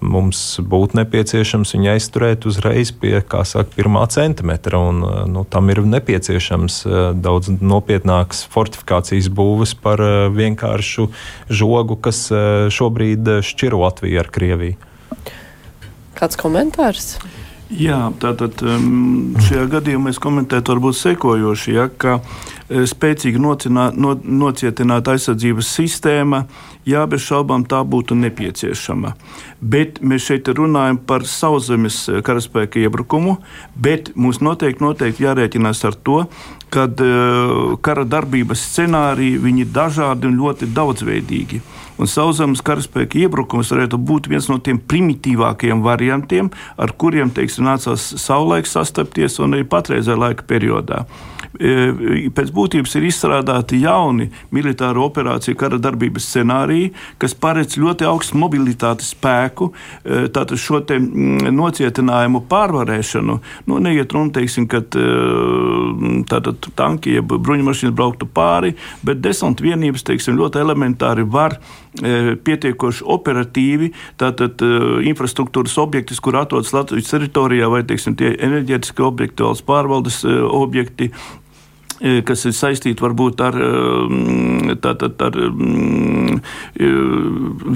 Mums 0.00 0.38
būtu 0.64 0.96
nepieciešams 0.96 1.74
viņu 1.74 1.90
aizturēt 1.92 2.46
uzreiz 2.48 2.92
pie, 2.96 3.18
saka, 3.20 3.66
pirmā 3.74 4.06
centimetra. 4.12 4.80
Un, 4.80 5.02
nu, 5.32 5.44
tam 5.44 5.68
ir 5.72 5.82
nepieciešams 5.84 6.80
daudz 7.20 7.52
nopietnāks 7.60 8.46
fortifikācijas 8.52 9.28
būvis 9.28 9.74
par 9.76 10.00
vienkāršu 10.32 11.10
žogu, 11.52 11.98
kas 12.00 12.26
šobrīd 12.72 13.36
šķiro 13.44 13.82
Latviju 13.84 14.24
ar 14.24 14.32
Krieviju. 14.32 14.80
Kāds 16.16 16.40
komentārs? 16.40 17.14
Jā, 17.70 18.08
tātad 18.18 18.58
šajā 19.46 19.66
gadījumā 19.70 20.08
mēs 20.08 20.18
komentētu 20.18 20.72
varbūt 20.72 20.96
sekojoši, 20.98 21.74
ja, 21.76 21.84
ka 21.86 22.16
spēcīga 22.70 23.38
nocinā, 23.42 23.88
no, 23.94 24.16
nocietināta 24.18 25.14
aizsardzības 25.14 25.70
sistēma 25.78 26.44
jā, 26.88 27.02
bez 27.10 27.22
šaubām 27.24 27.64
tā 27.70 27.80
būtu 27.86 28.16
nepieciešama. 28.18 29.14
Bet 29.60 30.00
mēs 30.02 30.28
šeit 30.30 30.50
runājam 30.56 31.00
par 31.06 31.26
sauszemes 31.28 32.02
eh, 32.08 32.20
karaspēka 32.26 32.82
iebrukumu, 32.84 33.38
bet 33.74 34.12
mums 34.14 34.40
noteikti, 34.44 34.84
noteikti 34.84 35.26
jārēķinās 35.26 35.84
ar 35.88 35.98
to, 36.06 36.24
ka 36.74 36.86
eh, 36.90 37.54
kara 37.86 38.06
darbības 38.06 38.64
scenāriji 38.70 39.54
ir 39.64 39.70
dažādi 39.74 40.30
un 40.30 40.38
ļoti 40.40 40.70
daudzveidīgi. 40.74 41.62
Un 42.00 42.08
sauszemes 42.08 42.62
karaspēka 42.64 43.18
iebrukums 43.20 43.70
varētu 43.74 43.98
būt 44.08 44.30
viens 44.32 44.46
no 44.48 44.56
tiem 44.64 44.78
primitīvākajiem 44.80 45.82
variantiem, 45.84 46.48
ar 46.80 46.94
kuriem 46.96 47.32
teiksim, 47.36 47.66
nācās 47.68 48.06
savulaik 48.22 48.68
sastapties 48.68 49.36
un 49.44 49.58
arī 49.58 49.66
patreizējā 49.68 50.16
laika 50.22 50.46
periodā. 50.48 51.04
E, 51.58 52.28
pēc 52.30 52.52
būtības 52.54 52.92
ir 52.94 53.08
izstrādāti 53.08 53.80
jauni 53.82 54.28
militāro 54.54 55.02
operāciju 55.08 55.58
kara 55.58 55.80
darbības 55.82 56.28
scenāriji, 56.30 56.92
kas 57.18 57.34
paredz 57.34 57.74
ļoti 57.80 58.06
augstu 58.06 58.38
mobilitātes 58.38 59.10
spēku, 59.16 59.72
e, 60.04 60.28
tātad 60.30 60.60
šo 60.62 60.78
mm, 60.84 61.50
nocietinājumu 61.56 62.44
pārvarēšanu. 62.50 63.38
Nu, 63.66 63.80
neiet 63.82 64.14
runa, 64.14 64.30
teiksim, 64.38 64.68
ka 64.70 64.84
e, 64.84 65.08
tātad 66.30 66.70
tanki, 66.78 67.16
jeb 67.18 67.34
bruņumašīnas 67.34 67.98
brauktu 67.98 68.30
pāri, 68.30 68.76
bet 69.02 69.18
desmit 69.24 69.64
vienības, 69.64 70.06
teiksim, 70.06 70.38
ļoti 70.38 70.62
elementāri 70.62 71.26
var 71.26 71.58
pietiekoši 71.90 73.02
operatīvi, 73.10 73.88
tātad 74.20 74.62
infrastruktūras 75.10 75.74
objektis, 75.82 76.20
kur 76.22 76.36
atrodas 76.38 76.70
Latvijas 76.76 77.10
teritorijā, 77.10 77.66
vai 77.72 77.80
teiksim, 77.88 78.14
tie 78.14 78.30
enerģētiski 78.36 79.02
objekti, 79.02 79.42
valsts 79.42 79.66
pārvaldes 79.66 80.20
objekti, 80.28 81.08
kas 82.00 82.46
ir 82.48 82.54
saistīti 82.56 83.04
varbūt 83.04 83.42
ar, 83.44 83.56
e, 83.60 84.76
tātad, 84.80 85.20
ar 85.20 85.36
mm, 85.36 86.38
e, 86.80 86.88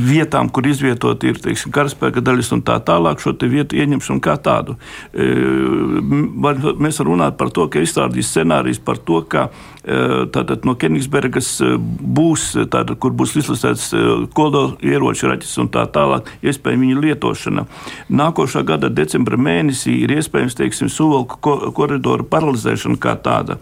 vietām, 0.09 0.49
kur 0.49 0.65
izvietot 0.69 1.27
ir 1.29 1.41
teiksim, 1.45 1.73
karaspēka 1.75 2.25
daļas 2.25 2.53
un 2.57 2.65
tā 2.65 2.79
tālāk, 2.85 3.21
šo 3.21 3.35
vietu 3.45 3.77
ieņemšanu 3.77 4.23
kā 4.25 4.39
tādu. 4.41 4.79
Mēs 5.13 7.01
varam 7.01 7.13
runāt 7.13 7.37
par 7.37 7.53
to, 7.53 7.67
ka 7.69 7.83
izstrādīs 7.85 8.31
scenārijus 8.33 8.81
par 8.81 8.97
to, 9.05 9.21
ka 9.29 9.49
tātad, 9.85 10.65
no 10.65 10.73
Kenigsbergas 10.81 11.59
būs, 11.85 12.47
tātad, 12.73 12.97
kur 13.03 13.13
būs 13.13 13.35
izlasēts 13.43 13.91
kodola 14.37 14.79
ieroču 14.81 15.29
raķis 15.29 15.59
un 15.61 15.69
tā 15.75 15.85
tālāk, 15.93 16.31
iespējams 16.41 16.87
viņa 16.87 17.03
lietošana. 17.05 17.67
Nākošā 18.09 18.65
gada 18.65 18.89
decembra 18.89 19.37
mēnesī 19.37 19.99
ir 20.07 20.17
iespējams, 20.17 20.57
teiksim, 20.57 20.89
suvalku 20.93 21.37
koridoru 21.77 22.25
paralizēšana 22.33 22.97
kā 23.03 23.19
tāda 23.21 23.59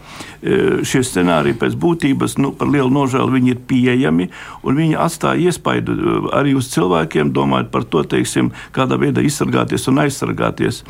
šie 0.86 1.02
scenāriji 1.06 1.58
pēc 1.60 1.76
būtības, 1.78 2.36
nu, 2.42 2.52
par 2.56 2.70
lielu 2.72 2.90
nožēlu, 2.92 3.32
viņi 3.36 3.54
ir 3.54 3.62
pieejami 3.68 4.28
un 4.62 4.78
viņi 4.78 4.98
atstāja 5.00 5.50
iespaidu 5.50 6.28
arī 6.34 6.56
uz 6.58 6.70
cilvēkiem, 6.72 7.32
domājot 7.34 7.72
par 7.72 7.86
to, 7.88 8.04
teiksim, 8.04 8.52
kādā 8.74 8.98
veidā 9.00 9.24
izsargāties 9.24 9.88
un 9.90 10.02
aizsargāties. 10.04 10.82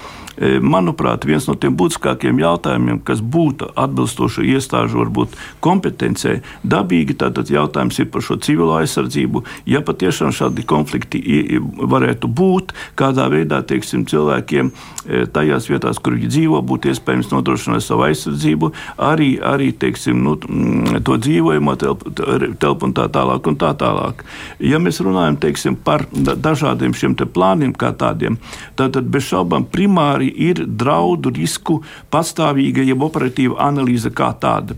Manuprāt, 0.64 1.26
viens 1.28 1.44
no 1.46 1.54
tiem 1.60 1.74
būtiskākiem 1.76 2.38
jautājumiem, 2.40 3.02
kas 3.04 3.20
būtu 3.20 3.68
atbilstoši 3.76 4.46
iestāžu 4.54 5.02
varbūt 5.02 5.36
kompetencē, 5.64 6.38
dabīgi 6.64 7.18
tātad 7.20 7.50
jautājums 7.52 8.00
ir 8.00 8.08
par 8.12 8.24
šo 8.24 8.38
civilo 8.42 8.78
aizsardzību. 8.78 9.44
Ja 9.68 9.82
patiešām 9.84 10.32
šādi 10.32 10.64
konflikti 10.64 11.20
varētu 11.60 12.30
būt, 12.32 12.72
kādā 12.96 13.28
veidā, 13.32 13.60
teiksim, 13.60 14.06
cilvēkiem 14.08 14.72
tajās 15.36 15.68
vietās, 15.68 16.00
kur 16.00 16.16
viņi 16.16 16.32
dzīvo, 16.32 16.62
būtu 16.64 16.92
iespējams 16.94 17.30
nodrošināt 17.34 17.84
savu 17.84 18.06
aizsardzību, 18.08 18.72
arī, 19.04 19.34
arī 19.52 19.70
teiksim, 19.72 20.22
nu, 20.24 20.34
mm, 20.36 21.02
to 21.06 21.16
dzīvojamo 21.20 21.76
telpu, 21.80 22.12
telpu 22.60 22.88
un 22.88 22.94
tā 22.96 23.08
tālāk. 23.12 23.48
Un 23.48 23.58
tā 23.60 23.72
tālāk. 23.78 24.22
Ja 24.62 24.78
mēs 24.82 25.00
runājam 25.04 25.36
teiksim, 25.42 25.76
par 25.76 26.06
dažādiem 26.12 26.94
šiem 26.96 27.16
plāniem, 27.16 27.74
kā 27.76 27.92
tādiem, 27.96 28.38
tad, 28.76 28.94
tad 28.96 29.08
bez 29.12 29.26
šaubām 29.28 29.66
primāri 29.68 30.30
ir 30.48 30.64
draudu 30.66 31.32
risku 31.34 31.80
pastāvīga, 32.12 32.84
jeb 32.86 33.02
operatīva 33.02 33.60
analīze 33.68 34.10
kā 34.10 34.32
tāda. 34.40 34.76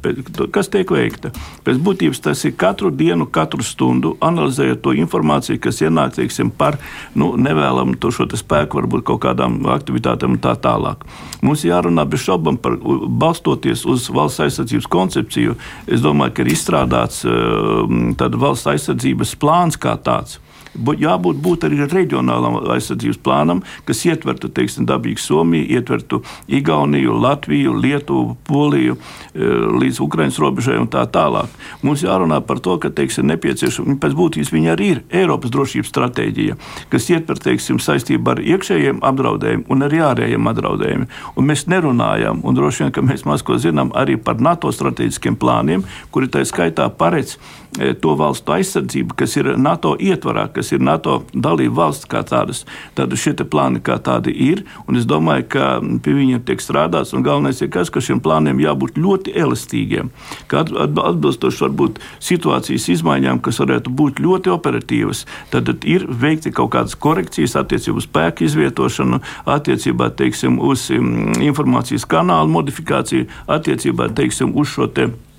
Kas 0.52 0.70
tiek 0.72 0.90
veikta? 0.90 1.32
Pēc 1.64 1.80
būtības 1.84 2.22
tas 2.24 2.44
ir 2.44 2.56
katru 2.58 2.90
dienu, 2.90 3.26
katru 3.26 3.64
stundu 3.64 4.16
analizējot 4.24 4.82
to 4.84 4.94
informāciju, 4.98 5.60
kas 5.62 5.82
ienāk 5.84 6.16
teiksim, 6.18 6.50
par 6.50 6.78
nu, 7.14 7.34
nevēlamu 7.40 7.98
to 8.00 8.12
šo 8.14 8.28
spēku, 8.34 8.80
varbūt 8.80 9.04
kaut 9.06 9.22
kādām 9.26 9.60
aktivitātēm 9.74 10.36
un 10.36 10.42
tā 10.42 10.54
tālāk. 10.60 11.04
Mums 11.44 11.64
jārunā 11.66 12.06
bez 12.08 12.24
šaubām 12.24 12.58
par 12.60 12.76
balstoties 12.80 13.84
uz 13.88 14.08
valsts 14.12 14.42
aizsardzību 14.44 14.63
aizsardzības 14.64 14.88
koncepciju, 14.90 15.56
es 15.86 16.02
domāju, 16.04 16.34
ka 16.34 16.44
ir 16.44 16.52
izstrādāts 16.54 17.24
eh, 17.24 18.16
valsts 18.40 18.68
aizsardzības 18.72 19.36
plāns 19.40 19.78
kā 19.80 19.96
tāds 19.96 20.40
jābūt 20.74 21.40
būt 21.44 21.66
arī 21.68 21.86
reģionālam 21.90 22.60
aizsardzības 22.74 23.20
plānam, 23.24 23.62
kas 23.88 24.04
ietvertu 24.08 24.50
teiksim, 24.54 24.86
dabīgu 24.88 25.22
Somiju, 25.22 25.68
ietvertu 25.78 26.22
Igauniju, 26.48 27.14
Latviju, 27.24 27.74
Lietuvu, 27.80 28.36
Poliju 28.48 28.96
līdz 29.34 30.00
Ukraiņas 30.04 30.40
robežai 30.42 30.78
un 30.80 30.88
tā 30.90 31.04
tālāk. 31.10 31.50
Mums 31.82 32.04
jārunā 32.04 32.40
par 32.46 32.60
to, 32.64 32.76
ka 32.82 32.90
teiksim, 32.94 33.28
nepieciešama 33.30 33.98
pēc 34.02 34.16
būtības 34.18 34.52
viņa 34.54 34.72
arī 34.74 34.90
ir 34.94 35.02
Eiropas 35.14 35.52
drošības 35.54 35.90
stratēģija, 35.90 36.58
kas 36.92 37.08
ietver 37.10 37.40
teiksim, 37.42 37.80
saistību 37.82 38.34
ar 38.34 38.42
iekšējiem 38.44 39.02
apdraudējumiem 39.04 39.66
un 39.70 39.86
arī 39.86 40.02
ārējiem 40.04 40.50
apdraudējumiem. 40.50 41.08
Un 41.38 41.48
mēs 41.48 41.66
nerunājam, 41.70 42.42
un 42.44 42.58
droši 42.58 42.84
vien, 42.84 42.94
ka 42.94 43.04
mēs 43.04 43.26
maz 43.28 43.44
ko 43.46 43.58
zinām 43.60 43.92
arī 43.98 44.16
par 44.20 44.40
NATO 44.42 44.72
strateģiskiem 44.74 45.38
plāniem, 45.40 45.84
kuri 46.14 46.30
tā 46.32 46.44
skaitā 46.46 46.88
paredz 46.98 47.36
e, 47.36 47.38
to 47.74 48.14
valstu 48.18 48.54
aizsardzību, 48.54 49.16
kas 49.18 49.36
ir 49.40 49.50
NATO 49.58 49.94
ietvarā, 49.98 50.46
kas 50.54 50.72
ir 50.74 50.82
NATO 50.84 51.22
dalība 51.34 51.84
valsts 51.84 52.08
kā 52.10 52.22
tādas. 52.26 52.64
Tad 52.94 53.14
šie 53.18 53.34
plāni 53.50 53.82
kā 53.84 53.96
tādi 54.02 54.34
ir, 54.50 54.62
un 54.88 54.98
es 54.98 55.06
domāju, 55.08 55.46
ka 55.54 55.66
pie 56.04 56.14
viņiem 56.14 56.44
tiek 56.46 56.62
strādāts, 56.62 57.14
galvenais 57.24 57.60
ir 57.62 57.72
tas, 57.74 57.90
ka 57.90 58.02
šiem 58.04 58.22
plāniem 58.24 58.62
jābūt 58.62 58.98
ļoti 59.00 59.34
elastīgiem, 59.44 60.10
atbilstoši 60.52 61.64
varbūt 61.66 62.00
situācijas 62.22 62.88
izmaiņām, 62.94 63.42
kas 63.44 63.60
varētu 63.62 63.92
būt 63.94 64.22
ļoti 64.24 64.54
operatīvas, 64.54 65.24
tad 65.52 65.70
ir 65.88 66.06
veikti 66.08 66.54
kaut 66.54 66.72
kādas 66.76 66.94
korekcijas 66.94 67.58
attiecībā 67.60 68.00
uz 68.00 68.08
spēku 68.08 68.46
izvietošanu, 68.48 69.20
attiecībā 69.50 70.10
teiksim, 70.18 70.58
uz 70.62 70.88
um, 70.94 71.34
informācijas 71.42 72.06
kanālu 72.08 72.52
modifikāciju, 72.54 73.28
attiecībā 73.50 74.10
teiksim, 74.14 74.54
uz 74.54 74.74
šo 74.74 74.90
te 74.94 75.10
E, 75.10 75.33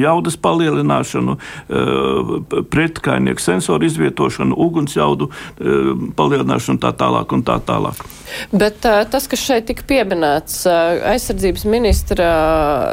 jaudas 0.00 0.36
palielināšanu, 0.36 1.36
e, 1.36 2.60
pretkainieku 2.70 3.42
sensoru 3.42 3.86
izvietošanu, 3.86 4.54
ugunsjaudu 4.66 5.28
e, 5.30 5.78
palielināšanu 6.18 6.82
tā 6.82 6.92
tālāk 6.96 7.34
un 7.34 7.42
tā 7.46 7.58
tālāk. 7.66 8.04
Bet 8.52 8.82
tas, 8.82 9.28
kas 9.30 9.42
šeit 9.42 9.68
tika 9.68 9.84
pieminēts, 9.86 10.64
aizsardzības 11.12 11.66
ministra 11.70 12.30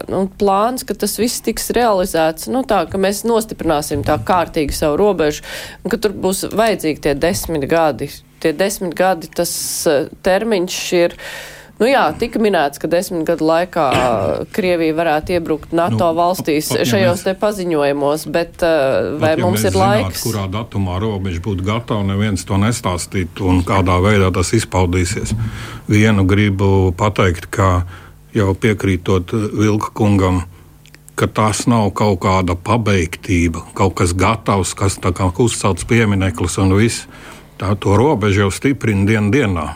nu, 0.09 0.25
plāns, 0.39 0.85
ka 0.87 0.97
tas 0.97 1.17
viss 1.21 1.41
tiks 1.45 1.71
realizēts, 1.75 2.49
nu 2.53 2.61
tā, 2.67 2.83
ka 2.89 3.01
mēs 3.01 3.23
nostiprināsim 3.27 4.05
tā 4.05 4.19
kārtīgi 4.25 4.75
savu 4.77 4.99
robežu, 5.01 5.45
un 5.83 5.93
ka 5.93 5.99
tur 6.01 6.13
būs 6.13 6.45
vajadzīgi 6.53 7.03
tie 7.07 7.17
desmit 7.17 7.65
gadi. 7.69 8.11
Tie 8.43 8.51
desmit 8.53 8.93
gadi, 8.97 9.29
tas 9.31 9.51
termiņš 10.25 10.79
ir 10.99 11.17
Nu 11.83 11.89
jā, 11.91 12.03
tika 12.15 12.39
minēts, 12.39 12.79
ka 12.79 12.87
desmit 12.87 13.25
gadu 13.27 13.43
laikā 13.43 13.85
Krievija 14.55 14.95
varētu 14.95 15.33
iebrukt 15.35 15.73
NATO 15.75 16.13
nu, 16.13 16.15
valstīs 16.15 16.69
pat, 16.71 16.79
ja 16.79 16.85
šajos 16.87 17.17
mēs, 17.17 17.23
te 17.25 17.33
paziņojumos, 17.41 18.23
bet 18.31 18.63
uh, 18.63 19.17
vai 19.19 19.33
pat, 19.33 19.41
ja 19.41 19.43
mums 19.43 19.65
ir 19.65 19.75
zinātu, 19.75 19.81
laiks? 20.05 20.23
Kurā 20.23 20.45
datumā 20.53 20.95
robeža 21.03 21.43
būtu 21.43 21.67
gatava, 21.67 22.05
neviens 22.07 22.47
to 22.47 22.55
nestāstītu 22.61 23.49
un 23.51 23.59
kādā 23.67 23.99
veidā 24.05 24.31
tas 24.31 24.53
izpaudīsies. 24.55 25.35
Vienu 25.91 26.23
gribu 26.23 26.93
pateikt, 26.95 27.51
ka 27.51 27.83
jau 28.31 28.55
piekrītot 28.55 29.35
Vilka 29.51 29.91
kungam, 29.91 30.45
ka 31.19 31.27
tas 31.27 31.65
nav 31.67 31.91
kaut 31.99 32.23
kāda 32.23 32.55
pabeigtība, 32.55 33.67
kaut 33.75 33.99
kas 33.99 34.15
gatavs, 34.15 34.71
kas 34.71 35.01
uzcelts 35.03 35.83
piemineklis 35.83 36.61
un 36.63 36.77
viss. 36.79 37.09
Tā 37.59 37.75
to 37.75 37.99
robežu 37.99 38.47
jau 38.47 38.53
stiprina 38.55 39.03
dienu 39.03 39.35
dienā 39.35 39.71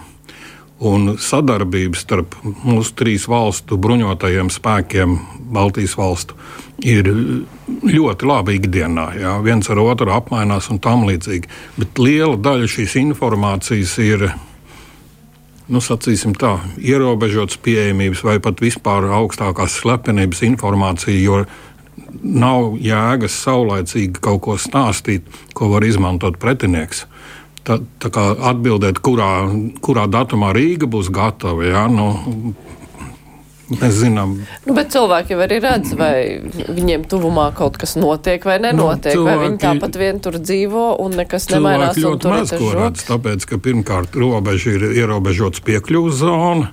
un 0.80 1.16
sadarbība 1.18 1.98
starp 1.98 2.36
mūsu 2.46 2.94
trīs 2.98 3.26
valstu 3.30 3.78
bruņotajiem 3.82 4.52
spēkiem, 4.54 5.18
Baltijas 5.54 5.96
valstu, 5.98 6.38
ir 6.86 7.10
ļoti 7.88 8.28
laba 8.28 8.54
ikdienā. 8.54 9.08
Jā. 9.18 9.38
Viens 9.46 9.70
ar 9.72 9.82
otru 9.82 10.14
apmainās 10.14 10.70
un 10.74 10.82
tam 10.84 11.08
līdzīgi. 11.08 11.50
Bet 11.80 12.02
liela 12.02 12.38
daļa 12.38 12.70
šīs 12.78 12.98
informācijas 13.02 13.98
ir. 14.04 14.30
Nu, 15.68 15.82
tā, 15.84 16.54
ierobežotas 16.80 17.58
pieejamības 17.60 18.22
vai 18.24 18.38
pat 18.40 18.62
vispār 18.64 19.10
augstākās 19.18 19.74
slepenības 19.82 20.46
informācija, 20.48 21.18
jo 21.20 21.42
nav 22.24 22.78
jēgas 22.80 23.36
saulaicīgi 23.44 24.22
kaut 24.24 24.46
ko 24.46 24.56
stāstīt, 24.56 25.28
ko 25.58 25.68
var 25.74 25.84
izmantot 25.84 26.40
pretinieks. 26.40 27.04
Tā, 27.68 27.82
tā 28.00 28.12
kā 28.14 28.24
atbildēt, 28.52 29.02
kurā, 29.04 29.32
kurā 29.84 30.08
datumā 30.08 30.54
Rīga 30.56 30.88
būs 30.88 31.12
gatava. 31.12 31.66
Ja? 31.68 31.86
Nu, 31.92 32.54
Mēs 33.68 33.98
zinām, 34.00 34.38
nu, 34.64 34.74
bet 34.78 34.94
cilvēki 34.94 35.34
jau 35.34 35.42
arī 35.44 35.58
redz, 35.60 35.90
vai 36.00 36.40
viņiem 36.72 37.02
tuvumā 37.12 37.50
kaut 37.56 37.76
kas 37.82 37.98
notiek 38.00 38.46
vai 38.48 38.62
nenotiek, 38.64 39.12
nu, 39.12 39.18
cilvēki, 39.18 39.28
vai 39.28 39.42
viņi 39.42 39.60
tāpat 39.60 39.98
vien 40.00 40.22
tur 40.24 40.38
dzīvo 40.40 40.84
un 41.04 41.18
nekas 41.20 41.50
nemainās. 41.52 42.00
Ļoti 42.00 42.32
maz 42.32 42.54
ko 42.56 42.70
redz, 42.78 43.04
tāpēc, 43.10 43.44
ka 43.50 43.60
pirmkārt 43.66 44.16
robeža 44.16 44.78
ir 44.78 44.88
ierobežots 44.94 45.60
piekļuvs 45.68 46.16
zona. 46.22 46.72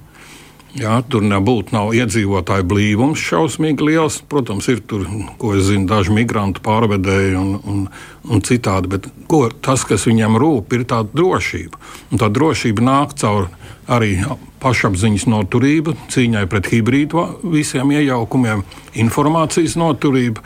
Jā, 0.74 0.96
tur 1.06 1.22
nebūtu 1.22 1.70
nav 1.70 1.92
iedzīvotāju 1.94 2.64
blīvums 2.66 3.22
šausmīgi 3.22 3.84
liels. 3.86 4.16
Protams, 4.26 4.66
ir 4.72 4.80
tur, 4.82 5.04
ko 5.38 5.52
es 5.54 5.68
zinu, 5.68 5.86
daži 5.86 6.10
migrantu 6.16 6.64
pārvedēji 6.66 7.36
un, 7.38 7.52
un, 7.62 7.84
un 8.26 8.42
citādi. 8.42 8.90
Bet 8.96 9.06
ko, 9.30 9.44
tas, 9.62 9.84
kas 9.86 10.08
viņam 10.10 10.34
rūp, 10.42 10.74
ir 10.74 10.82
tā 10.90 11.04
drošība. 11.06 11.78
Un 12.10 12.22
tā 12.22 12.30
drošība 12.34 12.82
nāk 12.90 13.14
caur 13.22 13.52
arī 13.86 14.16
pašapziņas 14.64 15.28
noturību, 15.30 15.94
cīņai 16.10 16.44
pret 16.50 16.72
hibrīdu 16.72 17.28
visiem 17.54 17.94
iejaukumiem, 17.94 18.66
informācijas 18.98 19.78
noturību. 19.78 20.42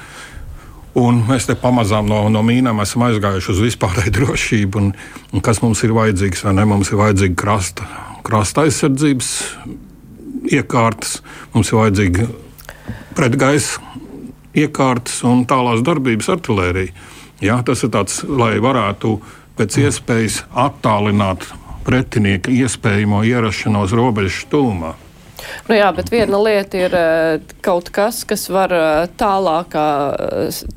Un 0.99 1.25
mēs 1.25 1.49
te 1.49 1.57
pamazām 1.57 2.09
no, 2.11 2.21
no 2.29 2.45
mīnām 2.45 2.85
esam 2.85 3.09
aizgājuši 3.09 3.55
uz 3.55 3.65
vispārēju 3.65 4.17
drošību. 4.21 4.85
Un, 4.85 4.95
un 5.33 5.49
kas 5.49 5.65
mums 5.65 5.81
ir 5.89 5.97
vajadzīgs? 5.97 6.45
Mums 6.69 6.93
ir 6.93 7.01
vajadzīga 7.01 7.45
krasta, 7.47 7.89
krasta 8.29 8.69
aizsardzības 8.69 9.37
iekārtas, 10.53 11.19
mums 11.55 11.73
ir 11.73 11.81
vajadzīga 11.81 12.29
pretgaisa 13.19 13.83
iekārtas 14.59 15.23
un 15.27 15.45
tālās 15.49 15.83
darbības 15.87 16.31
artērija. 16.35 16.95
Ja, 17.45 17.61
tas 17.63 17.85
ir 17.87 17.93
tāds, 17.95 18.23
lai 18.27 18.57
varētu 18.63 19.19
pēc 19.59 19.79
iespējas 19.85 20.43
attālināt 20.59 21.47
pretinieka 21.87 22.53
iespējamo 22.53 23.23
ierašanos 23.27 23.95
robežas 23.97 24.47
tūmā. 24.51 24.95
Nu 25.69 25.77
jā, 25.77 25.89
bet 25.95 26.11
viena 26.13 26.41
lieta 26.43 26.81
ir 26.81 26.95
eh, 26.97 27.55
kaut 27.65 27.91
kas, 27.95 28.23
kas 28.29 28.47
var 28.53 28.73
eh, 28.75 29.07
tālākā, 29.21 29.87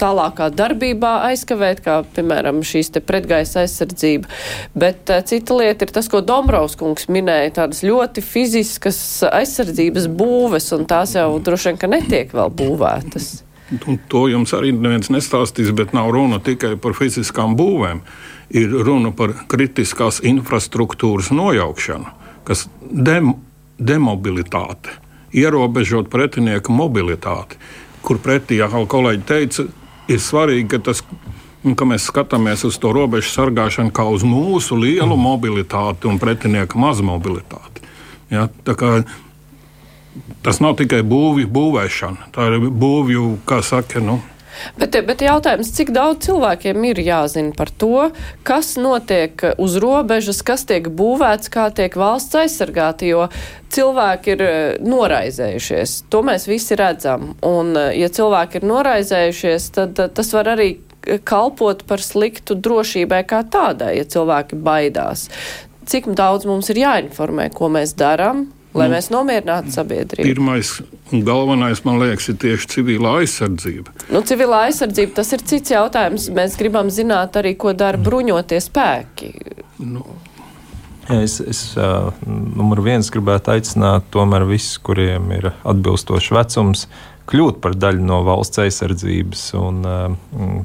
tālākā 0.02 0.50
darbībā 0.54 1.14
aizkavēt, 1.32 1.84
kā 1.86 2.02
piemēram 2.16 2.62
šīs 2.68 2.94
te 2.96 3.04
pretgaisa 3.04 3.64
aizsardzība. 3.64 4.30
Bet 4.78 5.12
eh, 5.14 5.24
cita 5.28 5.58
lieta 5.58 5.88
ir 5.88 5.94
tas, 5.96 6.10
ko 6.12 6.24
Dombrovskungs 6.26 7.10
minēja, 7.12 7.56
tādas 7.62 7.84
ļoti 7.88 8.24
fiziskas 8.26 9.00
aizsardzības 9.30 10.10
būves, 10.12 10.72
un 10.78 10.90
tās 10.90 11.16
jau 11.18 11.30
droši 11.44 11.72
vien, 11.72 11.82
ka 11.82 11.92
netiek 11.92 12.36
vēl 12.36 12.54
būvētas. 12.62 13.32
Un 13.88 14.02
to 14.12 14.26
jums 14.28 14.52
arī 14.56 14.74
neviens 14.76 15.08
nestāstīs, 15.14 15.72
bet 15.76 15.94
nav 15.96 16.10
runa 16.12 16.42
tikai 16.44 16.74
par 16.82 16.96
fiziskām 16.98 17.56
būvēm. 17.60 18.02
Ir 18.60 18.74
runa 18.84 19.14
par 19.16 19.32
kritiskās 19.48 20.20
infrastruktūras 20.28 21.30
nojaukšanu, 21.32 22.12
kas 22.44 22.66
dem 22.82 23.38
demobilitāte, 23.82 24.94
ierobežot 25.34 26.10
pretinieku 26.12 26.74
mobilitāti, 26.76 27.58
kur 28.06 28.20
pretī, 28.22 28.60
ja 28.62 28.70
kolēģi 28.70 29.26
teica, 29.28 29.66
ir 30.12 30.22
svarīgi, 30.22 30.68
ka, 30.74 30.82
tas, 30.92 31.04
ka 31.78 31.88
mēs 31.88 32.08
skatāmies 32.10 32.66
uz 32.68 32.78
to 32.82 32.94
robežu 32.96 33.30
sargāšanu 33.32 33.94
kā 33.96 34.06
uz 34.10 34.26
mūsu 34.28 34.78
lielu 34.80 35.18
mobilitāti 35.18 36.10
un 36.10 36.20
pretinieka 36.22 36.80
mazu 36.80 37.06
mobilitāti. 37.08 37.86
Ja, 38.32 38.48
tas 40.46 40.62
nav 40.64 40.78
tikai 40.80 41.02
būvju 41.08 41.50
būvēšana, 41.52 42.32
tā 42.36 42.48
ir 42.52 42.70
būvju, 42.70 43.26
kā 43.48 43.62
saka, 43.66 44.04
nu, 44.04 44.20
Bet, 44.80 44.96
bet 45.08 45.24
jautājums, 45.26 45.72
cik 45.76 45.92
daudz 45.96 46.28
cilvēkiem 46.28 46.86
ir 46.92 47.02
jāzina 47.04 47.56
par 47.58 47.72
to, 47.72 48.10
kas 48.48 48.76
notiek 48.82 49.44
uz 49.62 49.78
robežas, 49.82 50.42
kas 50.46 50.66
tiek 50.70 50.88
būvēts, 50.88 51.52
kā 51.54 51.70
tiek 51.76 51.96
valsts 51.98 52.38
aizsargāta, 52.44 53.08
jo 53.10 53.28
cilvēki 53.72 54.36
ir 54.36 54.46
eh, 54.46 54.60
noraizējušies. 54.84 55.98
To 56.12 56.24
mēs 56.28 56.48
visi 56.50 56.78
redzam. 56.80 57.34
Un, 57.46 57.74
eh, 57.78 57.98
ja 58.02 58.12
cilvēki 58.12 58.62
ir 58.62 58.70
noraizējušies, 58.72 59.68
tad 59.78 60.00
eh, 60.00 60.12
tas 60.14 60.32
var 60.36 60.54
arī 60.56 60.72
kalpot 61.26 61.84
par 61.90 62.04
sliktu 62.04 62.56
drošībai 62.62 63.24
kā 63.30 63.42
tādai, 63.50 63.96
ja 63.98 64.06
cilvēki 64.06 64.60
baidās. 64.62 65.28
Cik 65.90 66.12
daudz 66.18 66.46
mums 66.46 66.70
ir 66.70 66.84
jāinformē, 66.84 67.50
ko 67.56 67.72
mēs 67.74 67.96
darām, 67.98 68.46
lai 68.78 68.88
nu, 68.88 68.96
mēs 68.96 69.12
nomierinātu 69.14 69.74
sabiedrību. 69.76 70.28
Pirmais 70.28 70.74
un 71.12 71.24
galvenais, 71.28 71.84
man 71.88 72.00
liekas, 72.02 72.30
ir 72.32 72.40
tieši 72.42 72.72
civilā 72.78 73.18
aizsardzība. 73.22 73.94
Nu, 74.14 74.24
civilā 74.28 74.66
aizsardzība 74.70 75.18
tas 75.22 75.32
ir 75.36 75.46
cits 75.52 75.74
jautājums. 75.74 76.30
Mēs 76.36 76.58
gribam 76.60 76.92
zināt 76.94 77.38
arī, 77.40 77.56
ko 77.60 77.76
dara 77.78 78.00
bruņotie 78.02 78.62
spēki. 78.64 79.34
Nu. 79.82 80.06
Ja, 81.10 81.18
es 81.26 81.40
es 81.44 81.62
uh, 81.76 82.12
numur 82.26 82.80
viens 82.86 83.10
gribētu 83.12 83.56
aicināt 83.56 84.06
tomēr 84.14 84.46
visus, 84.48 84.78
kuriem 84.86 85.32
ir 85.36 85.50
atbilstošs 85.68 86.30
vecums, 86.32 86.86
kļūt 87.32 87.60
par 87.64 87.76
daļu 87.80 88.04
no 88.06 88.22
valsts 88.28 88.62
aizsardzības. 88.64 89.46
Un, 89.60 89.82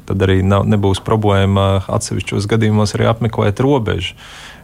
tad 0.08 0.26
arī 0.26 0.42
nav, 0.46 0.66
nebūs 0.68 1.02
problēma 1.06 1.86
atsevišķos 1.98 2.48
gadījumos 2.50 2.94
arī 2.96 3.08
apmeklēt 3.10 3.62
robežu. 3.64 4.14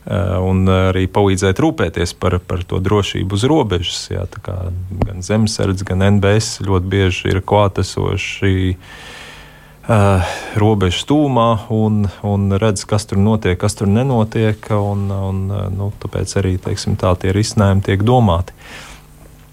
Un 0.02 0.66
arī 0.66 1.04
palīdzēt 1.06 1.60
rūpēties 1.62 2.16
par, 2.18 2.40
par 2.42 2.64
to 2.66 2.80
drošību 2.82 3.36
uz 3.38 3.44
robežas. 3.46 4.00
Jā, 4.10 4.24
gan 4.42 5.22
zemesardze, 5.22 5.86
gan 5.86 6.02
NBS 6.16 6.58
ļoti 6.66 6.90
bieži 6.90 7.30
ir 7.30 7.38
klātesoši 7.46 8.72
uh, 8.74 10.32
robežas 10.58 11.06
tūmā 11.06 11.46
un, 11.70 12.08
un 12.26 12.58
redz, 12.58 12.82
kas 12.82 13.06
tur 13.06 13.22
notiek, 13.22 13.54
kas 13.62 13.78
tur 13.78 13.92
nenotiek. 13.94 14.58
Un, 14.74 15.06
un, 15.06 15.44
nu, 15.70 15.92
tāpēc 16.02 16.34
arī 16.42 16.56
teiksim, 16.58 16.98
tā, 16.98 17.14
tie 17.22 17.30
risinājumi 17.30 17.86
tiek 17.86 18.02
domāti. 18.02 18.58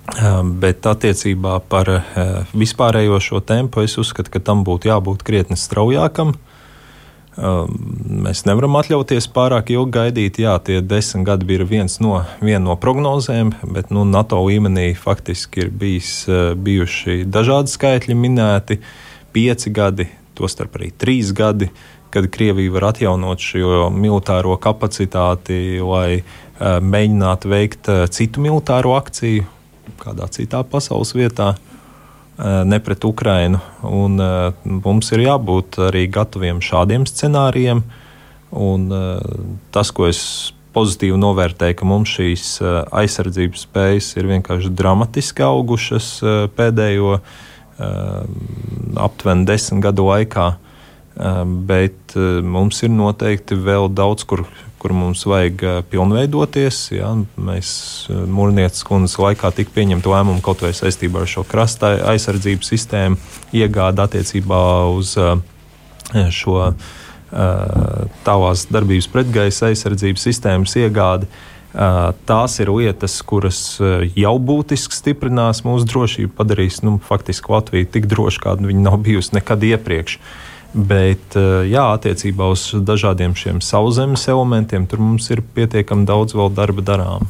Uh, 0.09 0.41
bet 0.41 0.81
attiecībā 0.89 1.59
par 1.69 1.93
uh, 1.93 2.03
vispārējo 2.57 3.21
šo 3.21 3.45
tempu 3.45 3.85
es 3.85 3.99
uzskatu, 4.01 4.33
ka 4.33 4.41
tam 4.41 4.65
būtu 4.65 4.89
jābūt 4.89 5.21
krietni 5.21 5.61
straujākam. 5.61 6.33
Uh, 6.33 6.48
mēs 7.39 8.43
nevaram 8.47 8.77
atļauties 8.79 9.29
pārāk 9.35 9.71
ilgi 9.73 9.95
gaidīt. 9.95 10.39
Jā, 10.43 10.57
tie 10.63 10.79
desmit 10.85 11.27
gadi 11.27 11.47
bija 11.49 11.67
viens 11.67 11.99
no, 12.03 12.17
viena 12.43 12.63
no 12.65 12.75
prognozēm, 12.79 13.53
bet 13.75 13.93
nu, 13.95 14.03
NATO 14.07 14.41
līmenī 14.45 14.91
faktiski 14.99 15.65
ir 15.65 15.71
bijis, 15.71 16.11
bijuši 16.59 17.23
dažādi 17.29 17.71
skaitļi 17.75 18.17
minēti. 18.17 18.79
Pieci 19.35 19.71
gadi, 19.71 20.09
tostarp 20.37 20.79
arī 20.79 20.91
trīs 20.97 21.31
gadi, 21.37 21.69
kad 22.09 22.25
Krievija 22.33 22.73
var 22.73 22.89
atjaunot 22.89 23.43
šo 23.43 23.87
militāro 23.93 24.55
kapacitāti, 24.57 25.77
lai 25.85 26.19
uh, 26.19 26.79
mēģinātu 26.81 27.51
veikt 27.51 27.91
uh, 27.93 28.05
citu 28.09 28.41
militāro 28.41 28.95
akciju 28.97 29.45
kādā 29.99 30.29
citā 30.33 30.63
pasaules 30.67 31.13
vietā. 31.17 31.53
Uh, 32.39 32.63
ne 32.63 32.79
pret 32.79 33.03
Ukrajinu. 33.03 33.59
Un, 33.83 34.15
uh, 34.15 34.53
mums 34.63 35.09
ir 35.11 35.25
jābūt 35.25 35.75
arī 35.89 36.05
gataviem 36.07 36.61
šādiem 36.63 37.03
scenārijiem. 37.03 37.81
Un, 38.55 38.85
uh, 38.95 39.19
tas, 39.75 39.91
ko 39.91 40.07
es 40.07 40.21
pozitīvi 40.71 41.19
novērtēju, 41.19 41.75
ka 41.75 41.89
mums 41.89 42.13
šīs 42.15 42.45
aizsardzības 42.95 43.65
spējas 43.67 44.07
ir 44.21 44.29
vienkārši 44.29 44.71
dramatiski 44.71 45.43
augušas 45.43 46.07
pēdējo 46.55 47.15
aptuveni 49.01 49.47
desmit 49.49 49.81
gadu 49.83 50.05
laikā. 50.11 50.45
Bet 51.19 52.15
eh, 52.15 52.39
mums 52.45 52.79
ir 52.85 52.93
noteikti 52.93 53.57
vēl 53.59 53.89
daudz, 53.91 54.23
kur, 54.29 54.45
kur 54.79 54.93
mums 54.95 55.25
vajag 55.27 55.63
pilnveidoties. 55.91 56.79
Ja? 56.95 57.11
Mēs 57.35 57.71
Mūrnieces 58.09 58.85
kundzes 58.87 59.19
laikā 59.21 59.51
tika 59.57 59.75
pieņemta 59.75 60.11
lēmuma 60.13 60.43
kaut 60.45 60.63
vai 60.65 60.73
saistībā 60.77 61.23
ar 61.23 61.29
šo 61.29 61.45
krasta 61.47 61.93
aizsardzības 62.13 62.73
sistēmu 62.73 63.19
iegādi 63.59 64.05
attiecībā 64.05 64.63
uz 64.95 65.13
šo 66.33 66.57
tālās 68.25 68.65
darbības 68.73 69.07
pretgaisa 69.13 69.69
aizsardzības 69.69 70.27
sistēmas 70.31 70.75
iegādi. 70.79 71.29
Uh, 71.29 71.59
Tās 72.25 72.55
ir 72.57 72.71
lietas, 72.73 73.19
kuras 73.21 73.59
jau 74.17 74.31
būtiski 74.41 74.95
stiprinās 74.95 75.61
mūsu 75.61 75.85
drošību, 75.91 76.31
padarīs 76.33 76.81
nu, 76.81 76.95
faktiski 77.05 77.53
Latviju 77.53 77.89
tik 77.93 78.07
drošu, 78.09 78.41
kāda 78.41 78.65
viņa 78.65 78.85
nav 78.87 78.97
bijusi 79.05 79.35
nekad 79.37 79.63
iepriekš. 79.67 80.17
Bet, 80.73 81.33
jā, 81.65 81.85
attiecībā 81.95 82.51
uz 82.53 82.67
dažādiem 82.85 83.33
šiem 83.33 83.57
sauszemes 83.65 84.27
elementiem, 84.29 84.85
tur 84.89 85.01
mums 85.01 85.31
ir 85.33 85.41
pietiekami 85.41 86.05
daudz 86.05 86.37
vēl 86.37 86.53
darba 86.53 86.85
darām. 86.85 87.29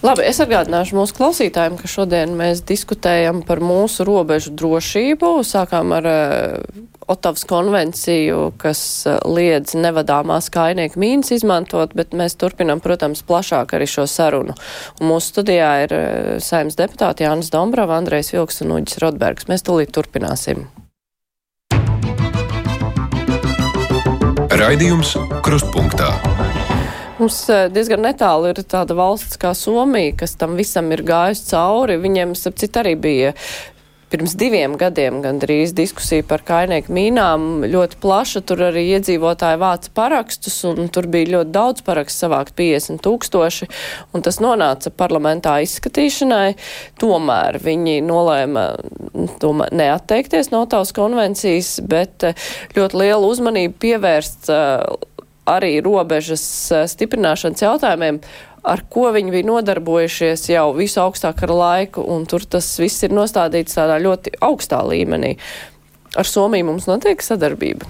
Labi, 0.00 0.24
es 0.24 0.38
atgādināšu 0.40 0.96
mūsu 0.96 1.12
klausītājiem, 1.18 1.74
ka 1.76 1.88
šodien 1.90 2.32
mēs 2.38 2.62
diskutējam 2.64 3.42
par 3.44 3.60
mūsu 3.60 4.06
robežu 4.08 4.54
drošību. 4.56 5.34
Sākām 5.44 5.92
ar 5.92 6.08
uh, 6.08 6.80
Otavas 7.04 7.44
konvenciju, 7.44 8.54
kas 8.62 8.80
uh, 9.04 9.20
liedz 9.28 9.76
nevadāmās 9.76 10.48
kainieku 10.54 11.02
mīnas 11.04 11.34
izmantot, 11.36 11.92
bet 11.92 12.16
mēs 12.16 12.40
turpinam, 12.40 12.80
protams, 12.80 13.20
plašāk 13.28 13.76
arī 13.76 13.92
šo 13.92 14.08
sarunu. 14.08 14.56
Un 15.02 15.12
mūsu 15.12 15.34
studijā 15.34 15.72
ir 15.84 15.96
saimnes 16.40 16.80
deputāti 16.80 17.28
Jānis 17.28 17.52
Dombrava, 17.52 18.00
Andrejs 18.00 18.32
Vilks 18.32 18.64
un 18.64 18.78
Uģis 18.80 19.02
Rodbergs. 19.04 19.52
Mēs 19.52 19.68
tulīt 19.68 19.92
turpināsim. 19.92 20.64
Raidījums 24.60 25.14
Krustpunktā. 25.40 26.10
Mums 27.16 27.36
eh, 27.48 27.62
diezgan 27.72 28.02
netālu 28.04 28.50
ir 28.50 28.58
tāda 28.68 28.92
valsts 28.98 29.38
kā 29.40 29.54
Somija, 29.56 30.12
kas 30.20 30.34
tam 30.36 30.52
visam 30.58 30.90
ir 30.92 31.00
gājusi 31.06 31.46
cauri. 31.48 31.96
Viņiem, 32.02 32.34
ap 32.36 32.58
citu, 32.60 32.82
arī 32.82 32.92
bija 33.00 33.30
pirms 34.10 34.34
diviem 34.38 34.74
gadiem 34.80 35.20
gandrīz 35.24 35.74
diskusija 35.76 36.24
par 36.26 36.42
kainieku 36.46 36.92
mīnām. 36.94 37.64
Ļoti 37.70 38.00
plaša 38.02 38.42
tur 38.48 38.64
arī 38.70 38.86
iedzīvotāji 38.96 39.60
vāca 39.60 39.92
parakstus, 39.94 40.56
un 40.68 40.90
tur 40.92 41.06
bija 41.10 41.36
ļoti 41.36 41.54
daudz 41.54 41.84
parakstu 41.86 42.26
savākt 42.26 42.56
50 42.58 43.02
tūkstoši, 43.06 43.70
un 44.14 44.26
tas 44.26 44.40
nonāca 44.42 44.90
parlamentā 44.90 45.60
izskatīšanai. 45.64 46.56
Tomēr 47.00 47.60
viņi 47.62 48.00
nolēma 48.06 48.66
tomēr 49.40 49.74
neatteikties 49.76 50.50
no 50.52 50.64
tās 50.70 50.92
konvencijas, 50.96 51.76
bet 51.86 52.26
eh, 52.26 52.48
ļoti 52.76 53.00
lielu 53.00 53.30
uzmanību 53.30 53.76
pievērst 53.82 54.50
uh, 54.52 55.09
arī 55.48 55.78
robežas 55.84 56.44
eh, 56.72 56.86
stiprināšanas 56.90 57.64
jautājumiem, 57.64 58.20
ar 58.66 58.84
ko 58.92 59.08
viņi 59.14 59.32
bija 59.34 59.48
nodarbojušies 59.48 60.50
jau 60.52 60.68
visu 60.76 61.00
augstākā 61.02 61.48
laiku, 61.48 62.04
un 62.04 62.26
tur 62.28 62.44
tas 62.44 62.68
viss 62.80 63.06
ir 63.06 63.14
nostādīts 63.16 63.78
tādā 63.78 63.96
ļoti 64.02 64.36
augstā 64.44 64.82
līmenī. 64.84 65.36
Ar 66.18 66.26
Somiju 66.26 66.66
mums 66.72 66.88
notiek 66.90 67.22
sadarbība. 67.22 67.86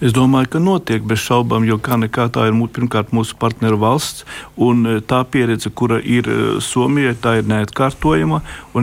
Es 0.00 0.14
domāju, 0.16 0.48
ka 0.54 0.60
notiek 0.64 1.02
bez 1.04 1.20
šaubām, 1.20 1.66
jo 1.68 1.76
kā 1.76 1.98
nekā 2.00 2.30
tā 2.32 2.46
ir 2.48 2.54
pirmkārt 2.72 3.10
mūsu 3.12 3.34
partneru 3.36 3.76
valsts, 3.82 4.24
un 4.56 4.86
e, 4.88 4.94
tā 5.04 5.18
pieredze, 5.28 5.68
kura 5.68 5.98
ir 6.00 6.24
e, 6.24 6.36
Somijai, 6.64 7.12
tā 7.20 7.34
ir 7.40 7.50
neatkārtojama. 7.50 8.40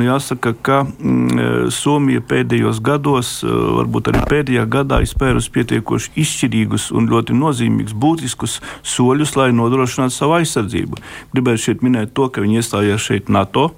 Jāsaka, 0.07 0.53
ka 0.61 0.83
mm, 0.85 1.39
e, 1.41 1.47
Somija 1.73 2.21
pēdējos 2.21 2.83
gados, 2.85 3.31
varbūt 3.41 4.11
arī 4.11 4.21
pēdējā 4.29 4.67
gadā, 4.69 5.01
ir 5.01 5.09
spērusi 5.09 5.49
pietiekoši 5.57 6.13
izšķirīgus 6.21 6.91
un 6.93 7.09
ļoti 7.09 7.33
nozīmīgus, 7.39 7.97
būtiskus 7.97 8.59
soļus, 8.85 9.33
lai 9.41 9.49
nodrošinātu 9.57 10.13
savu 10.13 10.37
aizsardzību. 10.37 11.01
Gribētu 11.33 11.65
šeit 11.65 11.81
minēt 11.81 12.13
to, 12.13 12.29
ka 12.29 12.45
viņi 12.45 12.61
iestājās 12.61 13.09
šeit 13.09 13.33
NATO 13.33 13.71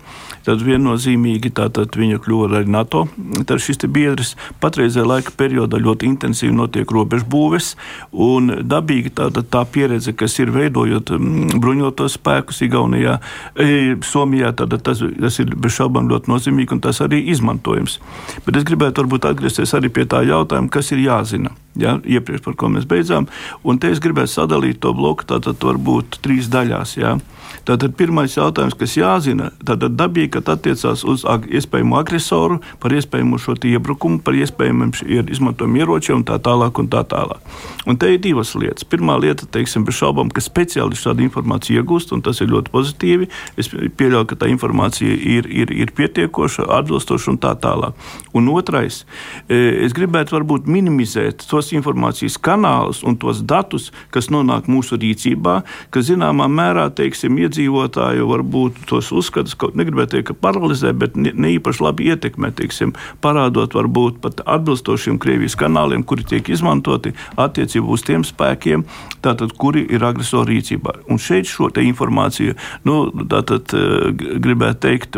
tad 0.49 0.63
viennozīmīgi 0.65 1.51
tātad 1.57 1.93
viņa 1.99 2.19
kļuva 2.23 2.49
arī 2.49 2.71
NATO. 2.73 3.05
Tad 3.45 3.61
šis 3.61 3.83
biedrs 3.93 4.33
patreizējā 4.63 5.05
laika 5.05 5.33
periodā 5.37 5.77
ļoti 5.81 6.09
intensīvi 6.09 6.55
notiek 6.55 6.89
robežbūves, 6.89 7.75
un 8.11 8.51
dabīgi 8.69 9.13
tāda 9.19 9.43
tā 9.45 9.63
pieredze, 9.69 10.15
kas 10.17 10.39
ir 10.41 10.53
veidojot 10.55 11.13
mm, 11.15 11.59
bruņotos 11.61 12.17
spēkus 12.17 12.63
Igaunijā, 12.65 13.19
e, 13.55 13.95
Somijā, 14.05 14.51
tad 14.57 14.73
tas, 14.85 15.03
tas 15.03 15.39
ir 15.43 15.53
bez 15.55 15.77
šaubām 15.77 16.09
ļoti 16.09 16.33
nozīmīgi 16.33 16.77
un 16.77 16.83
tas 16.83 17.01
arī 17.05 17.21
izmantojams. 17.33 17.99
Bet 18.45 18.57
es 18.57 18.67
gribētu 18.67 19.03
varbūt 19.03 19.29
atgriezties 19.29 19.75
arī 19.77 19.93
pie 19.93 20.07
tā 20.09 20.23
jautājuma, 20.27 20.71
kas 20.73 20.93
ir 20.95 21.05
jāzina. 21.05 21.53
Ja, 21.79 21.99
iepriekš 22.01 22.41
par 22.43 22.55
ko 22.59 22.67
mēs 22.73 22.87
beidzām. 22.89 23.29
Un 23.63 23.77
te 23.79 23.91
es 23.93 24.01
gribētu 24.03 24.33
sadalīt 24.33 24.81
to 24.83 24.91
bloku 24.97 25.27
tātad 25.29 25.61
varbūt 25.63 26.19
trīs 26.25 26.49
daļās. 26.51 26.97
Ja. 26.99 27.19
Tātad 27.67 27.93
pirmais 27.97 28.33
jautājums, 28.35 28.75
kas 28.77 28.95
jāzina, 28.97 29.51
tad 29.65 29.83
dabīgi, 29.93 30.31
kad 30.39 30.55
attiecās 30.55 31.03
uz 31.07 31.25
ag 31.27 31.45
iespējamu 31.51 31.99
agresoru, 31.99 32.59
par 32.79 32.95
iespējamu 32.95 33.39
šo 33.41 33.57
iebrukumu, 33.69 34.21
par 34.23 34.37
iespējamiem 34.39 34.93
izmantojumu 35.35 35.83
ieročiem 35.83 36.21
un 36.21 36.27
tā 36.27 36.39
tālāk. 36.39 36.79
Un 36.79 36.87
tā 36.91 37.03
tālāk. 37.07 37.43
Un 37.89 37.97
te 37.99 38.11
ir 38.13 38.21
divas 38.23 38.53
lietas. 38.55 38.85
Pirmā 38.87 39.17
lieta, 39.19 39.47
teiksim, 39.49 39.83
bez 39.87 39.97
šaubām, 39.99 40.31
ka 40.31 40.43
speciālisti 40.43 41.07
šādu 41.07 41.25
informāciju 41.25 41.81
iegūst, 41.81 42.13
un 42.15 42.23
tas 42.25 42.39
ir 42.39 42.51
ļoti 42.51 42.71
pozitīvi. 42.73 43.29
Es 43.59 43.71
pieļauju, 43.71 44.29
ka 44.29 44.37
tā 44.43 44.49
informācija 44.51 45.11
ir, 45.11 45.49
ir, 45.49 45.73
ir 45.73 45.93
pietiekoša, 45.97 46.67
atbilstoša 46.79 47.33
un 47.33 47.39
tā 47.41 47.53
tālāk. 47.59 47.97
Un 48.37 48.49
otrais, 48.53 49.01
e, 49.47 49.59
es 49.85 49.95
gribētu 49.97 50.37
varbūt 50.37 50.69
minimizēt 50.69 51.43
tos 51.49 51.73
informācijas 51.75 52.37
kanālus 52.39 53.01
un 53.03 53.17
tos 53.19 53.41
datus, 53.43 53.89
kas 54.13 54.29
nonāk 54.31 54.69
mūsu 54.71 54.99
rīcībā, 55.01 55.59
ka 55.91 56.05
zināmā 56.05 56.47
mērā, 56.51 56.87
teiksim, 56.95 57.39
iedzīvotāju 57.43 58.29
varbūt 58.29 58.83
tos 58.89 59.11
uzskatus, 59.15 59.57
negribētu 59.75 60.18
teikt, 60.19 60.29
ka 60.29 60.33
paralizē, 60.37 60.93
bet 60.93 61.15
ne, 61.15 61.31
ne 61.33 61.53
īpaši 61.55 61.83
labi 61.83 62.09
ietekmē, 62.11 62.51
teiksim, 62.55 62.93
parādot 63.23 63.73
varbūt 63.73 64.19
pat 64.21 64.41
atbilstošiem 64.45 65.19
Krievijas 65.19 65.55
kanāliem, 65.59 66.03
kuri 66.03 66.23
tiek 66.27 66.49
izmantoti 66.49 67.13
attiecībā 67.39 67.87
uz 67.87 68.03
tiem 68.03 68.23
spēkiem, 68.27 68.85
tātad, 69.23 69.53
kuri 69.57 69.85
ir 69.89 70.03
agresoru 70.03 70.49
rīcībā. 70.51 70.95
Un 71.09 71.19
šeit 71.19 71.47
šo 71.49 71.69
informāciju, 71.79 72.55
nu, 72.83 73.11
tātad, 73.29 73.73
eh, 73.73 74.11
gribētu 74.39 74.79
teikt, 74.79 75.17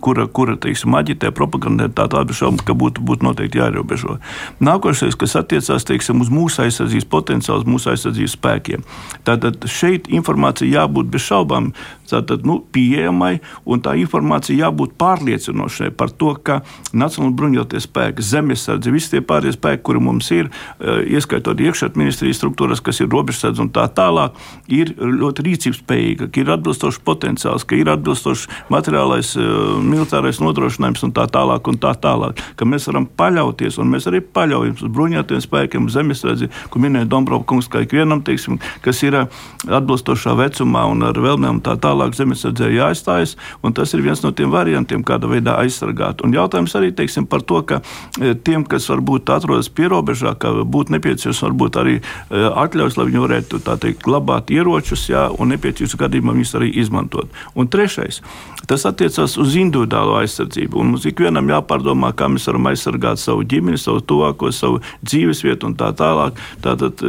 kura, 0.00 0.26
kura 0.26 0.56
teiksim, 0.56 0.94
aģitē, 0.94 1.30
propagandē, 1.30 1.88
tā 1.88 2.08
tādu 2.08 2.34
šaubu, 2.34 2.64
ka 2.64 2.74
būtu, 2.74 3.04
būtu 3.04 3.22
noteikti 3.22 3.58
jāierobežo. 3.58 4.18
Nākošais, 4.60 5.16
kas 5.16 5.36
attiecās 5.36 5.84
teiksim, 5.84 6.20
uz 6.20 6.28
mūsu 6.28 6.64
aizsardzības 6.64 7.08
potenciālu, 7.10 7.64
mūsu 7.66 7.92
aizsardzības 7.92 8.36
spēkiem. 8.36 8.84
Tātad 9.24 9.66
šeit 9.66 10.08
informācija 10.08 10.80
jābūt 10.80 11.10
bez 11.10 11.22
šaubām 11.22 11.72
tātad, 12.10 12.44
nu, 12.46 12.60
pieejamai, 12.74 13.38
un 13.64 13.82
tā 13.84 13.94
informācija 14.00 14.66
jābūt 14.66 14.96
pārliecinošai 15.00 15.90
par 15.96 16.12
to, 16.12 16.34
ka 16.44 16.60
Nacionālajā 16.90 17.36
bruņoties 17.38 17.86
spēki, 17.86 18.24
zemesardze, 18.26 18.92
visi 18.92 19.14
tie 19.14 19.22
pārējie 19.24 19.56
spēki, 19.56 19.84
kuri 19.86 20.02
mums 20.02 20.30
ir, 20.34 20.50
ieskaitot 20.80 21.60
iekšējā 21.62 21.94
ministrijas 21.98 22.40
struktūras, 22.40 22.82
kas 22.84 23.00
ir 23.00 23.10
robežsardze 23.12 23.62
un 23.62 23.72
tā 23.74 23.86
tālāk, 23.94 24.36
ir 24.68 24.92
ļoti 24.98 25.46
rīcības 25.46 25.82
spējīga, 25.84 26.30
ka 26.30 26.42
ir 26.42 26.52
atbilstošs 26.56 27.00
potenciāls, 27.06 27.64
ka 27.64 27.78
ir 27.78 27.90
atbilstošs 27.92 28.46
materiālais, 28.72 29.32
militārais 29.86 30.42
nodrošinājums 30.42 31.06
un 31.06 31.16
tā 31.16 31.26
tālāk. 31.30 31.68
Un 31.70 31.78
tā 31.80 31.92
tālāk 32.02 32.40
ka 32.56 32.66
mēs 32.68 32.88
varam 32.90 33.06
paļauties, 33.18 33.78
un 33.80 33.90
mēs 33.92 34.08
arī 34.10 34.20
paļaujamies 34.20 34.84
uz 34.84 34.92
bruņotajiem 34.94 35.44
spēkiem, 35.44 35.88
zemesardzi, 35.92 36.50
ko 36.70 36.82
minēja 36.82 37.08
Dombrovs 37.10 37.46
kungs, 37.48 37.68
ka 37.70 37.84
ikvienam, 37.84 38.20
teiksim, 38.26 38.58
kas 38.84 39.02
ir 39.06 39.16
atbilstošā 39.20 40.34
vecumā 40.38 40.84
un 40.90 41.06
ar 41.08 41.16
vēlmēm 41.16 41.58
un 41.58 41.62
tā 41.64 41.76
tālāk 41.80 41.99
zemesardzē 42.08 42.70
jāaizstājas, 42.72 43.36
un 43.62 43.76
tas 43.76 43.92
ir 43.94 44.00
viens 44.04 44.22
no 44.24 44.32
tiem 44.32 44.50
variantiem, 44.50 45.04
kāda 45.04 45.28
veidā 45.30 45.58
aizsargāt. 45.60 46.24
Un 46.24 46.32
jautājums 46.32 46.74
arī, 46.78 46.92
teiksim, 46.96 47.26
par 47.28 47.44
to, 47.44 47.60
ka 47.62 47.80
tiem, 48.44 48.64
kas 48.64 48.88
varbūt 48.90 49.30
atrodas 49.30 49.68
pierobežā, 49.68 50.34
ka 50.40 50.52
būtu 50.64 50.96
nepieciešams 50.96 51.42
varbūt 51.48 51.80
arī 51.82 51.98
atļaus, 52.30 52.96
lai 52.96 53.08
viņi 53.10 53.24
varētu 53.26 53.62
teikt, 53.68 54.04
glabāt 54.06 54.50
ieročus, 54.54 55.08
jā, 55.12 55.28
un 55.36 55.52
nepieciešams 55.52 56.00
gadījumā 56.00 56.36
viņus 56.38 56.56
arī 56.58 56.72
izmantot. 56.80 57.28
Un 57.54 57.68
trešais, 57.68 58.22
tas 58.70 58.86
attiecas 58.86 59.34
uz 59.40 59.56
individuālo 59.58 60.14
aizsardzību, 60.20 60.84
mums 60.86 61.06
ikvienam 61.08 61.48
jāpārdomā, 61.50 62.12
kā 62.14 62.28
mēs 62.30 62.46
varam 62.46 62.68
aizsargāt 62.70 63.18
savu 63.18 63.42
ģimeni, 63.50 63.80
savu 63.80 64.02
tuvāko, 64.06 64.52
savu 64.54 64.78
dzīvesvietu 65.02 65.66
un 65.66 65.74
tā 65.78 65.90
tālāk. 65.98 66.38
Tātad 66.62 67.02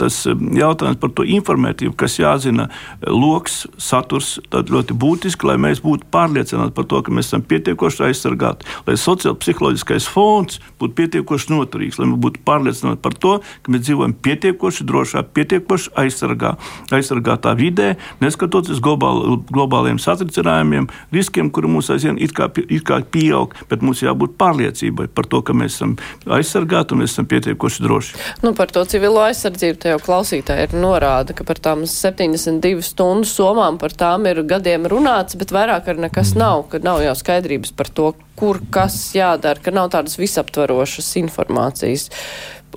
tas 0.00 0.18
um, 0.28 0.50
jautājums 0.58 1.00
par 1.00 1.14
to 1.16 1.24
informētību, 1.24 1.94
kas 1.98 2.18
jāzina, 2.20 2.68
loks, 3.06 3.62
saturs, 3.80 4.34
ļoti 4.52 4.96
būtiski, 5.00 5.48
lai 5.48 5.56
mēs 5.68 5.80
būtu 5.84 6.10
pārliecināti 6.12 6.76
par 6.76 6.88
to, 6.90 7.00
ka 7.04 7.14
mēs 7.14 7.30
esam 7.30 7.44
pietiekoši 7.48 8.04
aizsargāti, 8.10 8.68
lai 8.86 8.98
sociālpsiholoģiskais 9.00 10.10
fons 10.12 10.60
būtu 10.80 10.96
pietiekoši 11.00 11.52
noturīgs, 11.54 12.00
lai 12.02 12.10
mēs 12.12 12.20
būtu 12.26 12.44
pārliecināti 12.46 13.00
par 13.04 13.16
to, 13.16 13.38
ka 13.64 13.72
mēs 13.72 13.86
dzīvojam 13.86 14.16
pietiekoši 14.28 14.88
drošā, 14.88 15.24
pietiekoši 15.36 15.94
aizsargā, 16.04 16.54
aizsargātā 16.94 17.56
vidē, 17.58 17.94
neskatoties 18.20 18.82
globāl, 18.84 19.38
globāliem 19.48 20.00
satricinājumiem, 20.02 20.90
riskiem, 21.14 21.50
kuri 21.54 21.70
mums 21.70 21.90
aizvien 21.94 22.18
it 22.20 22.34
kā, 22.36 22.48
it 22.68 22.84
kā 22.88 23.00
pieaug, 23.02 23.54
bet 23.70 23.84
mums 23.84 24.02
jābūt 24.04 24.36
pārliecībai 24.40 25.08
par 25.14 25.28
to, 25.30 25.42
ka 25.42 25.56
mēs 25.56 25.78
esam 25.78 25.96
aizsargāti 26.38 26.94
un 26.94 27.02
mēs 27.02 27.14
esam 27.14 27.28
pietiekoši 27.30 27.84
droši. 27.84 28.18
Nu, 28.44 28.54
par 28.58 28.72
to 28.74 28.84
civilo 28.88 29.22
aizsardzību 29.26 29.82
te 29.82 29.94
jau 29.94 30.02
klausītāji 30.02 30.68
ir 30.68 30.76
norāda, 30.78 31.36
ka 31.36 31.46
par 31.48 31.60
tām 31.62 31.84
72 31.88 32.84
stundu 32.86 33.28
somām 33.28 33.78
par 33.80 33.94
tām 33.96 34.26
ir 34.30 34.42
gadiem 34.48 34.88
runāts, 34.90 35.38
bet 35.38 35.54
vairāk 35.54 35.90
ar 35.92 36.02
nekas 36.08 36.34
mm. 36.34 36.42
nav, 36.42 36.64
ka 36.72 36.82
nav 36.84 37.02
jau 37.04 37.14
skaidrības 37.18 37.74
par 37.78 37.90
to, 37.94 38.12
kur 38.38 38.60
kas 38.70 38.96
jādara, 39.16 39.58
ka 39.62 39.74
nav 39.74 39.90
tādas 39.94 40.18
visaptvarošas 40.20 41.10
informācijas 41.22 42.08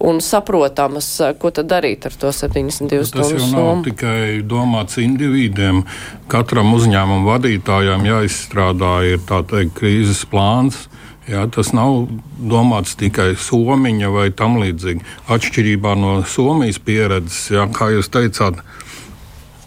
un 0.07 0.21
saprotamas, 0.23 1.09
ko 1.39 1.51
tad 1.55 1.69
darīt 1.71 2.07
ar 2.09 2.15
to 2.17 2.31
72 2.35 3.05
stundu 3.07 3.27
summu. 3.27 3.39
Tas 3.39 3.51
jau 3.51 3.51
nav 3.57 3.83
tikai 3.85 4.23
domāts 4.47 5.01
individiem. 5.01 5.83
Katram 6.31 6.73
uzņēmumu 6.77 7.29
vadītājam 7.29 8.07
jāizstrādā 8.07 8.95
ir 9.13 9.21
teikt 9.27 9.77
krīzes 9.77 10.25
plāns, 10.31 10.87
Jā, 11.29 11.43
tas 11.53 11.69
nav 11.71 12.07
domāts 12.41 12.95
tikai 12.97 13.35
somiņa 13.37 14.09
vai 14.11 14.31
tam 14.33 14.57
līdzīgi. 14.57 15.05
Atšķirībā 15.31 15.93
no 15.95 16.15
Somijas 16.27 16.79
pieredzes, 16.81 17.45
jā, 17.53 17.67
kā 17.71 17.91
jūs 17.93 18.09
teicāt, 18.11 18.57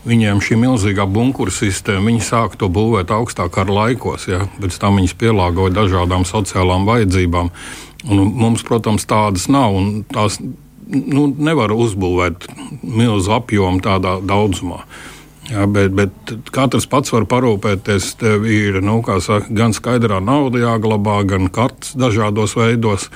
viņiem 0.05 0.43
šī 0.45 0.59
milzīgā 0.61 1.07
bunkura 1.09 1.55
sistēma, 1.55 2.11
viņi 2.11 2.25
sāk 2.27 2.59
to 2.61 2.69
būvēt 2.73 3.15
augstākā 3.15 3.65
laikos, 3.71 4.27
jā, 4.29 4.43
pēc 4.59 4.77
tam 4.83 4.99
viņas 5.01 5.17
pielāgoja 5.21 5.77
dažādām 5.79 6.27
sociālām 6.29 6.89
vajadzībām. 6.91 7.53
Un 8.05 8.21
mums, 8.37 8.65
protams, 8.67 9.07
tādas 9.09 9.49
nav. 9.49 9.77
Tās 10.13 10.39
nu, 10.41 11.29
nevar 11.39 11.73
uzbūvēt 11.73 12.49
milzu 12.83 13.35
apjomu 13.39 13.83
tādā 13.85 14.19
daudzumā. 14.25 14.85
Jā, 15.51 15.67
bet, 15.69 15.93
bet 15.93 16.35
katrs 16.55 16.87
pats 16.89 17.13
var 17.13 17.27
parūpēties. 17.29 18.15
Tev 18.21 18.47
ir 18.49 18.81
nu, 18.85 19.01
saka, 19.05 19.49
gan 19.53 19.77
skaidrā 19.77 20.21
nauda 20.25 20.63
jāglabā, 20.63 21.21
gan 21.29 21.51
kartes 21.53 21.97
dažādos 22.01 22.57
veidos. 22.57 23.11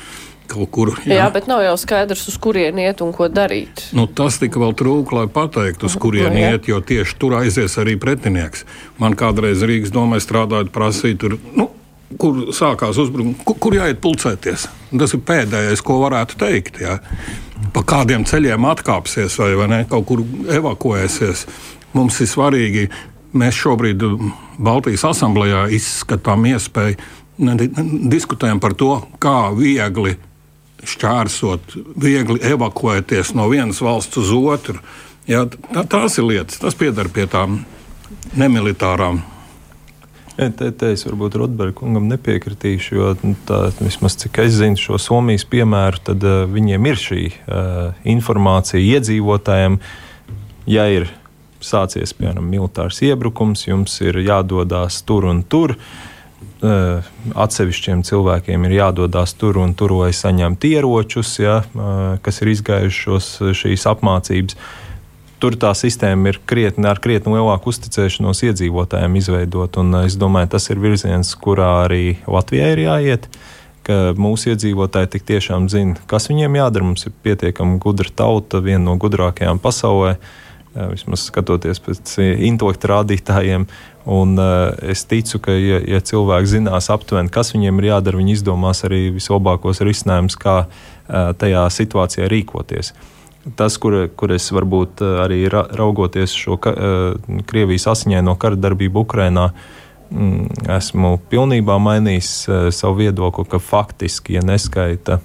Kur, 0.49 0.95
jā. 1.05 1.19
jā, 1.19 1.25
bet 1.29 1.45
nav 1.45 1.61
jau 1.61 1.75
skaidrs, 1.77 2.23
uz 2.31 2.39
kurien 2.41 2.79
iet 2.81 3.03
un 3.05 3.11
ko 3.13 3.27
darīt. 3.29 3.83
Nu, 3.93 4.07
tas 4.09 4.39
tika 4.41 4.57
vēl 4.63 4.73
trūka, 4.81 5.19
lai 5.19 5.27
pateiktu, 5.29 5.91
uz 5.91 5.97
kurien 6.01 6.33
nu, 6.33 6.41
iet, 6.41 6.71
jo 6.71 6.79
tieši 6.81 7.19
tur 7.21 7.37
aizies 7.37 7.77
arī 7.77 7.99
pretinieks. 8.01 8.65
Man 8.97 9.13
kādreiz 9.13 9.61
Rīgas 9.61 9.93
domē 9.93 10.23
strādājot, 10.25 10.73
prasīja, 10.73 11.19
tur, 11.21 11.37
nu, 11.53 11.69
kur 12.17 12.49
sākās 12.57 12.99
uzbrukums, 13.01 13.43
kur, 13.45 13.59
kur 13.61 13.77
jāiet 13.77 14.01
pulcēties. 14.05 14.69
Tas 14.91 15.15
ir 15.15 15.25
pēdējais, 15.29 15.83
ko 15.85 15.99
varētu 16.05 16.39
teikt. 16.41 16.81
Jā. 16.81 16.99
Pa 17.75 17.85
kādiem 17.87 18.25
ceļiem 18.29 18.65
atkāpsies 18.71 19.37
vai, 19.41 19.53
vai 19.59 19.69
ne, 19.73 19.81
kaut 19.91 20.07
kur 20.09 20.25
evakuēsies 20.59 21.45
mums 21.97 22.21
ir 22.25 22.31
svarīgi. 22.31 22.89
Mēs 23.39 23.59
šobrīd 23.61 24.05
Baltijas 24.65 25.05
asamblējā 25.11 25.67
izskatām 25.77 26.47
iespēju, 26.49 26.97
diskutējam 28.09 28.61
par 28.63 28.75
to, 28.79 28.95
kā 29.21 29.51
viegli 29.55 30.17
šķērsot, 30.89 31.77
viegli 32.01 32.41
evakuēties 32.55 33.35
no 33.37 33.49
vienas 33.53 33.83
valsts 33.85 34.23
uz 34.23 34.33
otru. 34.33 34.79
Jā, 35.29 35.45
tā, 35.45 35.85
tās 35.85 36.17
ir 36.17 36.25
lietas, 36.25 36.61
tas 36.63 36.79
pieder 36.79 37.11
pie 37.13 37.27
tām 37.29 37.61
nemilitārām. 38.39 39.21
Te, 40.39 40.69
te 40.71 40.93
es 40.95 41.03
varbūt 41.03 41.35
Rotbergam 41.41 42.05
nepiekritīšu, 42.07 42.93
jo 42.95 43.07
nu, 43.25 43.33
tā, 43.49 43.73
vismaz 43.83 44.15
cik 44.21 44.39
es 44.45 44.53
zinu 44.61 44.79
šo 44.79 44.95
Somijas 45.03 45.43
piemēru, 45.51 45.99
tad 46.07 46.23
uh, 46.23 46.45
viņiem 46.47 46.87
ir 46.87 47.01
šī 47.03 47.23
uh, 47.27 47.97
informācija 48.07 48.79
iedzīvotājiem. 48.79 49.81
Ja 50.71 50.85
ir 50.95 51.09
sācies 51.59 52.15
piemēram 52.15 52.47
militārs 52.47 53.01
iebrukums, 53.03 53.67
jums 53.67 53.99
ir 54.05 54.21
jādodas 54.23 55.01
tur 55.09 55.27
un 55.27 55.43
tur. 55.43 55.75
Uh, 56.63 57.03
atsevišķiem 57.35 58.07
cilvēkiem 58.07 58.69
ir 58.69 58.77
jādodas 58.79 59.35
tur 59.39 59.59
un 59.59 59.75
tur, 59.75 59.97
lai 60.05 60.13
saņemtu 60.15 60.71
ieročus, 60.71 61.35
ja, 61.43 61.65
uh, 61.67 62.15
kas 62.23 62.39
ir 62.45 62.55
izgājušos 62.55 63.33
šīs 63.59 63.91
apmācības. 63.91 64.55
Tur 65.39 65.55
tā 65.55 65.71
sistēma 65.79 66.33
ir 66.33 66.41
krietni 66.51 66.89
ar 66.91 66.99
krietni 67.03 67.37
lielāku 67.37 67.71
uzticēšanos 67.71 68.43
iedzīvotājiem 68.49 69.21
izveidot, 69.21 69.79
un 69.79 70.01
es 70.01 70.17
domāju, 70.19 70.51
tas 70.57 70.67
ir 70.73 70.81
virziens, 70.83 71.31
kurā 71.39 71.85
arī 71.85 72.17
Latvijai 72.27 72.73
ir 72.75 72.83
jāiet. 72.89 73.31
Mūsu 74.19 74.51
iedzīvotāji 74.53 75.13
tik 75.15 75.23
tiešām 75.31 75.71
zina, 75.73 75.95
kas 76.11 76.27
viņiem 76.29 76.59
jādara. 76.59 76.85
Mums 76.91 77.07
ir 77.09 77.15
pietiekami 77.25 77.79
gudra 77.81 78.11
tauta, 78.13 78.61
viena 78.61 78.83
no 78.91 78.99
gudrākajām 79.01 79.63
pasaulē. 79.63 80.19
Uh, 80.19 80.35
vismaz 80.93 81.25
skatoties 81.29 81.81
pēc 81.83 82.15
intelekta 82.45 82.93
rādītājiem. 82.93 83.67
Un, 84.09 84.35
uh, 84.41 84.71
es 84.89 85.05
ticu, 85.09 85.41
ka, 85.45 85.53
ja, 85.57 85.81
ja 85.85 86.01
cilvēki 86.05 86.53
zinās 86.55 86.89
aptuveni, 86.93 87.33
kas 87.33 87.53
viņiem 87.55 87.81
ir 87.81 87.91
jādara, 87.91 88.21
viņi 88.21 88.37
izdomās 88.39 88.85
arī 88.89 89.09
vislabākos 89.17 89.83
risinājumus, 89.85 90.39
kā 90.41 90.59
uh, 90.65 91.31
tajā 91.39 91.65
situācijā 91.75 92.29
rīkoties. 92.33 92.93
Tas, 93.57 93.79
kur, 93.81 93.95
kur 94.19 94.35
es 94.35 94.51
varbūt 94.53 95.03
uh, 95.05 95.21
arī 95.25 95.45
ra, 95.53 95.65
raugoties 95.79 96.35
šo 96.37 96.59
ka, 96.61 96.75
uh, 96.75 97.43
Krievijas 97.49 97.87
asiņaino 97.95 98.35
kara 98.41 98.59
darbību 98.59 99.05
Ukrajinā, 99.07 99.49
mm, 100.11 100.65
esmu 100.79 101.15
pilnībā 101.31 101.79
mainījis 101.81 102.33
uh, 102.49 102.69
savu 102.75 103.05
viedokli, 103.05 103.47
ka 103.49 103.63
faktiski, 103.63 104.37
ja 104.37 104.45
neskaita 104.45 105.21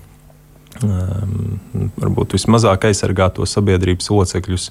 um, 0.86 1.58
varbūt 1.98 2.38
vismazāk 2.38 2.88
aizsargāto 2.92 3.50
sabiedrības 3.50 4.14
locekļus, 4.14 4.70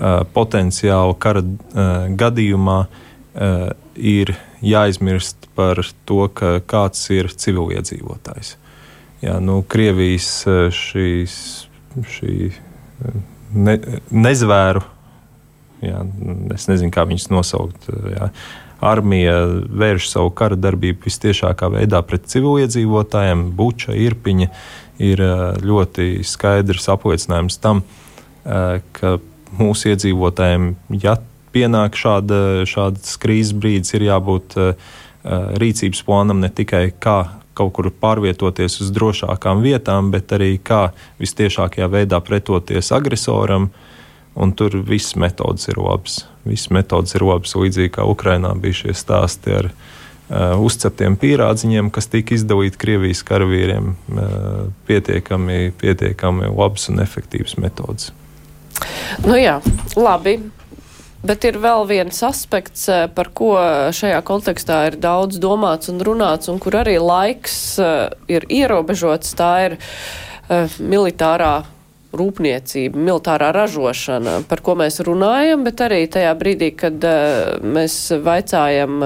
Eh, 0.00 0.20
potenciāli 0.32 1.14
kara 1.20 1.42
eh, 1.44 1.88
gadījumā 2.16 2.76
eh, 2.86 3.64
ir 4.00 4.30
jāizmirst 4.64 5.50
par 5.58 5.82
to, 6.08 6.22
ka 6.32 6.54
kāds 6.64 7.02
ir 7.12 7.28
civiliedzīvotājs. 7.28 8.54
Jā, 9.20 9.36
nu, 9.44 9.58
Krievijas 9.68 10.30
šīs, 10.72 11.34
šī 12.14 12.36
ne, 13.54 13.76
nezvēru, 14.10 14.82
jā, 15.84 16.02
es 16.54 16.68
nezinu, 16.70 16.92
kā 16.94 17.06
viņus 17.08 17.30
nosaukt. 17.32 17.88
Jā, 18.12 18.30
armija 18.80 19.36
vērš 19.68 20.08
savu 20.08 20.30
kara 20.36 20.56
darbību 20.56 21.04
vistiešākā 21.04 21.68
veidā 21.74 22.00
pret 22.06 22.28
civiliedzīvotājiem. 22.32 23.50
Buča, 23.56 23.96
Irpiņa 23.96 24.48
ir 25.04 25.24
ļoti 25.64 26.24
skaidrs 26.28 26.88
apliecinājums 26.92 27.58
tam, 27.60 27.82
ka 28.44 29.18
mūsu 29.58 29.92
iedzīvotājiem, 29.92 30.72
ja 31.02 31.18
pienāk 31.52 31.98
šāda, 31.98 32.64
šāds 32.68 33.16
krīzes 33.20 33.56
brīdis, 33.58 33.94
ir 33.98 34.06
jābūt 34.06 34.56
rīcības 35.60 36.04
plānam 36.06 36.40
ne 36.40 36.48
tikai 36.48 36.86
kā 37.02 37.18
kaut 37.60 37.74
kur 37.76 37.90
pārvietoties 37.92 38.80
uz 38.84 38.90
drošākām 38.96 39.62
vietām, 39.64 40.10
bet 40.14 40.32
arī 40.36 40.54
kā 40.64 40.88
vistiešākajā 41.20 41.90
veidā 41.92 42.20
pretoties 42.24 42.92
agresoram. 42.96 43.70
Un 44.40 44.52
tur 44.54 44.76
viss 44.86 45.16
metodas 45.18 45.66
ir 45.68 45.80
labs. 45.82 46.20
Visas 46.46 46.70
metodas 46.72 47.16
ir 47.18 47.24
labas, 47.26 47.56
līdzīgi 47.58 47.90
kā 47.96 48.06
Ukrainā 48.08 48.52
bija 48.56 48.84
šie 48.84 48.94
stāsti 48.96 49.56
ar 49.58 49.68
uh, 49.72 50.54
uzceptiem 50.62 51.18
pīrādziņiem, 51.20 51.90
kas 51.92 52.08
tika 52.12 52.36
izdalīti 52.38 52.78
Krievijas 52.80 53.24
karavīriem. 53.26 53.90
Uh, 54.06 54.70
pietiekami, 54.88 55.74
pietiekami 55.82 56.52
labas 56.54 56.86
un 56.92 57.02
efektīvas 57.02 57.58
metodas. 57.60 58.14
Nu 59.26 59.34
jā, 59.36 59.58
labi. 59.98 60.38
Bet 61.20 61.44
ir 61.44 61.58
vēl 61.60 61.84
viens 61.84 62.22
aspekts, 62.24 62.86
eh, 62.88 63.04
par 63.12 63.28
ko 63.36 63.52
šajā 63.92 64.22
kontekstā 64.24 64.86
ir 64.88 64.96
daudz 64.96 65.36
domāts 65.40 65.92
un 65.92 66.00
runāts, 66.00 66.48
un 66.48 66.58
kur 66.58 66.72
arī 66.80 66.96
laiks 66.96 67.78
uh, 67.78 68.08
ir 68.28 68.46
ierobežots. 68.48 69.34
Tā 69.36 69.50
ir 69.66 69.76
uh, 69.76 70.64
militārā 70.80 71.66
rūpniecība, 72.16 72.96
militārā 72.96 73.50
ražošana, 73.54 74.40
par 74.48 74.62
ko 74.64 74.74
mēs 74.80 74.98
runājam, 75.06 75.60
bet 75.62 75.84
arī 75.84 76.00
tajā 76.10 76.32
brīdī, 76.40 76.72
kad 76.74 77.04
mēs 77.62 77.98
vaicājam, 78.24 78.96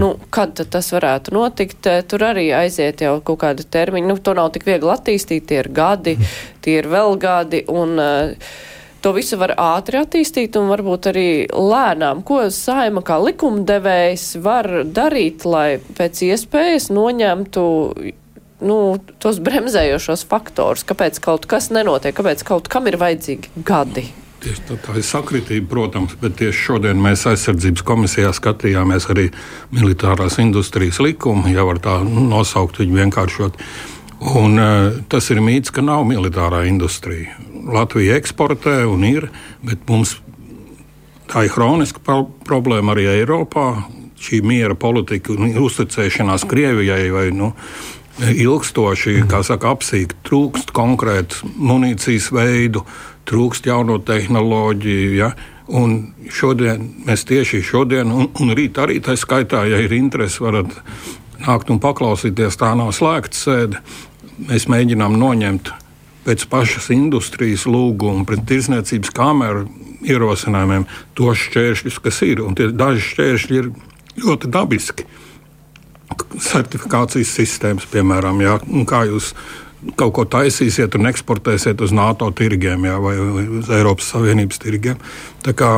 nu, 0.00 0.08
kad 0.34 0.58
tas 0.72 0.90
varētu 0.90 1.36
notikt, 1.36 1.86
tur 2.10 2.24
arī 2.26 2.48
aiziet 2.56 3.04
jau 3.06 3.20
kaut 3.22 3.44
kādi 3.44 3.68
termiņi. 3.70 4.10
Nu, 4.10 4.18
to 4.18 4.34
nav 4.34 4.50
tik 4.56 4.66
viegli 4.66 4.90
attīstīt, 4.90 5.46
tie 5.46 5.60
ir 5.62 5.70
gadi, 5.70 6.16
tie 6.64 6.80
ir 6.80 6.90
vēl 6.90 7.14
gadi. 7.22 7.62
Un, 7.70 7.94
uh, 8.02 8.78
To 9.00 9.14
visu 9.16 9.38
var 9.40 9.54
ātri 9.56 9.96
attīstīt 9.96 10.58
un 10.60 10.68
varbūt 10.68 11.06
arī 11.08 11.28
lēnām. 11.48 12.20
Ko 12.26 12.42
saima 12.52 13.00
kā 13.00 13.16
likumdevējs 13.22 14.34
var 14.44 14.68
darīt, 14.84 15.46
lai 15.48 15.78
pēc 15.96 16.20
iespējas 16.28 16.90
noņemtu 16.92 17.64
nu, 18.60 18.78
tos 19.22 19.40
bremzējošos 19.40 20.26
faktorus, 20.28 20.84
kāpēc 20.84 21.20
kaut 21.24 21.48
kas 21.48 21.70
nenotiek, 21.72 22.12
kāpēc 22.16 22.44
kaut 22.44 22.68
kam 22.68 22.90
ir 22.90 23.00
vajadzīgi 23.00 23.64
gadi? 23.64 24.04
Tieši 24.40 24.66
tā, 24.68 24.76
tā 24.80 24.96
ir 24.96 25.04
sakritība, 25.04 25.68
protams, 25.68 26.14
bet 26.20 26.38
tieši 26.40 26.66
šodien 26.66 27.00
mēs 27.00 27.26
aizsardzības 27.28 27.84
komisijā 27.84 28.30
skatījāmies 28.36 29.08
arī 29.12 29.26
militārās 29.72 30.38
industrijas 30.40 31.00
likumu, 31.04 31.48
ja 31.52 31.64
var 31.68 31.80
tā 31.84 31.98
nosaukt 32.04 32.80
viņu 32.80 33.00
vienkāršot. 33.02 33.60
Un, 34.36 34.56
uh, 34.60 34.96
tas 35.12 35.28
ir 35.32 35.40
mīts, 35.44 35.72
ka 35.72 35.84
nav 35.84 36.06
militārā 36.08 36.66
industrija. 36.68 37.36
Latvija 37.66 38.16
eksportē 38.20 38.82
un 38.88 39.04
ir, 39.04 39.28
bet 39.66 39.82
mums 39.88 40.16
tā 41.30 41.46
ir 41.46 41.54
hroniska 41.54 42.02
pro 42.04 42.24
problēma 42.46 42.94
arī 42.94 43.08
Eiropā. 43.20 43.70
Šī 44.20 44.42
miera 44.44 44.76
politika 44.76 45.32
un 45.32 45.54
uzticēšanās 45.62 46.44
Krievijai 46.48 47.08
vai 47.14 47.30
nu, 47.32 47.54
ilgstoši 48.20 49.22
saka, 49.46 49.72
apsīkt, 49.72 50.18
trūkst 50.28 50.74
konkrētu 50.76 51.48
munīcijas 51.56 52.28
veidu, 52.34 52.84
trūkst 53.28 53.70
jauno 53.70 53.96
tehnoloģiju. 54.04 55.14
Ja? 55.16 55.32
Un 55.70 56.12
šodien 56.28 56.84
mēs 57.06 57.24
tieši 57.28 57.62
šodien, 57.64 58.12
un, 58.12 58.28
un 58.42 58.54
rīt 58.56 58.78
arī 58.82 58.98
tā 59.00 59.16
skaitā, 59.16 59.64
ja 59.70 59.80
ir 59.80 59.94
interese, 59.96 60.42
varat 60.42 60.74
nākt 61.46 61.70
un 61.72 61.80
paklausīties. 61.80 62.58
Tā 62.60 62.74
nav 62.76 62.92
slēgta 62.96 63.38
sēde 63.38 63.84
mēs 64.48 64.66
mēģinām 64.72 65.16
noņemt 65.20 65.72
pēc 66.26 66.44
pašas 66.52 66.90
industrijas 66.94 67.66
lūguma, 67.68 68.26
pret 68.28 68.44
tirsniecības 68.48 69.12
kameru 69.16 69.66
ierosinājumiem 70.06 70.86
tos 71.18 71.46
šķēršļus, 71.46 71.98
kas 72.04 72.20
ir. 72.26 72.44
Un 72.44 72.56
tie 72.58 72.70
daži 72.72 73.04
šķēršļi 73.08 73.58
ir 73.60 73.72
ļoti 74.20 74.52
dabiski. 74.52 75.08
Certifikācijas 76.42 77.34
sistēmas, 77.38 77.86
piemēram, 77.90 78.40
jā, 78.42 78.56
kā 78.88 79.04
jūs 79.08 79.32
kaut 79.96 80.12
ko 80.16 80.24
taisīsiet 80.28 80.96
un 80.98 81.08
eksportēsiet 81.08 81.80
uz 81.80 81.92
NATO 81.96 82.28
tirgiem 82.36 82.84
jā, 82.84 82.96
vai 83.00 83.14
uz 83.60 83.70
Eiropas 83.72 84.10
Savienības 84.12 84.60
tirgiem. 84.60 84.98
Tā 85.44 85.54
kā 85.56 85.70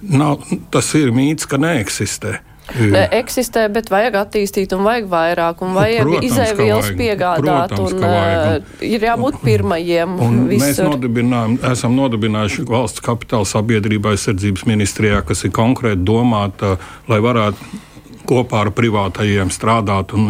nav, 0.00 0.46
tas 0.72 0.94
ir 0.96 1.12
mīts, 1.12 1.48
ka 1.50 1.60
neeksistē. 1.60 2.38
Jā. 2.78 3.04
eksistē, 3.18 3.66
bet 3.72 3.90
vajag 3.92 4.18
attīstīt 4.20 4.72
un 4.76 4.84
vajag 4.86 5.08
vairāk 5.10 5.62
un 5.66 5.74
vajag 5.76 6.12
izēvielas 6.26 6.90
piegādāt 6.98 7.74
Protams, 7.74 7.96
un 7.96 8.06
uh, 8.06 8.80
ir 8.86 9.06
jābūt 9.10 9.40
pirmajiem. 9.44 10.16
Un 10.22 10.40
mēs 10.50 10.80
nodibinājām, 10.84 11.58
esam 11.72 11.98
nodibinājuši 11.98 12.66
valsts 12.70 13.04
kapitāla 13.04 13.48
sabiedrība 13.48 14.14
aizsardzības 14.14 14.66
ministrijā, 14.70 15.22
kas 15.26 15.46
ir 15.46 15.54
konkrēti 15.56 16.04
domāta, 16.06 16.76
lai 17.10 17.22
varētu 17.24 17.86
kopā 18.30 18.64
ar 18.64 18.70
privātajiem 18.74 19.50
strādāt 19.52 20.14
un 20.16 20.28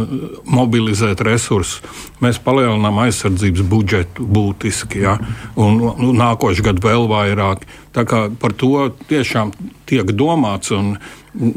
mobilizēt 0.49 1.23
resursus. 1.27 1.81
Mēs 2.23 2.41
palielinām 2.43 3.01
aizsardzības 3.05 3.67
budžetu 3.69 4.27
būtiski, 4.37 5.05
ja? 5.05 5.17
un, 5.61 5.81
un 5.91 6.17
nākošais 6.21 6.65
gads 6.65 6.85
vēl 6.85 7.09
vairāk. 7.11 7.67
Tā 7.97 8.07
kā 8.09 8.27
par 8.41 8.55
to 8.57 8.89
tiešām 9.11 9.53
tiek 9.91 10.13
domāts, 10.17 10.71
un 10.75 10.95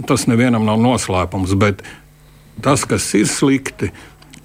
tas 0.07 0.27
nevienam 0.29 0.65
nav 0.67 0.81
noslēpums. 0.81 1.55
Bet 1.59 1.83
tas, 2.63 2.85
kas 2.89 3.07
ir 3.17 3.29
slikti, 3.29 3.91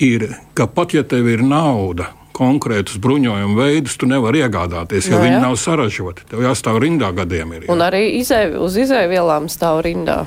ir, 0.02 0.30
ka 0.54 0.68
pat 0.70 0.94
ja 0.96 1.04
tev 1.06 1.28
ir 1.30 1.44
nauda, 1.44 2.12
konkrētus 2.38 3.00
bruņojumu 3.02 3.58
veidus 3.58 3.96
tu 3.98 4.06
nevari 4.06 4.44
iegādāties, 4.44 5.08
jo 5.10 5.18
no, 5.18 5.24
viņi 5.26 5.40
nav 5.42 5.56
saražoti. 5.58 6.28
Tev 6.30 6.44
jāstāv 6.46 6.78
rindā 6.84 7.10
gadiem. 7.16 7.56
Ir, 7.56 7.66
jā. 7.66 7.72
Un 7.74 7.82
arī 7.82 8.04
izēv, 8.20 8.60
uz 8.62 8.78
izēvielām 8.78 9.50
stāv 9.50 9.82
rindā. 9.86 10.22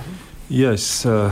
Ja 0.51 0.73
es 0.75 0.83
uh, 1.07 1.31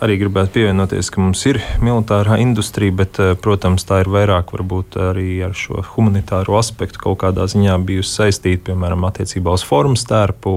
arī 0.00 0.14
gribētu 0.22 0.54
pievienoties, 0.54 1.10
ka 1.12 1.20
mums 1.20 1.42
ir 1.44 1.58
militārā 1.84 2.38
industrija, 2.40 2.94
bet, 3.02 3.18
uh, 3.20 3.34
protams, 3.36 3.84
tā 3.84 3.98
ir 4.00 4.08
vairāk 4.08 4.54
varbūt 4.54 4.96
arī 5.10 5.26
ar 5.44 5.52
šo 5.52 5.82
humanitāro 5.90 6.56
aspektu 6.56 7.02
kaut 7.02 7.18
kādā 7.20 7.44
ziņā 7.52 7.74
bijusi 7.84 8.14
saistīta, 8.14 8.70
piemēram, 8.70 9.04
attiecībā 9.10 9.52
uz 9.52 9.64
formu 9.68 9.98
stērpu 10.00 10.54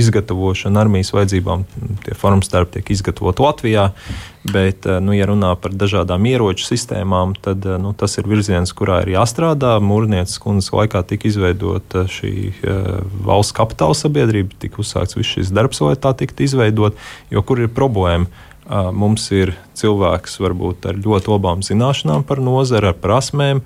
izgatavošanu 0.00 0.80
armijas 0.80 1.12
vajadzībām. 1.12 1.66
Tie 2.06 2.16
formu 2.16 2.46
stērpi 2.46 2.78
tiek 2.78 2.94
izgatavoti 2.96 3.44
Latvijā. 3.44 3.90
Bet, 4.52 4.86
eh, 4.86 5.00
nu, 5.00 5.14
ja 5.16 5.26
runā 5.26 5.54
par 5.58 5.72
dažādām 5.74 6.26
ieroču 6.28 6.66
sistēmām, 6.68 7.34
tad 7.42 7.64
eh, 7.66 7.78
nu, 7.82 7.92
tas 7.96 8.18
ir 8.20 8.28
virziens, 8.30 8.72
kurā 8.76 9.00
ir 9.02 9.14
jāstrādā. 9.16 9.76
Mūrnieces 9.82 10.38
kundzes 10.42 10.70
laikā 10.74 11.02
tika 11.08 11.28
izveidota 11.30 12.04
šī 12.10 12.32
uh, 12.52 12.90
valsts 13.26 13.54
kapitāla 13.56 13.96
sabiedrība, 13.96 14.54
tika 14.62 14.82
uzsākts 14.82 15.16
viss 15.18 15.36
šis 15.38 15.50
darbs, 15.54 15.80
lai 15.82 15.96
tā 15.98 16.12
tiktu 16.18 16.46
izveidot. 16.46 16.98
Jo 17.32 17.42
kur 17.46 17.62
ir 17.64 17.72
problēma? 17.72 18.28
Uh, 18.66 18.90
mums 18.90 19.28
ir 19.34 19.54
cilvēks 19.78 20.40
varbūt 20.42 20.88
ar 20.90 20.98
ļoti 20.98 21.30
labām 21.30 21.62
zināšanām 21.66 22.26
par 22.26 22.42
nozari, 22.42 22.90
ar 22.90 22.98
prasmēm, 22.98 23.62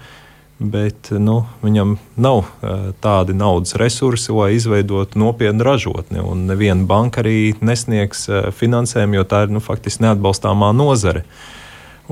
bet 0.60 1.08
nu, 1.16 1.40
viņam 1.64 1.94
nav 2.20 2.42
uh, 2.44 2.90
tādi 3.00 3.32
naudas 3.36 3.74
resursi, 3.80 4.28
lai 4.36 4.52
izveidotu 4.58 5.18
nopietnu 5.18 5.64
ražotni. 5.64 6.20
Un 6.20 6.44
neviena 6.50 6.84
banka 6.86 7.24
arī 7.24 7.54
nesniegs 7.64 8.26
uh, 8.28 8.50
finansējumu, 8.52 9.16
jo 9.16 9.24
tā 9.28 9.46
ir 9.46 9.54
nu, 9.56 9.62
faktiski 9.64 10.04
neatbalstāmā 10.04 10.70
nozare. 10.76 11.24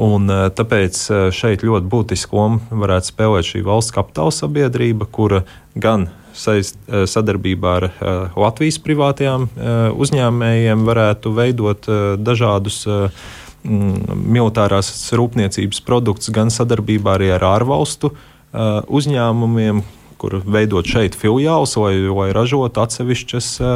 Un, 0.01 0.31
uh, 0.33 0.47
tāpēc 0.55 1.01
šeit 1.37 1.65
ļoti 1.67 1.91
būtisku 1.93 2.39
lomu 2.39 2.81
varētu 2.85 3.13
spēlēt 3.13 3.51
šī 3.51 3.63
valsts 3.67 3.93
kapitāla 3.93 4.33
sabiedrība, 4.33 5.11
kura 5.13 5.43
gan 5.77 6.09
saist, 6.39 6.79
sadarbībā 6.87 7.71
ar 7.81 7.85
Latvijas 8.39 8.77
privātajām 8.85 9.49
uzņēmējiem 9.99 10.85
varētu 10.87 11.33
veidot 11.35 11.89
dažādus 12.23 12.85
militārās 13.67 14.93
rūpniecības 15.19 15.83
produktus, 15.83 16.31
gan 16.31 16.53
sadarbībā 16.55 17.17
arī 17.19 17.33
ar 17.35 17.47
ārvalstu 17.57 18.13
Uh, 18.13 18.38
uzņēmumiem, 18.53 19.83
kur 20.19 20.39
veidot 20.43 20.87
šeit 20.89 21.15
filiālus, 21.19 21.77
lai, 21.79 21.95
lai 22.11 22.31
ražotu 22.35 22.83
atsevišķas 22.83 23.51
uh, 23.63 23.69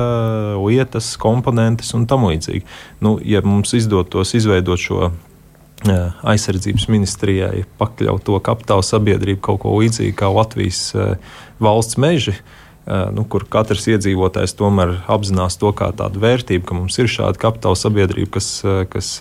lietas, 0.64 1.12
komponentes 1.20 1.92
un 1.94 2.08
tam 2.10 2.26
līdzīgi. 2.26 2.64
Nu, 3.04 3.14
ja 3.22 3.44
mums 3.46 3.74
izdotos 3.78 4.34
izveidot 4.34 4.82
šo 4.82 5.04
uh, 5.10 6.24
aizsardzības 6.26 6.88
ministrijai, 6.90 7.62
pakļaut 7.78 8.26
to 8.26 8.40
kapitāla 8.42 8.82
sabiedrību 8.86 9.44
kaut 9.44 9.62
ko 9.62 9.76
līdzīgu 9.78 10.16
kā 10.18 10.32
Latvijas 10.34 10.88
uh, 10.96 11.14
valsts 11.62 12.00
meži, 12.02 12.34
uh, 12.34 12.58
nu, 12.86 13.22
kur 13.30 13.44
katrs 13.50 13.84
iedzīvotājs 13.92 14.56
tomēr 14.58 14.96
apzinās 15.10 15.54
to 15.60 15.70
kā 15.76 15.92
tādu 15.94 16.22
vērtību, 16.22 16.64
ka 16.66 16.74
mums 16.74 16.98
ir 16.98 17.10
šāda 17.10 17.38
kapitāla 17.38 17.78
sabiedrība, 17.78 18.32
kas, 18.38 18.48
kas 18.90 19.12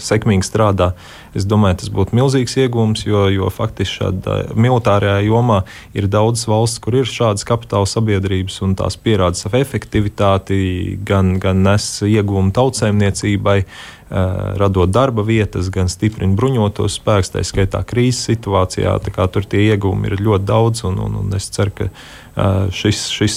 sekmīgi 0.00 0.48
strādā. 0.48 0.92
Es 1.36 1.44
domāju, 1.48 1.82
tas 1.82 1.92
būtu 1.92 2.16
milzīgs 2.16 2.56
iegūms, 2.64 3.04
jo, 3.08 3.26
jo 3.32 3.48
faktiski 3.52 4.00
šādā 4.00 4.38
militārajā 4.56 5.26
jomā 5.28 5.62
ir 5.96 6.08
daudzas 6.12 6.48
valsts, 6.48 6.80
kur 6.80 6.96
ir 7.02 7.08
šādas 7.08 7.44
kapitāla 7.48 7.88
sabiedrības, 7.88 8.60
un 8.64 8.76
tās 8.80 8.96
pierāda 8.96 9.36
savu 9.36 9.60
efektivitāti, 9.60 10.62
gan, 11.04 11.36
gan 11.42 11.64
nes 11.68 11.88
iegūmu 12.08 12.54
tautsēmniecībai 12.56 13.60
radot 14.60 14.90
darba 14.92 15.24
vietas, 15.24 15.70
gan 15.72 15.88
stiprina 15.88 16.36
bruņotos 16.36 16.98
spēkus, 16.98 17.32
tā 17.32 17.44
skaitā 17.46 17.80
krīzes 17.88 18.26
situācijā. 18.28 18.92
Tur 19.32 19.46
tie 19.48 19.62
iegūmi 19.72 20.10
ir 20.10 20.20
ļoti 20.20 20.48
daudz, 20.48 20.84
un, 20.88 21.00
un, 21.00 21.16
un 21.22 21.38
es 21.38 21.48
ceru, 21.54 21.72
ka 21.78 21.88
šis, 22.72 23.00
šis 23.12 23.34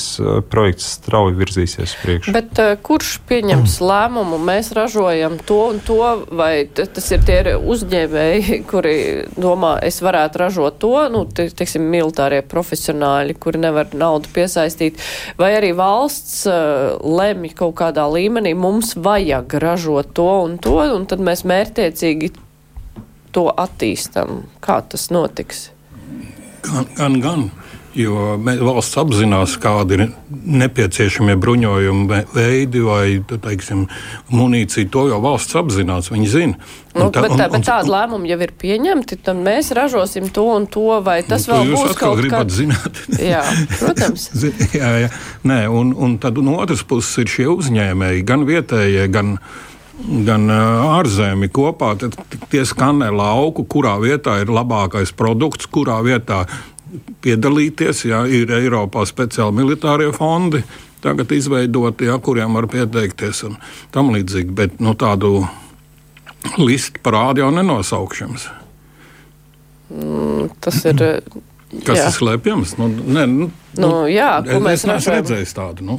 projekts 0.47 0.85
strauji 0.95 1.35
virzīsies 1.35 1.83
uz 1.89 1.95
priekšu. 1.99 2.33
Bet 2.35 2.59
kurš 2.85 3.17
pieņems 3.27 3.77
lēmumu? 3.83 4.39
Mēs 4.39 4.71
ražojam 4.75 5.35
to 5.43 5.57
un 5.73 5.81
to, 5.83 5.99
vai 6.31 6.67
tas 6.71 7.09
ir 7.11 7.25
tie 7.27 7.57
uzņēmēji, 7.57 8.61
kuri 8.69 8.95
domā, 9.35 9.75
es 9.83 9.99
varētu 10.05 10.39
ražot 10.39 10.79
to, 10.79 10.93
nu, 11.11 11.25
te, 11.27 11.49
teiksim, 11.51 11.89
militārie 11.91 12.39
profesionāļi, 12.47 13.35
kuri 13.35 13.65
nevar 13.65 13.91
naudu 13.91 14.31
piesaistīt, 14.35 15.03
vai 15.39 15.51
arī 15.57 15.73
valsts 15.75 16.45
lemj 17.03 17.51
kaut 17.59 17.75
kādā 17.83 18.07
līmenī, 18.07 18.55
mums 18.55 18.95
vajag 18.95 19.57
ražot 19.59 20.15
to 20.15 20.29
un 20.45 20.57
to, 20.63 20.77
un 20.95 21.03
tad 21.09 21.23
mēs 21.23 21.43
mērtiecīgi 21.43 22.31
to 23.35 23.49
attīstam. 23.51 24.45
Kā 24.63 24.79
tas 24.87 25.09
notiks? 25.11 25.67
Gan, 26.63 26.87
gan. 26.95 27.21
gan. 27.21 27.47
Jo 27.95 28.35
valsts 28.43 28.97
apzinās, 28.99 29.53
kādi 29.61 29.95
ir 29.95 30.01
nepieciešamie 30.29 31.37
bruņojuma 31.39 32.17
veidi 32.33 32.81
vai 32.83 33.05
teiksim, 33.23 33.85
munīcija. 34.35 34.89
To 34.91 35.05
jau 35.07 35.21
valsts 35.23 35.55
apzinās, 35.55 36.09
viņi 36.11 36.27
zina. 36.31 36.71
Nu, 36.95 37.07
tā, 37.11 37.23
bet, 37.23 37.35
tā, 37.39 37.47
bet 37.51 37.63
tādi 37.67 37.91
lēmumi 37.91 38.31
jau 38.33 38.39
ir 38.43 38.51
pieņemti, 38.59 39.19
tad 39.23 39.39
mēs 39.43 39.71
ražosim 39.75 40.27
to 40.35 40.43
un 40.57 40.67
to, 40.71 40.99
vai 41.03 41.21
tas 41.27 41.47
nu, 41.47 41.55
vēl 41.55 41.71
būs 41.71 41.95
kaut 41.99 42.19
kas 42.19 42.33
tāds. 42.35 42.57
Zināt. 42.59 42.99
jā, 43.33 43.43
protams. 43.79 44.27
jā, 44.81 44.91
jā. 45.05 45.13
Nē, 45.47 45.61
un, 45.71 45.95
un 45.95 46.19
tad 46.23 46.39
no 46.43 46.59
otras 46.63 46.83
puses 46.87 47.23
ir 47.23 47.31
šie 47.31 47.47
uzņēmēji, 47.55 48.27
gan 48.27 48.43
vietējie, 48.49 49.07
gan 49.15 49.37
gan 49.95 50.49
ārzemji 50.51 51.47
kopā, 51.55 51.93
tad 51.99 52.17
tie 52.51 52.65
skanē 52.67 53.07
lauku, 53.15 53.63
kurā 53.63 53.95
vietā 54.03 54.41
ir 54.43 54.51
labākais 54.51 55.13
produkts, 55.15 55.69
kurā 55.71 56.01
vietā 56.03 56.43
piedalīties. 57.25 58.05
Jā, 58.09 58.23
ir 58.29 58.51
Eiropā 58.55 59.05
speciāli 59.09 59.61
militārie 59.61 60.11
fondi 60.15 60.63
tagad 61.05 61.31
izveidoti, 61.35 62.09
jā, 62.09 62.17
kuriem 62.23 62.57
var 62.57 62.67
pieteikties 62.71 63.43
un 63.49 63.59
tam 63.93 64.11
līdzīgi. 64.15 64.53
Bet 64.57 64.79
nu, 64.83 64.95
tādu 64.97 65.43
listu 66.61 67.01
parādu 67.05 67.43
jau 67.43 67.51
nenosaukšams. 67.53 68.47
Mm, 69.93 70.49
tas 70.63 70.81
ir. 70.89 71.03
Kas 71.85 71.99
jā. 71.99 72.07
ir 72.07 72.13
slēpjams? 72.15 72.75
Nu, 72.79 72.87
ne, 72.87 73.25
nu, 73.27 73.47
nu, 73.81 73.89
jā, 74.07 74.37
ko 74.47 74.61
mēs 74.63 74.85
es 74.85 74.89
neesmu 74.89 75.15
redzējis 75.17 75.55
tādu. 75.57 75.87
Nu. 75.89 75.97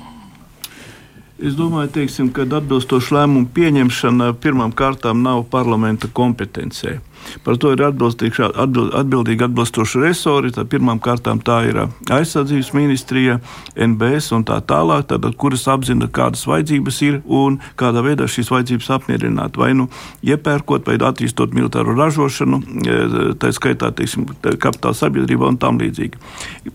Es 1.36 1.52
domāju, 1.58 1.90
teiksim, 1.98 2.30
ka 2.32 2.46
atbilstoša 2.48 3.18
lēmuma 3.18 3.50
pieņemšana 3.52 4.30
pirmām 4.40 4.72
kārtām 4.72 5.20
nav 5.26 5.42
parlamenta 5.52 6.08
kompetencija. 6.08 7.02
Par 7.44 7.58
to 7.60 7.72
ir 7.74 7.82
atbild, 7.86 8.22
atbildīgi 8.22 9.46
atbilstoši 9.46 10.02
resori. 10.02 10.52
Pirmām 10.70 11.00
kārtām 11.02 11.40
tā 11.44 11.60
ir 11.68 11.82
aizsardzības 12.12 12.72
ministrija, 12.76 13.38
NBS 13.76 14.32
un 14.36 14.44
tā 14.46 14.58
tālāk, 14.64 15.06
tad, 15.10 15.26
kuras 15.38 15.66
apzina, 15.70 16.08
kādas 16.08 16.46
vajadzības 16.48 17.00
ir 17.06 17.20
un 17.26 17.58
kādā 17.78 18.02
veidā 18.06 18.28
šīs 18.30 18.50
vajadzības 18.52 18.90
apmierināt. 18.98 19.58
Vai 19.60 19.72
nu 19.78 19.88
iepērkot, 20.26 20.86
vai 20.86 20.96
attīstot 20.96 21.54
militāro 21.56 21.94
ražošanu, 21.96 22.62
tā 23.40 23.52
skaitā 23.54 23.92
teiksim, 23.96 24.26
kapitāla 24.42 24.96
sabiedrībā 24.96 25.50
un 25.52 25.60
tam 25.60 25.80
līdzīgi. 25.82 26.20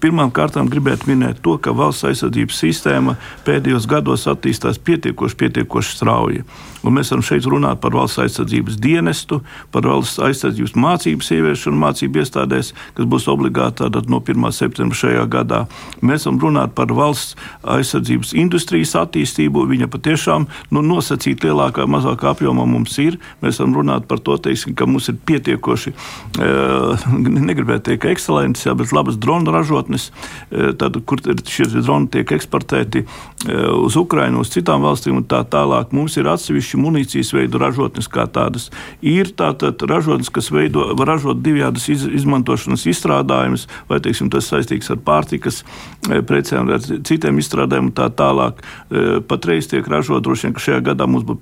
Pirmām 0.02 0.32
kārtām 0.36 0.70
gribētu 0.72 1.10
minēt 1.12 1.42
to, 1.46 1.58
ka 1.62 1.74
valsts 1.76 2.08
aizsardzības 2.10 2.62
sistēma 2.64 3.18
pēdējos 3.48 3.88
gados 3.90 4.28
attīstās 4.32 4.80
pietiekoši, 4.82 5.40
pietiekoši 5.44 5.98
strauji. 5.98 6.46
Un 6.82 6.96
mēs 6.96 7.12
varam 7.14 7.26
šeit 7.26 7.46
runāt 7.50 7.82
par 7.82 7.94
valsts 7.94 8.22
aizsardzības 8.24 8.80
dienestu, 8.82 9.42
par 9.74 9.86
valsts 9.86 10.18
aizsardzības 10.18 10.41
mācības 10.44 11.32
ieviešanu 11.32 11.78
mācību 11.78 12.22
iestādēs, 12.22 12.74
kas 12.96 13.06
būs 13.06 13.28
obligāti 13.32 13.88
no 14.10 14.20
1. 14.20 14.52
septembra 14.52 14.98
šajā 14.98 15.26
gadā. 15.32 15.66
Mēs 16.02 16.26
varam 16.26 16.40
runāt 16.40 16.76
par 16.76 16.92
valsts 16.94 17.36
aizsardzības 17.64 18.34
industrijas 18.34 18.96
attīstību. 19.00 19.66
Viņa 19.70 19.88
patiešām 19.92 20.48
nu, 20.72 20.82
nosacīt 20.82 21.44
lielākā 21.46 21.86
mazākā 21.90 22.32
apjomā 22.34 22.66
mums 22.70 22.98
ir. 23.02 23.18
Mēs 23.42 23.60
varam 23.62 23.76
runāt 23.80 24.08
par 24.08 24.20
to, 24.20 24.38
teiksim, 24.38 24.76
ka 24.76 24.88
mums 24.90 25.10
ir 25.10 25.20
pietiekoši, 25.26 25.94
eh, 26.42 27.08
negribētu 27.50 27.92
teikt, 27.92 28.10
ekscelences, 28.12 28.72
bet 28.78 28.92
labas 28.96 29.18
drona 29.18 29.52
ražotnes, 29.52 30.12
eh, 30.52 30.72
tad, 30.78 30.98
kur 31.06 31.18
šie 31.22 31.70
droni 31.82 32.10
tiek 32.12 32.32
eksportēti 32.32 33.06
eh, 33.06 33.68
uz 33.74 33.96
Ukrajinu, 33.96 34.42
uz 34.42 34.52
citām 34.54 34.84
valstīm 34.86 35.18
un 35.18 35.24
tā 35.24 35.44
tālāk. 35.46 35.92
Mums 35.92 36.18
ir 36.18 36.30
atsevišķi 36.30 36.78
munīcijas 36.82 37.34
veidu 37.34 37.62
ražotnes 37.62 38.10
kā 38.12 38.28
tādas. 38.28 38.70
Ir 39.02 39.32
tātad 39.38 39.82
ražotnes, 40.22 40.30
kas 40.30 40.52
veido, 40.52 40.96
var 40.96 41.08
ražot 41.08 41.42
divādas 41.42 41.90
iz, 41.90 42.06
izmantošanas 42.06 42.86
izstrādājumus, 42.86 43.68
vai 43.90 44.00
teiksim, 44.00 44.30
tas 44.30 44.50
saistīts 44.50 44.92
ar 44.92 44.98
pārtikas 44.98 45.64
e, 46.10 46.22
precēm, 46.22 46.70
ar 46.70 46.80
citiem 46.82 47.40
izstrādājumiem 47.40 47.90
un 47.90 47.96
tā 47.96 48.10
tālāk. 48.10 48.62
E, 48.92 49.22
patreiz 49.28 49.68
tiek 49.68 49.88
ražot, 49.88 50.24
droši 50.24 50.48
vien, 50.48 50.54
ka 50.54 50.62
šajā 50.62 50.82
gadā 50.92 51.08
mums 51.08 51.26
būs 51.26 51.40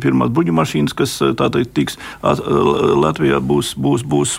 pirmās 0.00 0.30
bruņu 0.30 0.52
mašīnas, 0.52 0.94
kas 0.94 1.20
e, 1.22 1.32
tātad 1.34 1.66
tiks 1.74 1.98
Latvijā 2.22 3.40
būs. 3.40 3.74
būs, 3.76 4.04
būs 4.04 4.38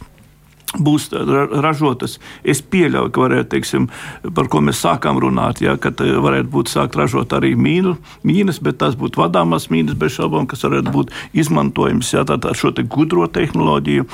būs 0.79 1.09
ražotas. 1.11 2.17
Es 2.43 2.61
pieļauju, 2.63 3.11
ka 3.11 3.23
varētu, 3.25 3.49
teiksim, 3.51 3.87
par 4.35 4.47
ko 4.51 4.61
mēs 4.63 4.81
sākām 4.85 5.19
runāt, 5.21 5.61
ja, 5.63 5.75
ka 5.81 5.91
varētu 5.99 6.51
būt 6.51 6.71
sākt 6.71 6.95
ražot 6.99 7.33
arī 7.35 7.53
mīnu, 7.59 7.97
mīnas, 8.27 8.61
bet 8.63 8.79
tās 8.81 8.95
būtu 8.99 9.23
vadāmās 9.23 9.69
mīnas 9.73 9.97
bez 9.99 10.15
šaubām, 10.15 10.47
kas 10.47 10.63
varētu 10.67 10.93
būt 10.95 11.15
izmantojams 11.43 12.13
ja, 12.15 12.23
ar 12.23 12.57
šo 12.57 12.71
te 12.75 12.85
gudro 12.87 13.27
tehnoloģiju 13.27 14.07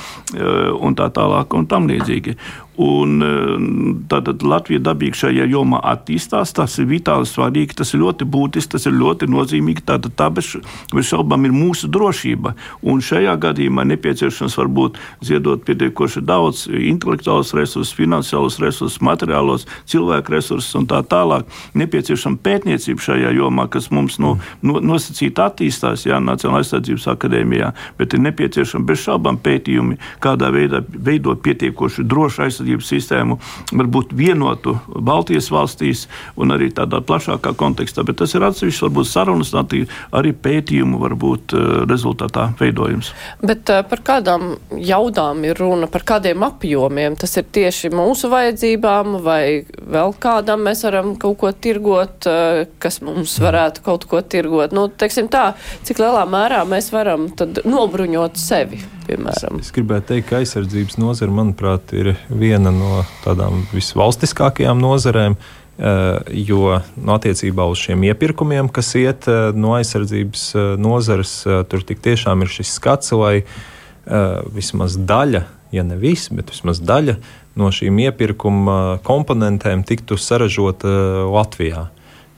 un 0.82 0.98
tā 0.98 1.12
tālāk 1.14 1.54
un 1.58 1.70
tam 1.70 1.90
līdzīgi. 1.92 2.38
Un, 2.78 4.04
tātad 4.12 4.44
Latvija 4.46 4.82
dabīgi 4.86 5.18
šajā 5.24 5.48
jomā 5.50 5.80
attīstās. 5.92 6.54
Tas 6.54 6.78
ir 6.78 6.90
vitāli 6.92 7.26
svarīgi, 7.26 7.78
tas 7.80 7.94
ir 7.96 8.04
ļoti 8.04 8.28
būtiski, 8.30 8.72
tas 8.76 8.86
ir 8.86 8.94
ļoti 8.98 9.30
nozīmīgi. 9.34 9.86
Tātad 9.88 10.14
tā 10.20 10.28
bez, 10.34 10.52
bez 10.94 11.10
šaubām 11.10 11.48
ir 11.48 11.56
mūsu 11.56 11.90
drošība. 11.90 12.54
Un 12.86 13.02
šajā 13.02 13.34
gadījumā 13.42 13.88
nepieciešams 13.94 14.58
varbūt 14.62 15.00
ziedot 15.26 15.64
pietiekoši 15.66 16.22
daudz 16.28 16.68
intelektuālus 16.70 17.56
resursus, 17.58 17.96
finansiālus 17.98 18.60
resursus, 18.62 19.02
materiālos, 19.02 19.66
cilvēku 19.90 20.38
resursus 20.38 20.78
un 20.78 20.86
tā 20.90 21.02
tālāk. 21.02 21.50
Nepieciešama 21.78 22.42
pētniecība 22.46 23.08
šajā 23.10 23.34
jomā, 23.40 23.68
kas 23.74 23.90
mums 23.90 24.20
nu, 24.22 24.36
no, 24.62 24.78
nosacīti 24.84 25.42
attīstās 25.42 26.06
jā, 26.06 26.22
Nacionālajā 26.28 26.58
aizsardzības 26.62 27.08
akadēmijā, 27.14 27.72
bet 27.98 28.14
ir 28.14 28.24
nepieciešama 28.26 28.86
bez 28.88 29.04
šaubām 29.06 29.40
pētījumi, 29.44 29.98
kādā 30.24 30.50
veidā 30.54 30.84
veidot 30.88 31.42
pietiekoši 31.46 32.06
drošu 32.08 32.46
aizsardzību 32.46 32.67
aizsardzības 32.68 32.90
sistēmu, 32.92 33.38
varbūt 33.72 34.14
vienotu 34.18 34.78
Baltijas 34.88 35.50
valstīs 35.52 36.08
un 36.38 36.52
arī 36.52 36.70
tādā 36.72 37.02
plašākā 37.02 37.56
kontekstā. 37.56 38.04
Bet 38.04 38.18
tas 38.20 38.34
ir 38.36 38.44
atsevišķs, 38.44 38.84
varbūt 38.84 39.08
sarunas, 39.08 39.54
arī 40.12 40.34
pētījumu 40.34 41.00
varbūt 41.00 41.54
eh, 41.54 41.86
rezultātā 41.88 42.54
veidojums. 42.60 43.14
Bet 43.42 43.70
eh, 43.70 43.84
par 43.88 44.04
kādām 44.04 44.58
jaudām 44.72 45.44
ir 45.46 45.58
runa, 45.58 45.88
par 45.88 46.04
kādiem 46.04 46.44
apjomiem? 46.44 47.18
Tas 47.18 47.38
ir 47.38 47.48
tieši 47.52 47.92
mūsu 47.94 48.30
vajadzībām 48.32 49.20
vai 49.24 49.64
vēl 49.68 50.16
kādam 50.20 50.66
mēs 50.68 50.84
varam 50.88 51.16
kaut 51.20 51.40
ko 51.42 51.52
tirgot, 51.52 52.28
eh, 52.28 52.66
kas 52.80 53.02
mums 53.02 53.38
varētu 53.40 53.86
kaut 53.86 54.08
ko 54.10 54.22
tirgot? 54.22 54.76
Nu, 54.76 54.88
teiksim 54.88 55.32
tā, 55.32 55.54
cik 55.88 56.04
lielā 56.04 56.28
mērā 56.30 56.64
mēs 56.68 56.92
varam 56.94 57.30
tad 57.38 57.64
nobruņot 57.66 58.38
sevi? 58.40 58.84
piemēram? 59.08 59.62
Es 59.62 59.72
gribētu 59.76 60.12
teikt, 60.12 60.28
ka 60.30 60.42
aizsardzības 60.42 60.98
nozara, 61.02 61.34
manuprāt, 61.34 61.94
ir 61.98 62.14
viena 62.28 62.57
no 62.64 63.06
tādām 63.24 63.64
visvalstiskākajām 63.74 64.82
nozarēm. 64.82 65.38
Eh, 65.78 66.20
jo 66.48 66.80
no 66.98 67.16
attiecībā 67.20 67.68
uz 67.70 67.84
šiem 67.86 68.02
iepirkumiem, 68.08 68.66
kas 68.74 68.96
iet 68.98 69.28
eh, 69.30 69.52
no 69.54 69.76
aizsardzības 69.78 70.46
eh, 70.56 70.70
nozares, 70.82 71.34
tur 71.70 71.84
tiešām 71.86 72.42
ir 72.42 72.50
šis 72.50 72.72
skats, 72.80 73.14
lai 73.14 73.44
vismaz 74.56 74.96
daļa, 74.96 75.42
ja 75.76 75.84
ne 75.84 75.98
viss, 76.00 76.30
bet 76.32 76.48
vismaz 76.54 76.80
daļa 76.80 77.18
no 77.60 77.68
šīm 77.76 77.98
iepirkuma 78.06 79.02
komponentēm 79.04 79.84
tiktu 79.84 80.16
saražota 80.16 80.88
Latvijā 81.28 81.90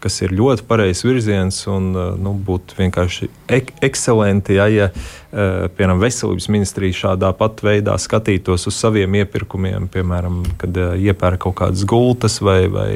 kas 0.03 0.21
ir 0.23 0.33
ļoti 0.35 0.65
pareizs 0.67 1.03
virziens 1.05 1.61
un 1.69 1.89
uh, 1.95 2.11
nu, 2.19 2.33
būtu 2.45 2.77
vienkārši 2.79 3.29
ek 3.51 3.71
ekscelenti, 3.85 4.55
ja, 4.57 4.67
ja 4.71 4.87
uh, 4.91 5.67
piemēram 5.75 6.01
veselības 6.01 6.49
ministrija 6.51 6.97
šādā 7.01 7.31
pat 7.37 7.63
veidā 7.65 7.95
skatītos 8.01 8.67
uz 8.69 8.77
saviem 8.79 9.19
iepirkumiem, 9.21 9.89
piemēram, 9.91 10.41
kad 10.61 10.79
uh, 10.79 10.93
iepērk 10.99 11.43
kaut 11.45 11.57
kādas 11.61 11.85
gultas 11.89 12.39
vai, 12.45 12.59
vai 12.71 12.91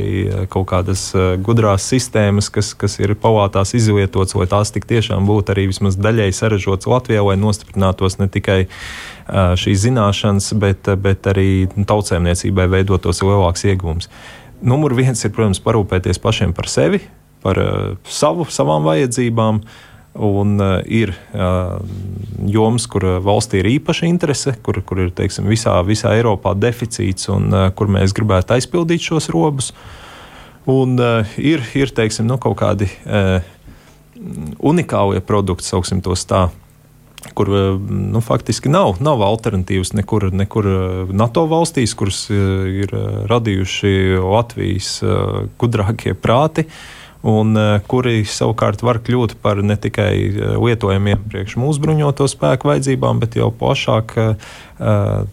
kaut 0.53 0.67
kādas 0.71 1.05
gudrās 1.43 1.87
sistēmas, 1.91 2.51
kas, 2.53 2.73
kas 2.77 2.99
ir 3.01 3.15
palātās 3.19 3.75
izvietotas, 3.77 4.35
lai 4.39 4.49
tās 4.51 4.73
tik 4.75 4.87
tiešām 4.89 5.27
būtu 5.29 5.55
arī 5.55 5.67
vismaz 5.71 5.99
daļēji 5.99 6.37
saražotas 6.39 6.89
Latvijā, 6.91 7.23
lai 7.25 7.39
nostiprinātos 7.39 8.19
ne 8.21 8.29
tikai 8.31 8.61
šīs 9.59 9.85
zināšanas, 9.85 10.49
bet, 10.59 10.89
bet 10.99 11.27
arī 11.31 11.65
tautsēmniecībai 11.73 12.67
veidotos 12.73 13.23
lielāks 13.23 13.63
iegūms 13.71 14.09
numur 14.63 14.95
viens 14.97 15.19
ir, 15.25 15.33
protams, 15.35 15.61
parūpēties 15.63 16.21
pašiem 16.23 16.53
par 16.55 16.69
sevi, 16.71 17.01
par 17.43 17.59
uh, 17.59 17.89
savu, 18.07 18.47
savām 18.49 18.87
vajadzībām. 18.87 19.63
Un 20.13 20.59
uh, 20.61 20.75
ir 20.85 21.09
uh, 21.33 21.79
jomas, 22.45 22.85
kur 22.85 23.01
valstī 23.25 23.63
ir 23.63 23.71
īpaša 23.71 24.05
interese, 24.05 24.53
kur, 24.61 24.77
kur 24.85 25.01
ir 25.01 25.09
teiksim, 25.17 25.47
visā, 25.49 25.73
visā 25.87 26.11
Eiropā 26.13 26.53
deficīts 26.53 27.31
un 27.33 27.49
uh, 27.49 27.63
kur 27.73 27.89
mēs 27.89 28.13
gribētu 28.13 28.53
aizpildīt 28.53 29.01
šos 29.09 29.31
robus. 29.33 29.71
Un 30.69 30.93
uh, 31.01 31.33
ir, 31.41 31.65
ir 31.73 31.89
teiksim, 31.97 32.29
nu, 32.29 32.37
kaut 32.37 32.59
kādi 32.61 32.91
uh, 33.09 33.41
unikālie 34.61 35.23
produkti, 35.25 35.65
sauksim 35.65 36.03
tos 36.05 36.27
tā, 36.29 36.45
kur 37.37 37.49
nu, 37.87 38.21
faktiski 38.23 38.71
nav, 38.71 38.97
nav 39.03 39.23
alternatīvas 39.25 39.93
nekur, 39.95 40.27
nekur 40.35 40.67
NATO 41.15 41.45
valstīs, 41.51 41.95
kuras 41.97 42.25
ir 42.29 42.91
radījuši 43.31 43.93
Latvijas 44.19 44.97
gudrākie 45.61 46.17
prāti. 46.19 46.67
Un 47.23 47.55
eh, 47.55 47.77
kuri 47.87 48.25
savukārt 48.27 48.81
var 48.83 48.99
kļūt 48.99 49.37
par 49.39 49.61
ne 49.63 49.77
tikai 49.79 50.11
eh, 50.11 50.55
lietojamiem 50.59 51.21
priekš 51.31 51.55
mūsu 51.61 51.79
bruņoto 51.85 52.27
spēku 52.27 52.67
vajadzībām, 52.67 53.21
bet 53.23 53.37
jau 53.39 53.47
plašāk 53.55 54.15
eh, 54.19 54.49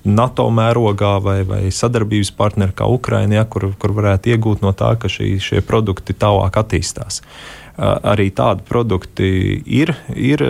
NATO 0.07 0.47
mērogā 0.55 1.17
vai, 1.25 1.41
vai 1.49 1.65
sadarbības 1.75 2.31
partneri 2.39 2.77
kā 2.79 2.87
Ukraina, 2.87 3.41
ja, 3.41 3.45
kur, 3.51 3.73
kur 3.75 3.97
varētu 3.97 4.31
iegūt 4.31 4.63
no 4.63 4.71
tā, 4.71 4.95
ka 5.03 5.11
šī, 5.11 5.33
šie 5.43 5.65
produkti 5.67 6.15
tālāk 6.15 6.63
attīstās. 6.63 7.25
Uh, 7.25 7.60
arī 7.81 8.29
tādi 8.37 8.65
produkti 8.69 9.29
ir, 9.65 9.95
ir 10.13 10.43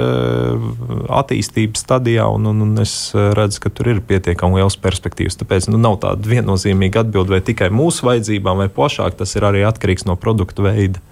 attīstības 1.20 1.84
stadijā, 1.84 2.26
un, 2.34 2.48
un, 2.50 2.64
un 2.66 2.82
es 2.82 2.94
redzu, 3.14 3.62
ka 3.64 3.72
tur 3.74 3.92
ir 3.92 4.02
pietiekami 4.06 4.60
liels 4.60 4.78
perspektīvas. 4.80 5.38
Tāpēc 5.40 5.70
nu, 5.70 5.78
nav 5.80 6.00
tāda 6.02 6.30
viennozīmīga 6.30 7.04
atbilde 7.04 7.36
vai 7.36 7.42
tikai 7.44 7.70
mūsu 7.74 8.08
vajadzībām, 8.08 8.64
vai 8.64 8.68
plašāk 8.72 9.20
tas 9.20 9.36
ir 9.38 9.46
arī 9.46 9.62
atkarīgs 9.68 10.08
no 10.08 10.18
produktu 10.20 10.66
veida. 10.66 11.02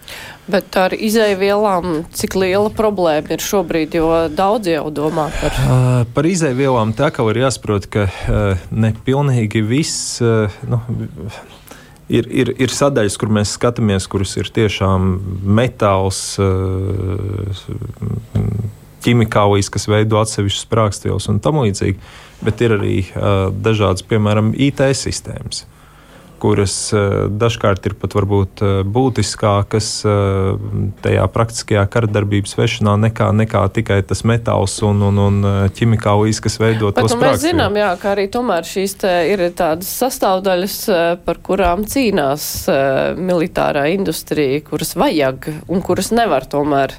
Bet 0.49 0.77
ar 0.81 0.95
izēvielām, 0.97 2.07
cik 2.17 2.39
liela 2.41 2.73
problēma 2.73 3.37
ir 3.37 3.45
šobrīd, 3.45 3.99
jo 4.01 4.09
daudz 4.33 4.71
jau 4.73 4.87
domā 4.95 5.29
par. 5.37 5.59
Uh, 5.61 6.01
par 6.17 6.29
izēvielām 6.29 6.97
tā 6.97 7.13
kā 7.13 7.27
ir 7.31 7.43
jāsaprot, 7.45 7.91
ka 7.93 8.09
uh, 8.09 8.67
ne 8.73 8.95
pilnīgi 9.05 9.63
viss. 9.63 10.19
Nu, 10.69 10.81
ir, 12.09 12.29
ir, 12.33 12.53
ir 12.61 12.73
sadaļas, 12.73 13.17
kur 13.21 13.33
mēs 13.33 13.55
skatāmies, 13.57 14.09
kuras 14.11 14.35
ir 14.41 14.51
tiešām 14.55 15.15
metāls, 15.59 16.21
eh, 16.43 17.65
ķimikālijas, 19.05 19.71
kas 19.73 19.89
veido 19.89 20.21
atsevišķus 20.21 20.67
sprāgstvielas 20.67 21.29
un 21.31 21.41
tam 21.45 21.63
līdzīgi, 21.63 21.99
bet 22.45 22.65
ir 22.65 22.77
arī 22.79 22.99
eh, 23.07 23.11
dažādas, 23.55 24.07
piemēram, 24.09 24.55
IT 24.57 24.85
sistēmas 24.99 25.67
kuras 26.41 26.75
eh, 26.95 27.27
dažkārt 27.29 27.87
ir 27.91 27.95
pat 27.99 28.15
varbūt 28.17 28.63
eh, 28.65 28.75
būtiskākas 28.97 29.89
eh, 30.09 30.69
tajā 31.05 31.27
praktiskajā 31.35 31.85
karadarbības 31.93 32.57
vešanā 32.59 32.97
nekā, 33.09 33.31
nekā 33.43 33.65
tikai 33.77 34.01
tas 34.09 34.25
metāls 34.29 34.79
un, 34.87 35.03
un, 35.11 35.23
un 35.27 35.49
ķimikālijas, 35.75 36.43
kas 36.45 36.59
veido 36.63 36.93
to 36.93 37.07
sprāgstu. 37.07 37.19
Nu, 37.19 37.25
mēs 37.27 37.43
zinām, 37.45 37.79
jā, 37.81 37.91
ka 38.01 38.13
arī 38.15 38.29
tomēr 38.33 38.67
šīs 38.69 38.97
ir 39.31 39.45
tādas 39.59 39.91
sastāvdaļas, 40.03 40.79
par 41.27 41.43
kurām 41.45 41.85
cīnās 41.89 42.47
militārā 43.19 43.89
industrija, 43.95 44.63
kuras 44.67 44.95
vajag 44.99 45.51
un 45.69 45.85
kuras 45.85 46.13
nevar 46.15 46.49
tomēr 46.51 46.97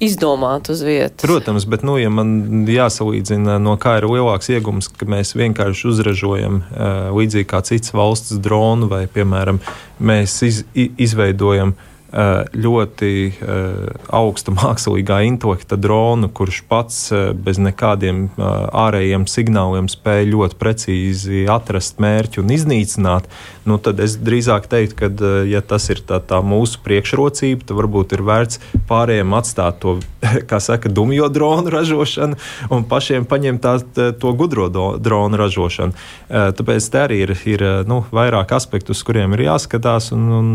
izdomāt 0.00 0.70
uz 0.72 0.82
vietas. 0.86 1.22
Protams, 1.24 1.66
bet, 1.68 1.82
nu, 1.86 1.96
ja 1.98 2.10
man 2.12 2.64
jāsalīdzina, 2.70 3.58
no 3.62 3.74
kā 3.80 3.98
ir 3.98 4.08
lielāks 4.10 4.50
iegums, 4.54 4.90
ka 4.92 5.08
mēs 5.10 5.34
vienkārši 5.38 5.90
uzražojam 5.90 6.62
uh, 6.62 7.10
līdzīgi 7.16 7.48
kā 7.50 7.62
cits 7.66 7.94
valsts 7.96 8.38
dronu 8.42 8.90
vai, 8.90 9.06
piemēram, 9.10 9.62
mēs 9.98 10.40
iz, 10.46 10.64
izveidojam 10.74 11.74
Eh, 11.74 11.87
ļoti 12.08 13.12
eh, 13.28 13.88
augsta 14.08 14.52
mākslīgā 14.56 15.20
intelekta 15.28 15.76
dronu, 15.76 16.30
kurš 16.32 16.62
pats 16.68 17.00
eh, 17.12 17.30
bez 17.32 17.60
nekādiem 17.60 18.28
ārējiem 18.38 19.26
signāliem 19.28 19.88
spēj 19.92 20.30
ļoti 20.32 20.58
precīzi 20.58 21.44
atrast 21.52 22.00
mērķi 22.00 22.40
un 22.42 22.52
iznīcināt, 22.54 23.28
nu, 23.68 23.76
tad 23.82 24.00
es 24.00 24.16
drīzāk 24.16 24.68
teiktu, 24.70 24.96
ka, 24.98 25.10
ja 25.48 25.60
tas 25.60 25.88
ir 25.92 26.00
tā, 26.06 26.20
tā 26.24 26.40
mūsu 26.44 26.80
priekšrocība, 26.84 27.66
tad 27.68 27.76
varbūt 27.76 28.16
ir 28.16 28.24
vērts 28.24 28.62
pārējiem 28.88 29.36
atstāt 29.36 29.80
to, 29.84 29.98
kā 30.50 30.60
saka, 30.64 30.88
dumjo 30.88 31.28
dronu 31.32 31.72
ražošanu 31.72 32.38
un 32.72 32.88
pašiem 32.88 33.28
paņemt 33.28 33.64
tā, 33.64 33.76
to 34.18 34.32
gudro 34.38 34.68
dronu 34.68 35.38
ražošanu. 35.40 35.96
Tāpēc 36.28 36.88
te 36.92 37.00
arī 37.02 37.20
ir, 37.26 37.34
ir 37.48 37.64
nu, 37.88 38.00
vairāk 38.14 38.52
aspektu, 38.56 38.96
uz 38.96 39.02
kuriem 39.06 39.36
ir 39.36 39.46
jāskatās, 39.48 40.10
un, 40.16 40.26
un 40.38 40.50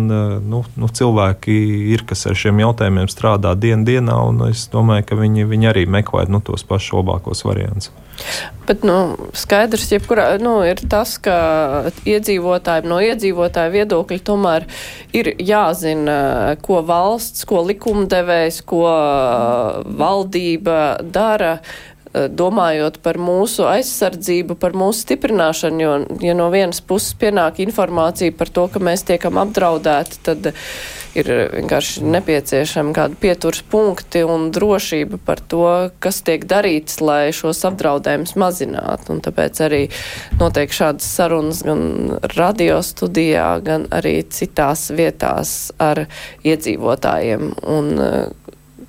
nu, 0.49 0.63
nu, 0.79 0.89
cilvēki 0.89 1.42
cilvēki 1.43 1.91
ir, 1.93 2.03
kas 2.05 2.25
ar 2.27 2.35
šiem 2.35 2.59
jautājumiem 2.59 3.07
strādā 3.07 3.55
dienu 3.55 3.85
dienā, 3.85 4.15
un 4.27 4.49
es 4.49 4.69
domāju, 4.71 5.05
ka 5.05 5.15
viņi, 5.15 5.45
viņi 5.45 5.69
arī 5.69 5.85
meklē 5.85 6.27
nu, 6.29 6.41
tos 6.41 6.63
pašus 6.63 6.93
labākos 7.01 7.43
variantus. 7.45 7.91
Bet 8.67 8.83
nu, 8.83 9.17
skaidrs 9.33 9.91
jebkurā, 9.91 10.37
nu, 10.39 10.63
ir 10.63 10.79
tas, 10.87 11.17
ka 11.17 11.89
iedzīvotājiem 12.05 12.87
no 12.87 12.99
iedzīvotāju 13.01 13.73
viedokļa 13.73 14.19
tomēr 14.23 14.67
ir 15.13 15.33
jāzina, 15.39 16.55
ko 16.61 16.83
valsts, 16.85 17.43
ko 17.45 17.63
likumdevējs, 17.67 18.61
ko 18.63 18.85
valdība 19.83 21.01
dara 21.03 21.57
domājot 22.13 22.99
par 23.01 23.17
mūsu 23.17 23.65
aizsardzību, 23.65 24.57
par 24.61 24.75
mūsu 24.77 25.07
stiprināšanu, 25.07 25.81
jo, 25.81 25.93
ja 26.21 26.35
no 26.37 26.49
vienas 26.53 26.81
puses 26.85 27.15
pienāk 27.17 27.63
informācija 27.63 28.33
par 28.37 28.51
to, 28.53 28.67
ka 28.69 28.81
mēs 28.83 29.05
tiekam 29.07 29.39
apdraudēti, 29.41 30.19
tad 30.25 30.51
ir 31.17 31.29
vienkārši 31.53 32.05
nepieciešami 32.13 32.93
kādi 32.93 33.17
pieturs 33.21 33.63
punkti 33.69 34.23
un 34.25 34.49
drošība 34.53 35.19
par 35.25 35.41
to, 35.41 35.65
kas 36.03 36.21
tiek 36.25 36.45
darīts, 36.49 36.99
lai 37.01 37.33
šos 37.35 37.63
apdraudējumus 37.69 38.35
mazinātu. 38.41 39.15
Un 39.15 39.21
tāpēc 39.25 39.63
arī 39.65 39.81
notiek 40.41 40.73
šādas 40.73 41.09
sarunas 41.17 41.63
gan 41.65 42.19
radio 42.35 42.81
studijā, 42.85 43.47
gan 43.65 43.87
arī 43.93 44.19
citās 44.29 44.89
vietās 44.93 45.73
ar 45.81 46.05
iedzīvotājiem. 46.45 47.53
Un, 47.73 47.93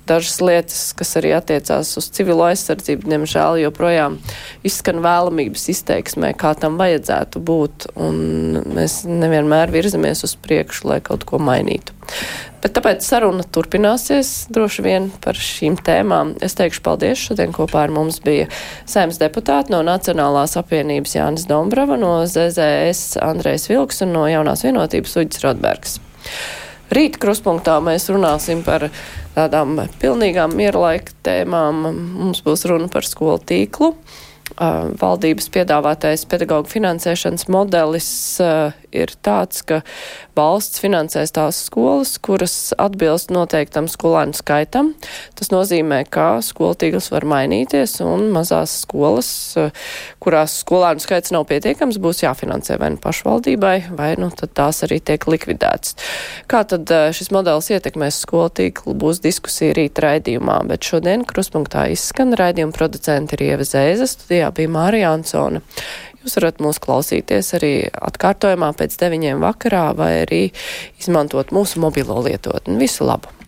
dažas 0.09 0.39
lietas, 0.41 0.81
kas 0.97 1.15
arī 1.19 1.33
attiecās 1.37 1.95
uz 1.99 2.09
civilo 2.15 2.45
aizsardzību, 2.47 3.09
diemžēl 3.11 3.61
joprojām 3.65 4.17
izskan 4.65 5.01
vēlamības 5.05 5.69
izteiksmē, 5.75 6.33
kā 6.39 6.55
tam 6.59 6.79
vajadzētu 6.81 7.41
būt, 7.45 7.89
mēs 7.95 9.03
nevienmēr 9.09 9.73
virzamies 9.73 10.25
uz 10.27 10.35
priekšu, 10.41 10.89
lai 10.91 10.99
kaut 11.05 11.27
ko 11.29 11.41
mainītu. 11.41 11.95
Bet 12.65 12.73
tāpēc 12.73 13.05
saruna 13.05 13.43
turpināsies 13.53 14.47
droši 14.49 14.81
vien 14.81 15.11
par 15.21 15.37
šīm 15.37 15.75
tēmām. 15.85 16.31
Es 16.41 16.57
teikšu 16.57 16.81
paldies. 16.85 17.21
Šodien 17.21 17.53
kopā 17.53 17.83
ar 17.85 17.93
mums 17.93 18.17
bija 18.25 18.47
saimnes 18.89 19.21
deputāti 19.21 19.69
no 19.75 19.83
Nacionālās 19.85 20.57
apvienības 20.57 21.13
Jānis 21.13 21.45
Dombrava, 21.45 21.93
no 22.01 22.15
ZZS 22.25 23.19
Andrejs 23.21 23.69
Vilks 23.69 24.01
un 24.01 24.15
no 24.17 24.25
Jaunās 24.25 24.65
vienotības 24.65 25.13
Uģis 25.21 25.45
Rodbergs. 25.45 25.99
Rīt 26.93 27.17
kruspunktā 27.21 27.79
mēs 27.83 28.09
runāsim 28.13 28.61
par 28.65 28.89
tādām 29.35 29.79
pilnīgām 30.01 30.53
mierlaika 30.57 31.15
tēmām. 31.25 31.81
Mums 32.21 32.43
būs 32.45 32.67
runa 32.69 32.89
par 32.93 33.07
skolu 33.07 33.39
tīklu. 33.41 33.93
Valdības 35.01 35.49
piedāvātais 35.49 36.27
pedagoģu 36.29 36.69
finansēšanas 36.75 37.47
modelis 37.49 38.09
ir 38.95 39.13
tāds, 39.25 39.61
ka 39.67 39.81
valsts 40.37 40.81
finansēs 40.83 41.33
tās 41.35 41.59
skolas, 41.67 42.15
kuras 42.23 42.73
atbilst 42.81 43.33
noteiktam 43.33 43.89
skolēnu 43.91 44.35
skaitam. 44.37 44.93
Tas 45.37 45.51
nozīmē, 45.53 46.03
ka 46.09 46.39
skolu 46.45 46.77
tīkls 46.79 47.11
var 47.13 47.27
mainīties 47.29 47.99
un 48.05 48.29
mazās 48.35 48.73
skolas, 48.85 49.29
kurās 50.23 50.59
skolēnu 50.63 51.03
skaits 51.03 51.33
nav 51.35 51.47
pietiekams, 51.49 51.99
būs 52.01 52.23
jāfinansē 52.25 52.79
vai 52.81 52.93
nu 52.95 53.01
pašvaldībai, 53.03 53.75
vai 53.97 54.11
nu 54.21 54.31
tad 54.35 54.55
tās 54.57 54.83
arī 54.87 54.99
tiek 55.03 55.27
likvidētas. 55.29 55.95
Kā 56.51 56.63
tad 56.67 56.89
eh, 56.91 57.09
šis 57.15 57.31
modelis 57.35 57.71
ietekmēs 57.73 58.21
skolu 58.25 58.51
tīklu, 58.59 58.95
būs 59.01 59.21
diskusija 59.23 59.75
rīt 59.77 60.01
raidījumā, 60.03 60.61
bet 60.69 60.87
šodien 60.87 61.25
kruspunktā 61.27 61.87
izskan 61.93 62.35
raidījuma 62.37 62.75
producenti 62.75 63.37
ir 63.37 63.47
Ieva 63.51 63.67
Zēza, 63.67 64.09
studijā 64.09 64.51
bija 64.55 64.71
Mārija 64.75 65.13
Ansona. 65.15 65.63
Jūs 66.25 66.39
varat 66.39 66.61
mūs 66.63 66.81
klausīties 66.81 67.53
arī 67.53 67.73
atkārtojumā 67.93 68.71
pēc 68.79 68.97
deviņiem 68.97 69.45
vakarā 69.45 69.85
vai 69.93 70.11
arī 70.25 70.43
izmantot 70.97 71.53
mūsu 71.53 71.83
mobilo 71.83 72.17
lietotni. 72.25 72.79
Visu 72.81 73.05
labu! 73.05 73.44